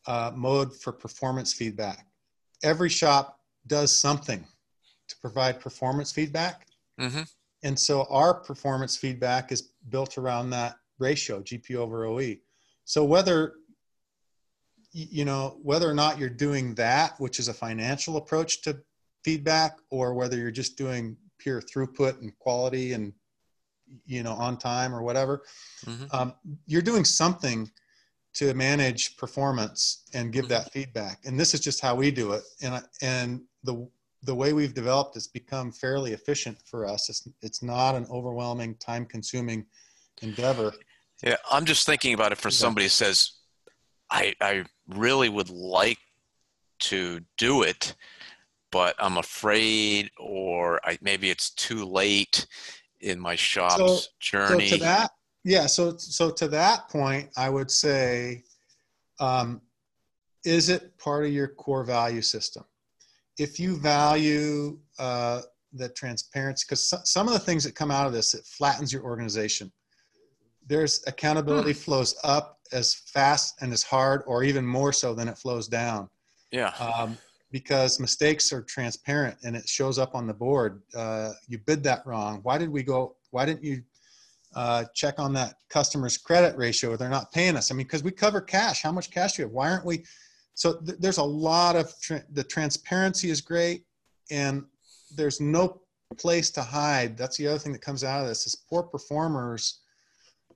uh, 0.05 0.31
mode 0.35 0.71
for 0.75 0.91
performance 0.91 1.51
feedback. 1.51 2.05
Every 2.63 2.89
shop 2.89 3.39
does 3.65 3.91
something 3.91 4.45
to 5.07 5.15
provide 5.19 5.59
performance 5.59 6.11
feedback. 6.11 6.67
Mm-hmm. 6.99 7.23
And 7.63 7.77
so 7.77 8.05
our 8.11 8.35
performance 8.35 8.95
feedback 8.95 9.51
is 9.51 9.71
built 9.89 10.19
around 10.19 10.51
that 10.51 10.75
ratio, 10.99 11.41
GP 11.41 11.75
over 11.75 12.05
OE. 12.05 12.35
So 12.85 13.03
whether 13.03 13.53
you 14.93 15.23
know 15.25 15.57
whether 15.63 15.89
or 15.89 15.93
not 15.93 16.19
you're 16.19 16.29
doing 16.29 16.75
that, 16.75 17.13
which 17.17 17.39
is 17.39 17.47
a 17.47 17.53
financial 17.53 18.17
approach 18.17 18.61
to 18.63 18.77
feedback, 19.23 19.79
or 19.89 20.13
whether 20.13 20.37
you're 20.37 20.51
just 20.51 20.77
doing 20.77 21.17
pure 21.39 21.61
throughput 21.61 22.19
and 22.21 22.37
quality 22.37 22.93
and 22.93 23.13
you 24.05 24.21
know 24.21 24.33
on 24.33 24.57
time 24.57 24.93
or 24.93 25.01
whatever, 25.01 25.43
mm-hmm. 25.85 26.15
um, 26.15 26.33
you're 26.67 26.81
doing 26.81 27.05
something 27.05 27.71
to 28.33 28.53
manage 28.53 29.17
performance 29.17 30.03
and 30.13 30.31
give 30.31 30.45
mm-hmm. 30.45 30.53
that 30.53 30.71
feedback. 30.71 31.19
And 31.25 31.39
this 31.39 31.53
is 31.53 31.59
just 31.59 31.81
how 31.81 31.95
we 31.95 32.11
do 32.11 32.33
it. 32.33 32.43
And 32.61 32.83
and 33.01 33.41
the 33.63 33.87
the 34.23 34.35
way 34.35 34.53
we've 34.53 34.73
developed 34.73 35.15
has 35.15 35.27
become 35.27 35.71
fairly 35.71 36.13
efficient 36.13 36.57
for 36.65 36.87
us. 36.87 37.09
It's 37.09 37.27
it's 37.41 37.63
not 37.63 37.95
an 37.95 38.05
overwhelming, 38.09 38.75
time 38.75 39.05
consuming 39.05 39.65
endeavor. 40.21 40.73
Yeah, 41.23 41.35
I'm 41.51 41.65
just 41.65 41.85
thinking 41.85 42.13
about 42.13 42.31
it 42.31 42.37
for 42.37 42.49
somebody 42.51 42.85
who 42.85 42.89
says, 42.89 43.31
I 44.09 44.35
I 44.39 44.65
really 44.87 45.29
would 45.29 45.49
like 45.49 45.99
to 46.79 47.21
do 47.37 47.63
it, 47.63 47.95
but 48.71 48.95
I'm 48.97 49.17
afraid, 49.17 50.09
or 50.17 50.79
I, 50.83 50.97
maybe 51.01 51.29
it's 51.29 51.51
too 51.51 51.85
late 51.85 52.47
in 52.99 53.19
my 53.19 53.35
shop's 53.35 53.75
so, 53.75 53.99
journey. 54.19 54.69
So 54.69 54.77
to 54.77 54.83
that, 54.83 55.11
yeah. 55.43 55.65
So 55.65 55.97
so 55.97 56.31
to 56.31 56.47
that 56.49 56.89
point, 56.89 57.29
I 57.37 57.49
would 57.49 57.71
say, 57.71 58.43
um, 59.19 59.61
is 60.45 60.69
it 60.69 60.97
part 60.97 61.25
of 61.25 61.31
your 61.31 61.47
core 61.47 61.83
value 61.83 62.21
system? 62.21 62.63
If 63.37 63.59
you 63.59 63.77
value 63.77 64.79
uh, 64.99 65.41
the 65.73 65.89
transparency, 65.89 66.65
because 66.67 66.87
so, 66.87 66.97
some 67.03 67.27
of 67.27 67.33
the 67.33 67.39
things 67.39 67.63
that 67.63 67.75
come 67.75 67.91
out 67.91 68.05
of 68.05 68.13
this, 68.13 68.33
it 68.33 68.45
flattens 68.45 68.91
your 68.91 69.03
organization. 69.03 69.71
There's 70.67 71.03
accountability 71.07 71.73
hmm. 71.73 71.79
flows 71.79 72.15
up 72.23 72.59
as 72.71 72.93
fast 72.93 73.61
and 73.61 73.73
as 73.73 73.83
hard, 73.83 74.23
or 74.27 74.43
even 74.43 74.65
more 74.65 74.93
so 74.93 75.13
than 75.13 75.27
it 75.27 75.37
flows 75.37 75.67
down. 75.67 76.09
Yeah. 76.51 76.69
Um, 76.79 77.17
because 77.51 77.99
mistakes 77.99 78.53
are 78.53 78.61
transparent 78.61 79.37
and 79.43 79.55
it 79.55 79.67
shows 79.67 79.99
up 79.99 80.15
on 80.15 80.25
the 80.25 80.33
board. 80.33 80.81
Uh, 80.95 81.31
you 81.47 81.57
bid 81.57 81.83
that 81.83 82.05
wrong. 82.05 82.39
Why 82.43 82.57
did 82.57 82.69
we 82.69 82.83
go? 82.83 83.15
Why 83.31 83.45
didn't 83.45 83.63
you 83.63 83.83
uh, 84.55 84.85
check 84.93 85.19
on 85.19 85.33
that 85.33 85.55
customer's 85.69 86.17
credit 86.17 86.57
ratio? 86.57 86.95
They're 86.95 87.09
not 87.09 87.31
paying 87.31 87.55
us. 87.55 87.71
I 87.71 87.75
mean, 87.75 87.87
because 87.87 88.03
we 88.03 88.11
cover 88.11 88.41
cash. 88.41 88.81
How 88.81 88.91
much 88.91 89.11
cash 89.11 89.33
do 89.33 89.41
you 89.41 89.47
have? 89.47 89.53
Why 89.53 89.71
aren't 89.71 89.85
we? 89.85 90.03
So 90.53 90.79
th- 90.81 90.99
there's 90.99 91.17
a 91.17 91.23
lot 91.23 91.75
of 91.75 91.93
tra- 92.01 92.23
the 92.31 92.43
transparency 92.43 93.29
is 93.29 93.41
great, 93.41 93.85
and 94.29 94.63
there's 95.15 95.39
no 95.39 95.81
place 96.17 96.49
to 96.51 96.61
hide. 96.61 97.17
That's 97.17 97.37
the 97.37 97.47
other 97.47 97.59
thing 97.59 97.73
that 97.73 97.81
comes 97.81 98.03
out 98.03 98.21
of 98.21 98.27
this 98.27 98.45
is 98.45 98.55
poor 98.55 98.83
performers. 98.83 99.79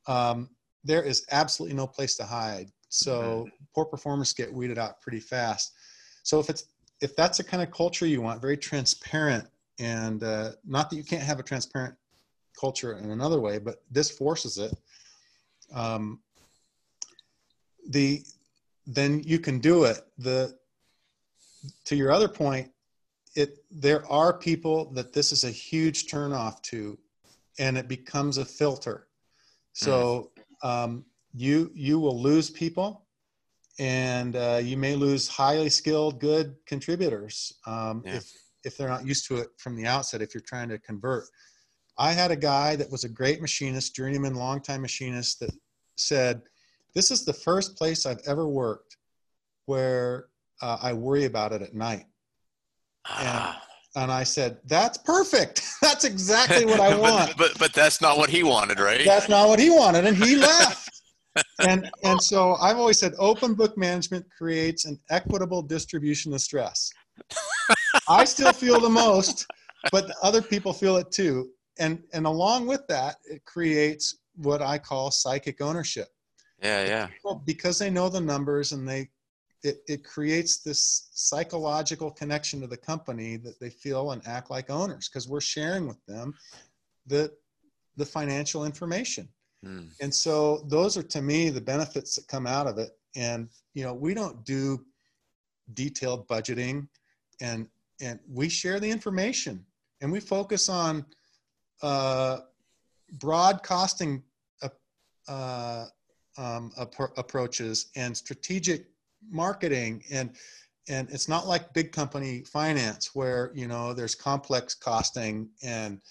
Um, 0.08 0.50
there 0.84 1.04
is 1.04 1.26
absolutely 1.32 1.76
no 1.76 1.88
place 1.88 2.16
to 2.18 2.26
hide. 2.26 2.72
So 2.90 3.46
mm-hmm. 3.48 3.64
poor 3.74 3.86
performers 3.86 4.34
get 4.34 4.54
weeded 4.54 4.78
out 4.78 5.02
pretty 5.02 5.20
fast. 5.20 5.74
So 6.24 6.40
if 6.40 6.50
it's 6.50 6.66
if 7.02 7.16
that's 7.16 7.38
the 7.38 7.44
kind 7.44 7.62
of 7.62 7.72
culture 7.72 8.06
you 8.06 8.22
want, 8.22 8.42
very 8.42 8.58
transparent, 8.58 9.48
and 9.80 10.24
uh, 10.24 10.52
not 10.66 10.90
that 10.90 10.96
you 10.96 11.04
can't 11.04 11.24
have 11.24 11.40
a 11.40 11.44
transparent 11.44 11.96
culture 12.60 12.98
in 12.98 13.12
another 13.12 13.40
way, 13.40 13.60
but 13.60 13.84
this 13.92 14.10
forces 14.10 14.58
it. 14.58 14.74
Um, 15.74 16.20
the 17.90 18.24
then 18.88 19.22
you 19.24 19.40
can 19.40 19.60
do 19.60 19.84
it. 19.86 20.02
The 20.18 20.58
to 21.86 21.96
your 21.96 22.12
other 22.12 22.28
point, 22.28 22.72
it 23.36 23.64
there 23.72 24.10
are 24.12 24.38
people 24.38 24.92
that 24.94 25.14
this 25.14 25.32
is 25.32 25.44
a 25.44 25.52
huge 25.52 26.08
turnoff 26.08 26.62
to, 26.64 26.98
and 27.60 27.78
it 27.78 27.88
becomes 27.88 28.38
a 28.38 28.46
filter. 28.46 29.08
So 29.74 30.32
mm. 30.64 30.70
um, 30.70 31.06
you 31.34 31.72
you 31.74 32.00
will 32.00 32.20
lose 32.20 32.50
people 32.50 33.06
and 33.80 34.36
uh, 34.36 34.60
you 34.64 34.78
may 34.78 34.96
lose 34.96 35.28
highly 35.28 35.70
skilled, 35.70 36.20
good 36.20 36.56
contributors 36.66 37.54
um, 37.66 38.04
yeah. 38.06 38.16
if 38.16 38.32
if 38.64 38.78
they're 38.78 38.90
not 38.90 39.06
used 39.06 39.28
to 39.28 39.38
it 39.38 39.50
from 39.58 39.76
the 39.76 39.86
outset. 39.86 40.22
If 40.22 40.34
you're 40.34 40.42
trying 40.42 40.70
to 40.70 40.80
convert, 40.80 41.26
I 41.98 42.12
had 42.12 42.32
a 42.32 42.36
guy 42.36 42.76
that 42.76 42.92
was 42.92 43.04
a 43.04 43.10
great 43.10 43.42
machinist, 43.42 43.96
journeyman, 43.96 44.36
longtime 44.36 44.82
machinist, 44.82 45.40
that 45.40 45.52
said, 45.96 46.42
"This 46.94 47.12
is 47.12 47.26
the 47.26 47.34
first 47.34 47.78
place 47.78 48.06
I've 48.06 48.22
ever 48.28 48.48
worked 48.48 48.98
where 49.66 50.28
uh, 50.62 50.78
I 50.82 50.94
worry 50.94 51.26
about 51.26 51.52
it 51.54 51.62
at 51.62 51.74
night." 51.74 52.06
Ah. 53.08 53.62
And, 53.96 54.04
and 54.04 54.12
I 54.12 54.24
said, 54.24 54.58
"That's 54.66 54.98
perfect. 54.98 55.62
that's 55.82 56.04
exactly 56.04 56.66
what 56.66 56.80
I 56.80 56.98
want." 56.98 57.38
but, 57.38 57.38
but 57.38 57.60
but 57.60 57.74
that's 57.74 58.02
not 58.02 58.18
what 58.18 58.30
he 58.30 58.44
wanted, 58.44 58.80
right? 58.80 59.06
That's 59.06 59.30
not 59.30 59.48
what 59.48 59.60
he 59.60 59.70
wanted, 59.70 60.06
and 60.06 60.18
he 60.18 60.36
left 60.36 60.86
and 61.60 61.90
and 62.04 62.22
so 62.22 62.56
I've 62.56 62.78
always 62.78 63.00
said 63.00 63.14
open 63.18 63.54
book 63.54 63.78
management 63.78 64.26
creates 64.36 64.86
an 64.86 65.00
equitable 65.10 65.62
distribution 65.62 66.34
of 66.34 66.42
stress. 66.42 66.92
I 68.08 68.26
still 68.26 68.54
feel 68.54 68.80
the 68.80 68.90
most, 68.90 69.48
but 69.92 70.12
other 70.22 70.42
people 70.42 70.74
feel 70.74 70.98
it 70.98 71.12
too. 71.12 71.50
And 71.78 72.04
and 72.14 72.26
along 72.26 72.68
with 72.68 72.88
that, 72.88 73.18
it 73.26 73.44
creates 73.46 74.18
what 74.36 74.62
I 74.62 74.78
call 74.78 75.12
psychic 75.12 75.62
ownership. 75.62 76.08
Yeah, 76.62 77.10
yeah. 77.24 77.36
because 77.46 77.78
they 77.78 77.90
know 77.90 78.10
the 78.10 78.22
numbers 78.22 78.72
and 78.72 78.88
they 78.88 79.10
it, 79.62 79.80
it 79.88 80.04
creates 80.04 80.60
this 80.60 81.10
psychological 81.12 82.12
connection 82.12 82.62
to 82.62 82.68
the 82.68 82.78
company 82.78 83.36
that 83.38 83.60
they 83.60 83.70
feel 83.70 84.12
and 84.12 84.26
act 84.28 84.50
like 84.50 84.70
owners 84.70 85.10
because 85.10 85.28
we're 85.28 85.42
sharing 85.42 85.88
with 85.88 86.04
them 86.06 86.34
the 87.08 87.32
the 87.98 88.06
financial 88.06 88.66
information 88.66 89.28
Mm. 89.66 89.90
And 90.00 90.14
so 90.14 90.64
those 90.68 90.98
are 90.98 91.04
to 91.04 91.22
me 91.22 91.50
the 91.50 91.62
benefits 91.62 92.16
that 92.16 92.28
come 92.28 92.48
out 92.48 92.68
of 92.68 92.78
it. 92.78 92.92
And 93.16 93.50
you 93.74 93.84
know, 93.84 93.94
we 93.94 94.14
don't 94.14 94.44
do 94.46 94.86
detailed 95.74 96.28
budgeting 96.28 96.88
and 97.42 97.68
and 98.02 98.20
we 98.30 98.50
share 98.50 98.80
the 98.80 98.90
information 98.90 99.66
and 100.02 100.12
we 100.12 100.20
focus 100.20 100.70
on 100.70 101.06
uh, 101.82 102.40
broad 103.14 103.64
costing 103.64 104.24
uh, 104.62 104.70
uh 105.28 105.86
um, 106.38 106.72
approaches 107.16 107.88
and 107.96 108.16
strategic 108.16 108.88
marketing. 109.30 110.04
And 110.12 110.32
and 110.88 111.10
it's 111.10 111.28
not 111.28 111.48
like 111.48 111.74
big 111.74 111.92
company 111.92 112.44
finance 112.44 113.16
where 113.16 113.52
you 113.56 113.68
know 113.68 113.94
there's 113.94 114.16
complex 114.16 114.76
costing 114.76 115.50
and 115.64 116.02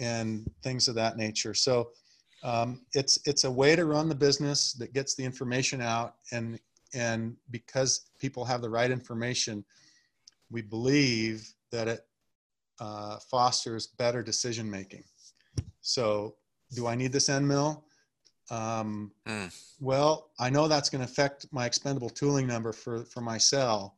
and 0.00 0.50
things 0.62 0.88
of 0.88 0.94
that 0.94 1.16
nature. 1.16 1.54
So 1.54 1.90
um, 2.42 2.80
it's 2.94 3.18
it's 3.26 3.44
a 3.44 3.50
way 3.50 3.76
to 3.76 3.84
run 3.84 4.08
the 4.08 4.14
business 4.14 4.72
that 4.74 4.94
gets 4.94 5.14
the 5.14 5.24
information 5.24 5.80
out. 5.80 6.14
And 6.32 6.58
and 6.94 7.36
because 7.50 8.10
people 8.18 8.44
have 8.44 8.62
the 8.62 8.70
right 8.70 8.90
information 8.90 9.64
we 10.50 10.62
believe 10.62 11.52
that 11.70 11.88
it 11.88 12.06
uh, 12.80 13.18
fosters 13.30 13.86
better 13.86 14.22
decision 14.22 14.70
making 14.70 15.02
so 15.80 16.34
do 16.74 16.86
i 16.86 16.94
need 16.94 17.12
this 17.12 17.28
end 17.28 17.46
mill? 17.46 17.84
Um, 18.50 19.12
mm. 19.26 19.54
well 19.80 20.30
i 20.38 20.48
know 20.48 20.68
that's 20.68 20.88
going 20.88 21.04
to 21.04 21.10
affect 21.10 21.46
my 21.52 21.66
expendable 21.66 22.10
tooling 22.10 22.46
number 22.46 22.72
for 22.72 23.04
for 23.04 23.20
my 23.20 23.38
cell. 23.38 23.96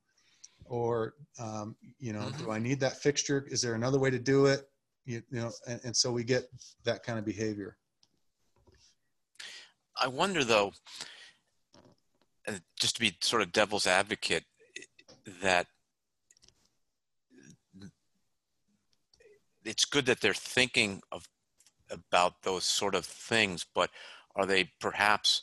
Or 0.66 1.15
um, 1.40 1.74
you 1.98 2.12
know 2.12 2.20
mm-hmm. 2.20 2.44
do 2.44 2.51
i 2.52 2.59
need 2.59 2.78
that 2.81 2.97
fixture? 2.98 3.44
Is 3.48 3.61
there 3.61 3.74
another 3.74 3.98
way 3.98 4.11
to 4.11 4.19
do 4.20 4.47
it? 4.47 4.69
You, 5.05 5.23
you 5.31 5.40
know 5.40 5.51
and, 5.66 5.81
and 5.85 5.97
so 5.97 6.12
we 6.12 6.23
get 6.23 6.48
that 6.85 7.02
kind 7.02 7.19
of 7.19 7.24
behavior. 7.24 7.77
I 10.01 10.07
wonder 10.07 10.44
though, 10.44 10.73
uh, 12.48 12.52
just 12.78 12.94
to 12.97 13.01
be 13.01 13.16
sort 13.20 13.43
of 13.43 13.52
devil's 13.52 13.86
advocate, 13.86 14.44
that 15.43 15.66
it's 19.65 19.85
good 19.85 20.07
that 20.07 20.20
they're 20.20 20.35
thinking 20.35 21.03
of 21.12 21.28
about 21.91 22.43
those 22.43 22.65
sort 22.65 22.95
of 22.95 23.05
things, 23.05 23.66
but 23.74 23.91
are 24.37 24.47
they 24.47 24.70
perhaps 24.81 25.43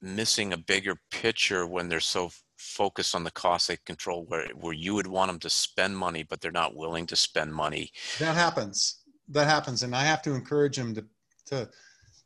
missing 0.00 0.52
a 0.52 0.56
bigger 0.56 0.96
picture 1.10 1.66
when 1.66 1.88
they're 1.88 2.00
so 2.00 2.30
focused 2.56 3.14
on 3.14 3.24
the 3.24 3.30
cost 3.30 3.68
they 3.68 3.76
control 3.84 4.24
where, 4.26 4.46
where 4.54 4.72
you 4.72 4.94
would 4.94 5.06
want 5.06 5.28
them 5.28 5.38
to 5.38 5.50
spend 5.50 5.96
money 5.96 6.22
but 6.22 6.40
they're 6.40 6.50
not 6.50 6.74
willing 6.74 7.06
to 7.06 7.14
spend 7.14 7.52
money 7.52 7.90
that 8.18 8.34
happens 8.34 9.00
that 9.28 9.46
happens 9.46 9.82
and 9.82 9.94
i 9.94 10.02
have 10.02 10.22
to 10.22 10.32
encourage 10.32 10.76
them 10.76 10.94
to 10.94 11.04
to 11.44 11.68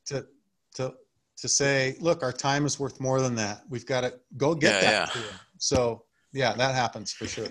to 0.05 0.25
to 0.73 0.95
to 1.41 1.49
say, 1.49 1.97
look, 2.01 2.23
our 2.23 2.33
time 2.33 2.67
is 2.67 2.79
worth 2.79 3.01
more 3.01 3.21
than 3.21 3.35
that. 3.37 3.63
We've 3.69 3.87
got 3.87 4.03
to 4.03 4.15
go 4.37 4.55
get 4.55 4.83
yeah, 4.83 4.91
that. 4.91 5.17
Yeah. 5.17 5.23
So 5.59 6.05
yeah, 6.33 6.53
that 6.55 6.75
happens 6.75 7.13
for 7.13 7.27
sure. 7.27 7.49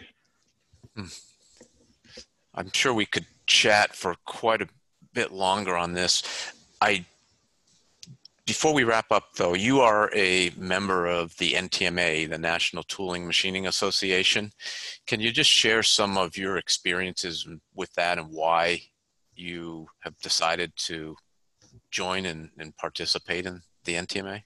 Hmm. 0.95 1.06
I'm 2.53 2.72
sure 2.72 2.94
we 2.94 3.06
could 3.06 3.26
chat 3.49 3.95
for 3.95 4.15
quite 4.26 4.61
a 4.61 4.69
bit 5.13 5.31
longer 5.34 5.76
on 5.76 5.93
this. 5.93 6.23
I 6.80 7.05
before 8.45 8.73
we 8.73 8.84
wrap 8.84 9.11
up, 9.11 9.35
though, 9.35 9.53
you 9.53 9.81
are 9.81 10.09
a 10.15 10.49
member 10.57 11.05
of 11.05 11.38
the 11.38 11.53
NTMA, 11.53 12.27
the 12.27 12.38
National 12.39 12.81
Tooling 12.81 13.27
Machining 13.27 13.67
Association. 13.67 14.51
Can 15.05 15.19
you 15.19 15.31
just 15.31 15.51
share 15.51 15.84
some 15.84 16.17
of 16.17 16.35
your 16.35 16.57
experiences 16.57 17.47
with 17.76 17.93
that 17.93 18.17
and 18.17 18.31
why 18.31 18.81
you 19.35 19.88
have 19.99 20.17
decided 20.21 20.71
to 20.88 21.15
join 21.91 22.26
and, 22.26 22.49
and 22.57 22.76
participate 22.77 23.45
in 23.45 23.61
the 23.84 23.93
NTMA? 23.93 24.41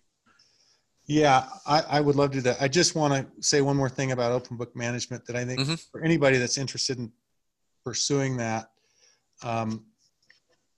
Yeah, 1.05 1.45
I, 1.65 1.83
I, 1.89 2.01
would 2.01 2.17
love 2.17 2.31
to 2.31 2.37
do 2.37 2.41
that. 2.41 2.61
I 2.61 2.67
just 2.67 2.95
want 2.95 3.13
to 3.13 3.41
say 3.41 3.61
one 3.61 3.77
more 3.77 3.89
thing 3.89 4.11
about 4.11 4.33
open 4.33 4.57
book 4.57 4.75
management 4.75 5.25
that 5.27 5.37
I 5.37 5.45
think 5.45 5.61
mm-hmm. 5.61 5.75
for 5.93 6.01
anybody 6.01 6.37
that's 6.37 6.57
interested 6.57 6.97
in 6.97 7.09
pursuing 7.85 8.35
that, 8.37 8.67
um, 9.43 9.85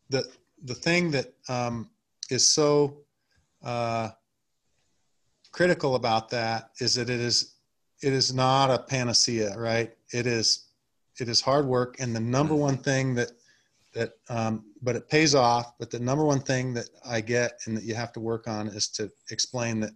the 0.09 0.25
the 0.63 0.75
thing 0.75 1.11
that 1.11 1.33
um, 1.47 1.89
is 2.29 2.49
so 2.49 2.97
uh, 3.63 4.09
critical 5.51 5.95
about 5.95 6.29
that 6.29 6.71
is 6.79 6.95
that 6.95 7.09
it 7.09 7.19
is 7.19 7.55
it 8.01 8.13
is 8.13 8.33
not 8.33 8.69
a 8.69 8.79
panacea, 8.79 9.57
right? 9.57 9.93
It 10.13 10.27
is 10.27 10.65
it 11.19 11.29
is 11.29 11.41
hard 11.41 11.65
work, 11.65 11.95
and 11.99 12.15
the 12.15 12.19
number 12.19 12.55
one 12.55 12.77
thing 12.77 13.15
that 13.15 13.31
that 13.93 14.13
um, 14.29 14.65
but 14.81 14.95
it 14.95 15.09
pays 15.09 15.33
off. 15.33 15.77
But 15.79 15.89
the 15.89 15.99
number 15.99 16.25
one 16.25 16.41
thing 16.41 16.73
that 16.73 16.89
I 17.05 17.21
get 17.21 17.59
and 17.65 17.77
that 17.77 17.83
you 17.83 17.95
have 17.95 18.11
to 18.13 18.19
work 18.19 18.47
on 18.47 18.67
is 18.67 18.89
to 18.89 19.11
explain 19.31 19.79
that 19.81 19.91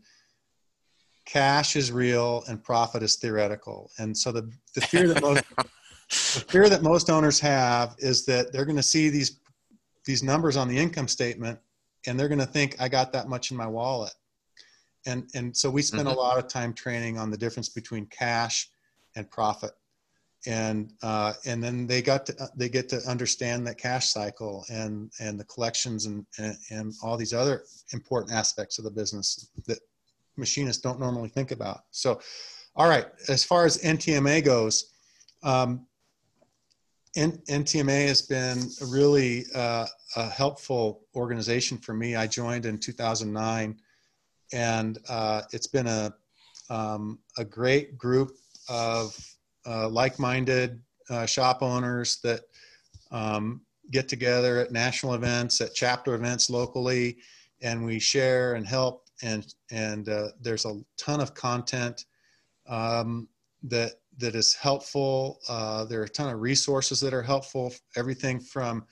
cash 1.26 1.76
is 1.76 1.92
real 1.92 2.44
and 2.48 2.64
profit 2.64 3.04
is 3.04 3.18
theoretical. 3.18 3.92
And 4.00 4.18
so 4.18 4.32
the 4.32 4.50
the 4.76 4.82
fear 4.82 5.08
that 5.10 5.22
most 5.22 5.44
the 6.10 6.46
fear 6.48 6.70
that 6.70 6.82
most 6.82 7.10
owners 7.10 7.40
have 7.40 7.96
is 8.00 8.26
that 8.26 8.52
they're 8.52 8.66
going 8.66 8.76
to 8.76 8.84
see 8.84 9.10
these 9.10 9.40
these 10.06 10.24
numbers 10.24 10.58
on 10.58 10.68
the 10.68 10.78
income 10.78 11.08
statement 11.08 11.60
and 12.08 12.20
they're 12.20 12.28
going 12.28 12.40
to 12.40 12.46
think 12.46 12.76
I 12.80 12.90
got 12.90 13.12
that 13.14 13.28
much 13.28 13.52
in 13.52 13.58
my 13.58 13.68
wallet. 13.68 14.14
And 15.06 15.30
and 15.34 15.56
so 15.56 15.70
we 15.70 15.82
spend 15.82 16.08
mm-hmm. 16.08 16.18
a 16.18 16.22
lot 16.22 16.38
of 16.38 16.48
time 16.48 16.74
training 16.74 17.18
on 17.18 17.30
the 17.30 17.38
difference 17.38 17.70
between 17.70 18.06
cash 18.08 18.70
and 19.16 19.30
profit. 19.30 19.72
And 20.48 20.94
uh, 21.04 21.34
and 21.46 21.62
then 21.62 21.86
they 21.86 22.02
got 22.02 22.26
to 22.28 22.50
they 22.56 22.70
get 22.70 22.88
to 22.90 23.02
understand 23.08 23.68
that 23.68 23.78
cash 23.78 24.10
cycle 24.10 24.66
and 24.70 25.12
and 25.20 25.40
the 25.40 25.44
collections 25.44 26.06
and, 26.06 26.26
and 26.38 26.56
and 26.72 26.94
all 27.04 27.18
these 27.18 27.34
other 27.34 27.64
important 27.94 28.34
aspects 28.34 28.78
of 28.78 28.86
the 28.86 28.92
business 28.92 29.50
that 29.68 29.80
machinists 30.38 30.82
don't 30.82 31.00
normally 31.00 31.30
think 31.30 31.52
about. 31.52 31.82
So, 31.92 32.22
all 32.76 32.88
right, 32.88 33.08
as 33.28 33.44
far 33.44 33.66
as 33.66 33.80
NTMA 33.80 34.46
goes, 34.46 34.94
um, 35.44 35.86
N- 37.20 37.42
NTMA 37.50 38.08
has 38.08 38.22
been 38.22 38.70
a 38.82 38.86
really 38.86 39.46
uh, 39.54 39.86
a 40.16 40.30
helpful 40.30 41.02
organization 41.16 41.78
for 41.78 41.94
me. 41.94 42.16
I 42.16 42.28
joined 42.28 42.66
in 42.66 42.78
2009, 42.78 43.78
and 44.54 44.98
uh, 45.10 45.42
it's 45.52 45.68
been 45.68 45.88
a 45.88 46.14
um, 46.70 47.20
a 47.38 47.44
great 47.44 47.98
group 47.98 48.38
of 48.70 49.18
uh, 49.66 49.90
like-minded 49.90 50.82
uh, 51.10 51.26
shop 51.26 51.62
owners 51.62 52.22
that 52.24 52.42
um, 53.12 53.62
get 53.92 54.08
together 54.08 54.60
at 54.60 54.72
national 54.72 55.14
events, 55.16 55.60
at 55.60 55.74
chapter 55.74 56.14
events 56.14 56.50
locally, 56.50 57.18
and 57.62 57.84
we 57.84 58.00
share 58.00 58.54
and 58.54 58.66
help. 58.66 59.10
and 59.24 59.54
And 59.72 60.08
uh, 60.08 60.30
there's 60.40 60.66
a 60.66 60.80
ton 60.98 61.20
of 61.20 61.34
content 61.34 62.06
um, 62.66 63.28
that 63.64 63.96
that 64.20 64.36
is 64.36 64.54
helpful. 64.54 65.40
Uh, 65.48 65.86
there 65.86 66.02
are 66.02 66.06
a 66.06 66.10
ton 66.10 66.34
of 66.34 66.40
resources 66.40 67.00
that 67.00 67.14
are 67.14 67.24
helpful. 67.24 67.74
Everything 67.96 68.40
from 68.40 68.86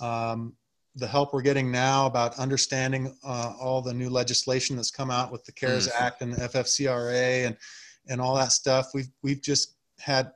um, 0.00 0.54
the 0.94 1.06
help 1.06 1.32
we're 1.32 1.42
getting 1.42 1.70
now 1.70 2.06
about 2.06 2.38
understanding 2.38 3.16
uh, 3.24 3.52
all 3.60 3.82
the 3.82 3.92
new 3.92 4.08
legislation 4.08 4.76
that's 4.76 4.90
come 4.90 5.10
out 5.10 5.32
with 5.32 5.44
the 5.44 5.52
CARES 5.52 5.88
mm-hmm. 5.88 6.04
Act 6.04 6.22
and 6.22 6.32
the 6.32 6.48
FFCRA 6.48 7.46
and 7.46 7.56
and 8.08 8.20
all 8.20 8.36
that 8.36 8.52
stuff. 8.52 8.88
We've 8.94 9.08
we've 9.22 9.42
just 9.42 9.76
had 9.98 10.30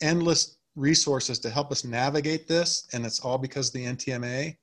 endless 0.00 0.56
resources 0.74 1.38
to 1.40 1.50
help 1.50 1.70
us 1.70 1.84
navigate 1.84 2.48
this, 2.48 2.88
and 2.92 3.04
it's 3.04 3.20
all 3.20 3.38
because 3.38 3.68
of 3.68 3.74
the 3.74 3.86
NTMA. 3.86 4.56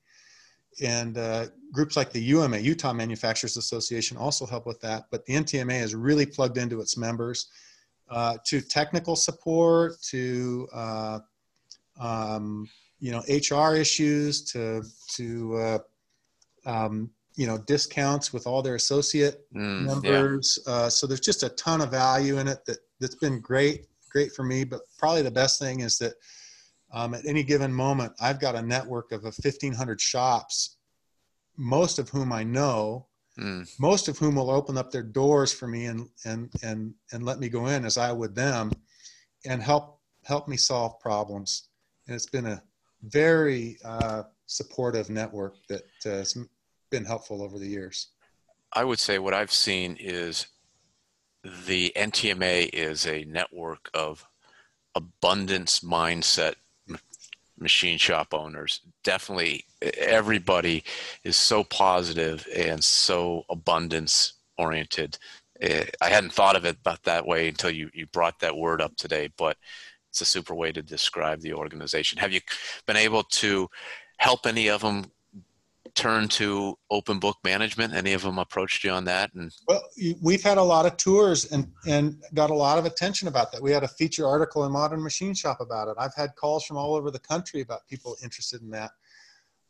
And 0.82 1.18
uh, 1.18 1.46
groups 1.72 1.96
like 1.96 2.12
the 2.12 2.22
UMA, 2.22 2.58
Utah 2.58 2.92
Manufacturers 2.92 3.56
Association, 3.56 4.16
also 4.16 4.46
help 4.46 4.66
with 4.66 4.80
that. 4.80 5.04
But 5.10 5.24
the 5.26 5.34
NTMA 5.34 5.82
is 5.82 5.94
really 5.94 6.26
plugged 6.26 6.58
into 6.58 6.80
its 6.80 6.96
members 6.96 7.50
uh, 8.10 8.36
to 8.44 8.60
technical 8.60 9.16
support, 9.16 10.00
to 10.02 10.68
uh, 10.72 11.20
um, 12.00 12.68
you 12.98 13.12
know 13.12 13.22
HR 13.28 13.74
issues, 13.76 14.42
to 14.52 14.82
to 15.14 15.56
uh, 15.56 15.78
um, 16.66 17.10
you 17.36 17.46
know 17.46 17.58
discounts 17.58 18.32
with 18.32 18.46
all 18.46 18.62
their 18.62 18.74
associate 18.74 19.46
mm, 19.54 19.86
members. 19.86 20.58
Yeah. 20.66 20.72
Uh, 20.72 20.90
so 20.90 21.06
there's 21.06 21.20
just 21.20 21.42
a 21.42 21.50
ton 21.50 21.80
of 21.80 21.90
value 21.90 22.38
in 22.38 22.48
it 22.48 22.64
that 22.66 22.78
that's 22.98 23.14
been 23.14 23.40
great, 23.40 23.86
great 24.10 24.32
for 24.32 24.42
me. 24.42 24.64
But 24.64 24.80
probably 24.98 25.22
the 25.22 25.30
best 25.30 25.60
thing 25.60 25.80
is 25.80 25.96
that 25.98 26.14
um, 26.92 27.14
at 27.14 27.24
any 27.26 27.42
given 27.42 27.72
moment, 27.72 28.12
I've 28.20 28.40
got 28.40 28.56
a 28.56 28.62
network 28.62 29.12
of 29.12 29.22
1,500 29.22 30.00
shops, 30.00 30.76
most 31.56 31.98
of 31.98 32.08
whom 32.08 32.32
I 32.32 32.42
know 32.42 33.06
mm. 33.40 33.80
most 33.80 34.08
of 34.08 34.18
whom 34.18 34.36
will 34.36 34.50
open 34.50 34.76
up 34.76 34.90
their 34.90 35.02
doors 35.02 35.52
for 35.52 35.66
me 35.66 35.86
and 35.86 36.08
and 36.24 36.50
and 36.62 36.94
and 37.12 37.24
let 37.24 37.38
me 37.38 37.48
go 37.48 37.66
in 37.66 37.84
as 37.84 37.96
I 37.96 38.12
would 38.12 38.34
them, 38.34 38.72
and 39.44 39.62
help 39.62 40.00
help 40.24 40.48
me 40.48 40.56
solve 40.56 41.00
problems. 41.00 41.68
And 42.06 42.14
it's 42.14 42.26
been 42.26 42.46
a 42.46 42.62
very 43.02 43.78
uh, 43.84 44.24
supportive 44.46 45.10
network 45.10 45.54
that 45.68 45.84
uh, 46.04 46.10
has 46.10 46.36
been 46.90 47.04
helpful 47.04 47.42
over 47.42 47.58
the 47.58 47.66
years. 47.66 48.08
I 48.72 48.84
would 48.84 48.98
say 48.98 49.18
what 49.18 49.34
I've 49.34 49.52
seen 49.52 49.96
is 49.98 50.46
the 51.66 51.92
NTMA 51.96 52.70
is 52.72 53.06
a 53.06 53.24
network 53.24 53.90
of 53.94 54.26
abundance 54.94 55.80
mindset 55.80 56.54
machine 57.60 57.98
shop 57.98 58.34
owners. 58.34 58.80
Definitely, 59.04 59.64
everybody 59.98 60.82
is 61.24 61.36
so 61.36 61.62
positive 61.64 62.46
and 62.54 62.82
so 62.82 63.44
abundance 63.50 64.34
oriented. 64.58 65.18
Eh, 65.60 65.84
I 66.00 66.08
hadn't 66.08 66.32
thought 66.32 66.56
of 66.56 66.64
it 66.64 66.76
about 66.80 67.02
that 67.04 67.26
way 67.26 67.48
until 67.48 67.70
you, 67.70 67.90
you 67.92 68.06
brought 68.06 68.40
that 68.40 68.56
word 68.56 68.80
up 68.80 68.96
today, 68.96 69.28
but 69.36 69.56
it's 70.08 70.20
a 70.20 70.24
super 70.24 70.54
way 70.54 70.72
to 70.72 70.82
describe 70.82 71.40
the 71.40 71.52
organization. 71.52 72.18
Have 72.18 72.32
you 72.32 72.40
been 72.86 72.96
able 72.96 73.22
to 73.24 73.68
help 74.18 74.46
any 74.46 74.68
of 74.68 74.80
them 74.80 75.06
turn 75.94 76.28
to 76.28 76.76
open 76.90 77.18
book 77.18 77.36
management? 77.44 77.94
Any 77.94 78.12
of 78.12 78.22
them 78.22 78.38
approached 78.38 78.84
you 78.84 78.90
on 78.90 79.04
that? 79.04 79.32
And 79.34 79.52
well, 79.68 79.82
we've 80.20 80.42
had 80.42 80.58
a 80.58 80.62
lot 80.62 80.86
of 80.86 80.96
tours 80.96 81.50
and 81.52 81.66
and 81.86 82.22
got 82.34 82.50
a 82.50 82.54
lot 82.54 82.78
of 82.78 82.84
attention 82.84 83.28
about 83.28 83.52
that. 83.52 83.62
We 83.62 83.70
had 83.72 83.84
a 83.84 83.88
feature 83.88 84.26
article 84.26 84.64
in 84.64 84.72
Modern 84.72 85.02
Machine 85.02 85.34
Shop 85.34 85.60
about 85.60 85.88
it. 85.88 85.96
I've 85.98 86.14
had 86.14 86.34
calls 86.36 86.64
from 86.64 86.76
all 86.76 86.94
over 86.94 87.10
the 87.10 87.18
country 87.18 87.60
about 87.60 87.86
people 87.88 88.16
interested 88.22 88.62
in 88.62 88.70
that. 88.70 88.90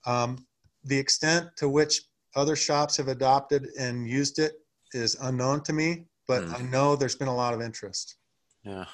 Um, 0.07 0.47
the 0.85 0.99
extent 0.99 1.51
to 1.57 1.69
which 1.69 2.03
other 2.35 2.57
shops 2.57 2.97
have 2.97 3.09
adopted 3.09 3.69
and 3.79 4.09
used 4.09 4.39
it 4.39 4.55
is 4.93 5.17
unknown 5.21 5.63
to 5.65 5.73
me, 5.73 6.07
but 6.27 6.43
mm. 6.45 6.59
I 6.59 6.63
know 6.63 6.97
there's 6.97 7.17
been 7.17 7.29
a 7.29 7.35
lot 7.35 7.55
of 7.55 7.61
interest. 7.61 8.17
Yeah. 8.65 8.87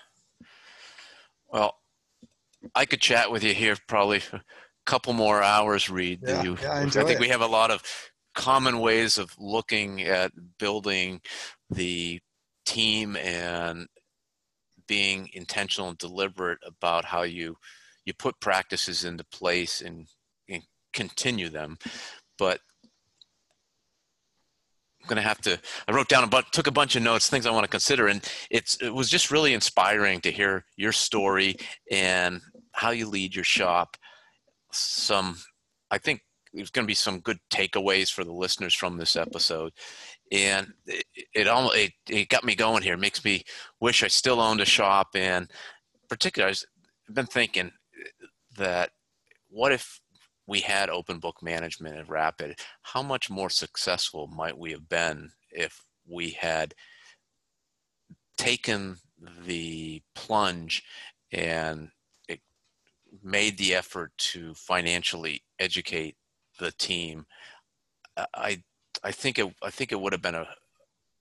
Well, 1.48 1.76
I 2.74 2.86
could 2.86 3.00
chat 3.00 3.30
with 3.30 3.44
you 3.44 3.54
here 3.54 3.76
probably 3.86 4.22
couple 4.86 5.12
more 5.12 5.42
hours, 5.42 5.90
Reid. 5.90 6.20
Yeah, 6.22 6.42
you, 6.42 6.56
yeah, 6.62 6.72
I, 6.72 6.82
I 6.82 6.88
think 6.88 7.10
it. 7.10 7.20
we 7.20 7.28
have 7.28 7.42
a 7.42 7.46
lot 7.46 7.70
of 7.70 7.82
common 8.34 8.78
ways 8.78 9.18
of 9.18 9.34
looking 9.38 10.02
at 10.02 10.30
building 10.58 11.20
the 11.70 12.20
team 12.66 13.16
and 13.16 13.86
being 14.86 15.28
intentional 15.32 15.88
and 15.88 15.98
deliberate 15.98 16.58
about 16.64 17.04
how 17.04 17.22
you 17.22 17.56
you 18.04 18.12
put 18.14 18.38
practices 18.40 19.04
into 19.04 19.24
place 19.24 19.80
and, 19.80 20.06
and 20.48 20.62
continue 20.92 21.48
them 21.48 21.76
but 22.38 22.60
I'm 25.02 25.08
going 25.08 25.16
to 25.16 25.28
have 25.28 25.40
to 25.42 25.58
I 25.88 25.92
wrote 25.92 26.08
down 26.08 26.24
a 26.24 26.28
bunch 26.28 26.50
took 26.50 26.66
a 26.66 26.72
bunch 26.72 26.94
of 26.94 27.02
notes 27.02 27.28
things 27.28 27.46
I 27.46 27.50
want 27.50 27.64
to 27.64 27.70
consider 27.70 28.08
and 28.08 28.22
it's 28.50 28.76
it 28.82 28.92
was 28.92 29.08
just 29.08 29.30
really 29.30 29.54
inspiring 29.54 30.20
to 30.20 30.30
hear 30.30 30.64
your 30.76 30.92
story 30.92 31.56
and 31.90 32.40
how 32.72 32.90
you 32.90 33.08
lead 33.08 33.34
your 33.34 33.44
shop 33.44 33.96
some, 34.76 35.36
I 35.90 35.98
think 35.98 36.22
there's 36.52 36.70
going 36.70 36.84
to 36.84 36.90
be 36.90 36.94
some 36.94 37.20
good 37.20 37.38
takeaways 37.50 38.10
for 38.10 38.24
the 38.24 38.32
listeners 38.32 38.74
from 38.74 38.96
this 38.96 39.12
mm-hmm. 39.12 39.28
episode. 39.28 39.72
And 40.32 40.72
it, 40.86 41.04
it 41.34 41.48
almost, 41.48 41.76
it, 41.76 41.92
it 42.08 42.28
got 42.28 42.44
me 42.44 42.54
going 42.54 42.82
here. 42.82 42.94
It 42.94 43.00
makes 43.00 43.24
me 43.24 43.44
wish 43.80 44.02
I 44.02 44.08
still 44.08 44.40
owned 44.40 44.60
a 44.60 44.66
shop. 44.66 45.08
And 45.14 45.50
particularly, 46.08 46.56
I've 47.08 47.14
been 47.14 47.26
thinking 47.26 47.70
that 48.56 48.90
what 49.48 49.72
if 49.72 50.00
we 50.46 50.60
had 50.60 50.90
open 50.90 51.18
book 51.18 51.42
management 51.42 51.96
at 51.96 52.08
Rapid? 52.08 52.58
How 52.82 53.02
much 53.02 53.30
more 53.30 53.50
successful 53.50 54.28
might 54.28 54.58
we 54.58 54.72
have 54.72 54.88
been 54.88 55.30
if 55.50 55.82
we 56.08 56.30
had 56.30 56.74
taken 58.36 58.96
the 59.44 60.02
plunge 60.14 60.82
and 61.32 61.88
made 63.26 63.58
the 63.58 63.74
effort 63.74 64.12
to 64.16 64.54
financially 64.54 65.42
educate 65.58 66.14
the 66.60 66.70
team, 66.72 67.26
I 68.34 68.62
I 69.02 69.10
think 69.10 69.38
it 69.38 69.52
I 69.62 69.70
think 69.70 69.92
it 69.92 70.00
would 70.00 70.12
have 70.12 70.22
been 70.22 70.36
a, 70.36 70.46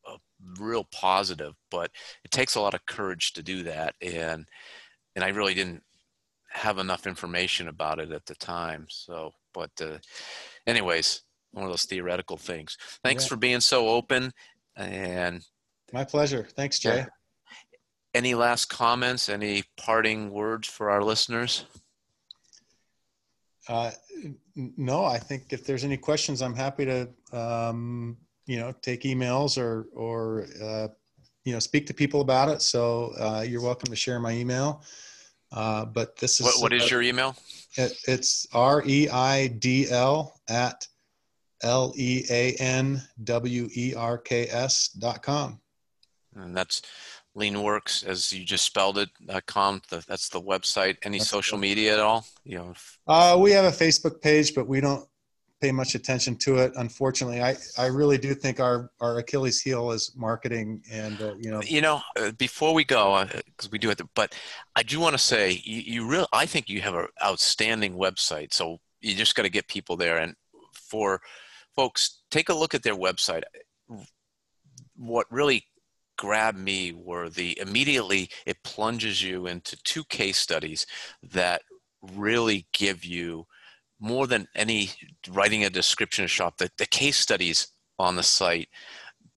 a 0.08 0.18
real 0.60 0.86
positive, 0.86 1.56
but 1.72 1.92
it 2.24 2.32
takes 2.32 2.56
a 2.56 2.62
lot 2.62 2.76
of 2.76 2.86
courage 2.86 3.34
to 3.34 3.44
do 3.44 3.64
that, 3.64 3.96
and 4.02 4.48
and 5.16 5.26
I 5.26 5.30
really 5.30 5.56
didn't 5.56 5.84
have 6.52 6.78
enough 6.78 7.08
information 7.08 7.68
about 7.68 8.00
it 8.00 8.12
at 8.12 8.26
the 8.26 8.36
time. 8.36 8.86
So, 8.90 9.32
but 9.54 9.72
uh, 9.82 9.98
anyways, 10.68 11.24
one 11.52 11.66
of 11.66 11.72
those 11.72 11.86
theoretical 11.86 12.38
things. 12.38 12.78
Thanks 13.04 13.26
yeah. 13.26 13.30
for 13.30 13.36
being 13.36 13.62
so 13.62 13.90
open, 13.90 14.32
and 14.78 15.44
my 15.92 16.06
pleasure. 16.06 16.48
Thanks, 16.56 16.80
Jay. 16.80 16.98
Yeah. 16.98 17.06
Any 18.14 18.36
last 18.36 18.68
comments? 18.68 19.28
Any 19.28 19.64
parting 19.76 20.30
words 20.30 20.70
for 20.70 20.90
our 20.90 21.04
listeners? 21.04 21.66
Uh, 23.68 23.92
no, 24.56 25.06
I 25.06 25.18
think 25.18 25.52
if 25.52 25.66
there's 25.66 25.84
any 25.84 25.98
questions, 25.98 26.42
I'm 26.42 26.54
happy 26.54 26.86
to, 26.86 27.10
um, 27.34 28.18
you 28.46 28.58
know, 28.58 28.74
take 28.82 29.02
emails 29.02 29.58
or, 29.58 29.88
or, 29.94 30.48
uh, 30.64 30.88
you 31.44 31.54
know, 31.54 31.60
speak 31.60 31.88
to 31.88 31.94
people 31.94 32.22
about 32.22 32.50
it. 32.50 32.62
So 32.62 33.14
uh, 33.20 33.42
you're 33.48 33.62
welcome 33.62 33.90
to 33.90 33.96
share 33.96 34.20
my 34.20 34.32
email. 34.32 34.84
Uh, 35.52 35.86
but 35.86 36.18
this 36.18 36.40
is 36.40 36.46
what, 36.46 36.62
what 36.62 36.74
is 36.74 36.92
your 36.92 37.02
email? 37.02 37.36
It, 37.78 37.98
it's 38.08 38.48
R 38.54 38.84
E 38.86 39.10
I 39.10 39.48
D 39.48 39.90
L 39.90 40.40
at 40.50 40.88
L 41.64 41.94
E 41.96 42.26
A 42.30 42.54
N 42.60 43.02
W 43.24 43.70
E 43.76 43.94
R 43.96 44.18
K 44.18 44.48
S 44.48 44.90
dot 44.90 45.24
com. 45.24 45.60
And 46.36 46.56
that's 46.56 46.82
LeanWerks 47.36 48.06
as 48.06 48.32
you 48.32 48.46
just 48.46 48.66
spelled 48.66 48.98
it 48.98 49.10
com 49.46 49.82
that's 49.90 50.30
the 50.30 50.42
website. 50.42 50.98
Any 51.04 51.18
that's 51.18 51.30
social 51.30 51.58
media 51.58 51.94
at 51.94 52.00
all? 52.00 52.26
You 52.44 52.58
know 52.58 52.74
uh, 53.08 53.38
we 53.40 53.52
have 53.52 53.66
a 53.66 53.76
facebook 53.76 54.22
page 54.22 54.56
but 54.56 54.68
we 54.68 54.82
don't 54.82 55.08
pay 55.62 55.72
much 55.72 55.96
attention 55.96 56.36
to 56.38 56.58
it 56.58 56.74
unfortunately. 56.76 57.42
I 57.42 57.56
i 57.78 57.88
really 57.88 58.18
do 58.18 58.34
think 58.34 58.60
our 58.60 58.92
our 59.00 59.18
achilles 59.20 59.62
heel 59.62 59.92
is 59.92 60.12
marketing 60.16 60.82
and 60.92 61.22
uh, 61.22 61.36
you 61.38 61.52
know. 61.52 61.62
You 61.62 61.82
know 61.82 62.02
uh, 62.18 62.32
before 62.32 62.74
we 62.74 62.84
go 62.84 63.26
because 63.26 63.68
uh, 63.68 63.70
we 63.72 63.80
do 63.80 63.90
it 63.90 64.02
but 64.16 64.36
i 64.76 64.84
do 64.84 65.00
want 65.00 65.14
to 65.14 65.18
say 65.18 65.62
you, 65.64 65.82
you 65.82 66.08
really 66.08 66.28
i 66.34 66.46
think 66.46 66.70
you 66.70 66.82
have 66.82 66.96
an 66.96 67.08
outstanding 67.24 67.96
website 67.96 68.54
so 68.54 68.80
you 69.06 69.16
just 69.16 69.36
got 69.36 69.44
to 69.44 69.50
get 69.50 69.68
people 69.68 69.96
there. 69.96 70.18
And 70.18 70.36
for 70.74 71.22
folks 71.76 72.22
take 72.32 72.50
a 72.50 72.54
look 72.54 72.74
at 72.74 72.84
their 72.84 72.96
website. 72.96 73.44
What 74.96 75.28
really 75.30 75.66
grabbed 76.18 76.58
me 76.58 76.94
were 76.94 77.30
the 77.30 77.58
immediately 77.60 78.30
it 78.46 78.64
plunges 78.64 79.22
you 79.22 79.48
into 79.48 79.78
two 79.84 80.04
case 80.06 80.38
studies 80.38 80.86
that 81.24 81.62
really 82.02 82.68
give 82.74 83.04
you 83.04 83.46
more 84.00 84.28
than 84.28 84.48
any 84.56 84.92
writing 85.30 85.66
a 85.66 85.70
description 85.70 86.24
of 86.24 86.32
shop. 86.32 86.58
The, 86.58 86.70
the 86.78 86.86
case 86.86 87.18
studies 87.18 87.68
on 87.98 88.16
the 88.16 88.24
site 88.24 88.70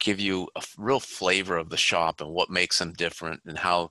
give 0.00 0.20
you 0.20 0.48
a 0.56 0.62
real 0.76 1.00
flavor 1.00 1.56
of 1.56 1.70
the 1.70 1.76
shop 1.76 2.20
and 2.20 2.30
what 2.30 2.50
makes 2.50 2.78
them 2.78 2.92
different 2.92 3.40
and 3.46 3.58
how 3.58 3.90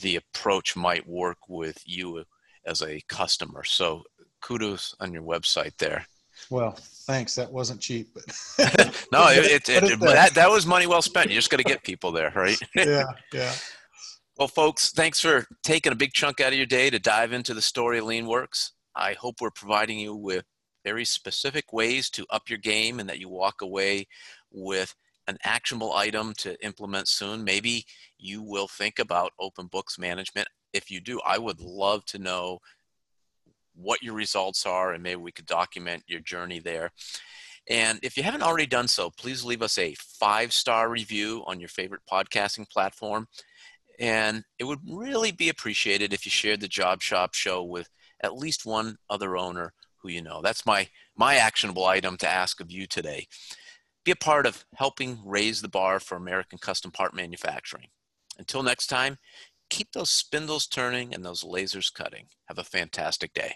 the 0.00 0.16
approach 0.16 0.76
might 0.76 1.06
work 1.06 1.38
with 1.48 1.82
you 1.84 2.24
as 2.64 2.82
a 2.82 3.00
customer. 3.08 3.64
So 3.64 4.04
kudos 4.40 4.94
on 5.00 5.12
your 5.12 5.22
website 5.22 5.76
there 5.78 6.06
well, 6.48 6.72
thanks. 6.72 7.34
That 7.34 7.50
wasn't 7.50 7.80
cheap, 7.80 8.08
but 8.14 8.24
no, 9.12 9.28
it, 9.28 9.68
it, 9.68 9.68
it 9.68 10.00
that, 10.00 10.34
that 10.34 10.50
was 10.50 10.66
money 10.66 10.86
well 10.86 11.02
spent. 11.02 11.30
You're 11.30 11.38
just 11.38 11.50
got 11.50 11.58
to 11.58 11.64
get 11.64 11.82
people 11.82 12.12
there, 12.12 12.32
right? 12.34 12.58
yeah, 12.74 13.04
yeah. 13.32 13.52
Well, 14.38 14.48
folks, 14.48 14.90
thanks 14.92 15.20
for 15.20 15.44
taking 15.62 15.92
a 15.92 15.96
big 15.96 16.12
chunk 16.12 16.40
out 16.40 16.52
of 16.52 16.58
your 16.58 16.66
day 16.66 16.88
to 16.90 16.98
dive 16.98 17.32
into 17.32 17.52
the 17.52 17.60
story 17.60 17.98
of 17.98 18.06
LeanWerks. 18.06 18.70
I 18.96 19.12
hope 19.14 19.40
we're 19.40 19.50
providing 19.50 19.98
you 19.98 20.14
with 20.14 20.44
very 20.84 21.04
specific 21.04 21.72
ways 21.72 22.08
to 22.10 22.26
up 22.30 22.48
your 22.48 22.58
game 22.58 23.00
and 23.00 23.08
that 23.08 23.18
you 23.18 23.28
walk 23.28 23.60
away 23.60 24.06
with 24.50 24.94
an 25.26 25.36
actionable 25.44 25.92
item 25.92 26.32
to 26.38 26.62
implement 26.64 27.06
soon. 27.06 27.44
Maybe 27.44 27.84
you 28.18 28.42
will 28.42 28.66
think 28.66 28.98
about 28.98 29.32
open 29.38 29.66
books 29.66 29.98
management. 29.98 30.48
If 30.72 30.90
you 30.90 31.00
do, 31.00 31.20
I 31.26 31.38
would 31.38 31.60
love 31.60 32.04
to 32.06 32.18
know 32.18 32.58
what 33.74 34.02
your 34.02 34.14
results 34.14 34.66
are, 34.66 34.92
and 34.92 35.02
maybe 35.02 35.20
we 35.20 35.32
could 35.32 35.46
document 35.46 36.04
your 36.06 36.20
journey 36.20 36.58
there. 36.58 36.90
And 37.68 38.00
if 38.02 38.16
you 38.16 38.22
haven't 38.22 38.42
already 38.42 38.66
done 38.66 38.88
so, 38.88 39.10
please 39.10 39.44
leave 39.44 39.62
us 39.62 39.78
a 39.78 39.94
five 39.98 40.52
star 40.52 40.88
review 40.88 41.44
on 41.46 41.60
your 41.60 41.68
favorite 41.68 42.02
podcasting 42.10 42.68
platform. 42.68 43.28
And 43.98 44.44
it 44.58 44.64
would 44.64 44.80
really 44.88 45.30
be 45.30 45.50
appreciated 45.50 46.12
if 46.12 46.24
you 46.24 46.30
shared 46.30 46.60
the 46.60 46.68
Job 46.68 47.02
Shop 47.02 47.34
show 47.34 47.62
with 47.62 47.88
at 48.22 48.36
least 48.36 48.66
one 48.66 48.96
other 49.08 49.36
owner 49.36 49.72
who 49.98 50.08
you 50.08 50.22
know. 50.22 50.40
That's 50.42 50.64
my, 50.64 50.88
my 51.16 51.36
actionable 51.36 51.84
item 51.84 52.16
to 52.18 52.28
ask 52.28 52.60
of 52.60 52.70
you 52.70 52.86
today. 52.86 53.26
Be 54.04 54.12
a 54.12 54.16
part 54.16 54.46
of 54.46 54.64
helping 54.76 55.20
raise 55.24 55.60
the 55.60 55.68
bar 55.68 56.00
for 56.00 56.16
American 56.16 56.58
custom 56.58 56.90
part 56.90 57.14
manufacturing. 57.14 57.88
Until 58.38 58.62
next 58.62 58.86
time, 58.86 59.18
keep 59.70 59.92
those 59.92 60.10
spindles 60.10 60.66
turning 60.66 61.14
and 61.14 61.24
those 61.24 61.44
lasers 61.44 61.92
cutting. 61.92 62.26
Have 62.48 62.58
a 62.58 62.64
fantastic 62.64 63.32
day. 63.32 63.54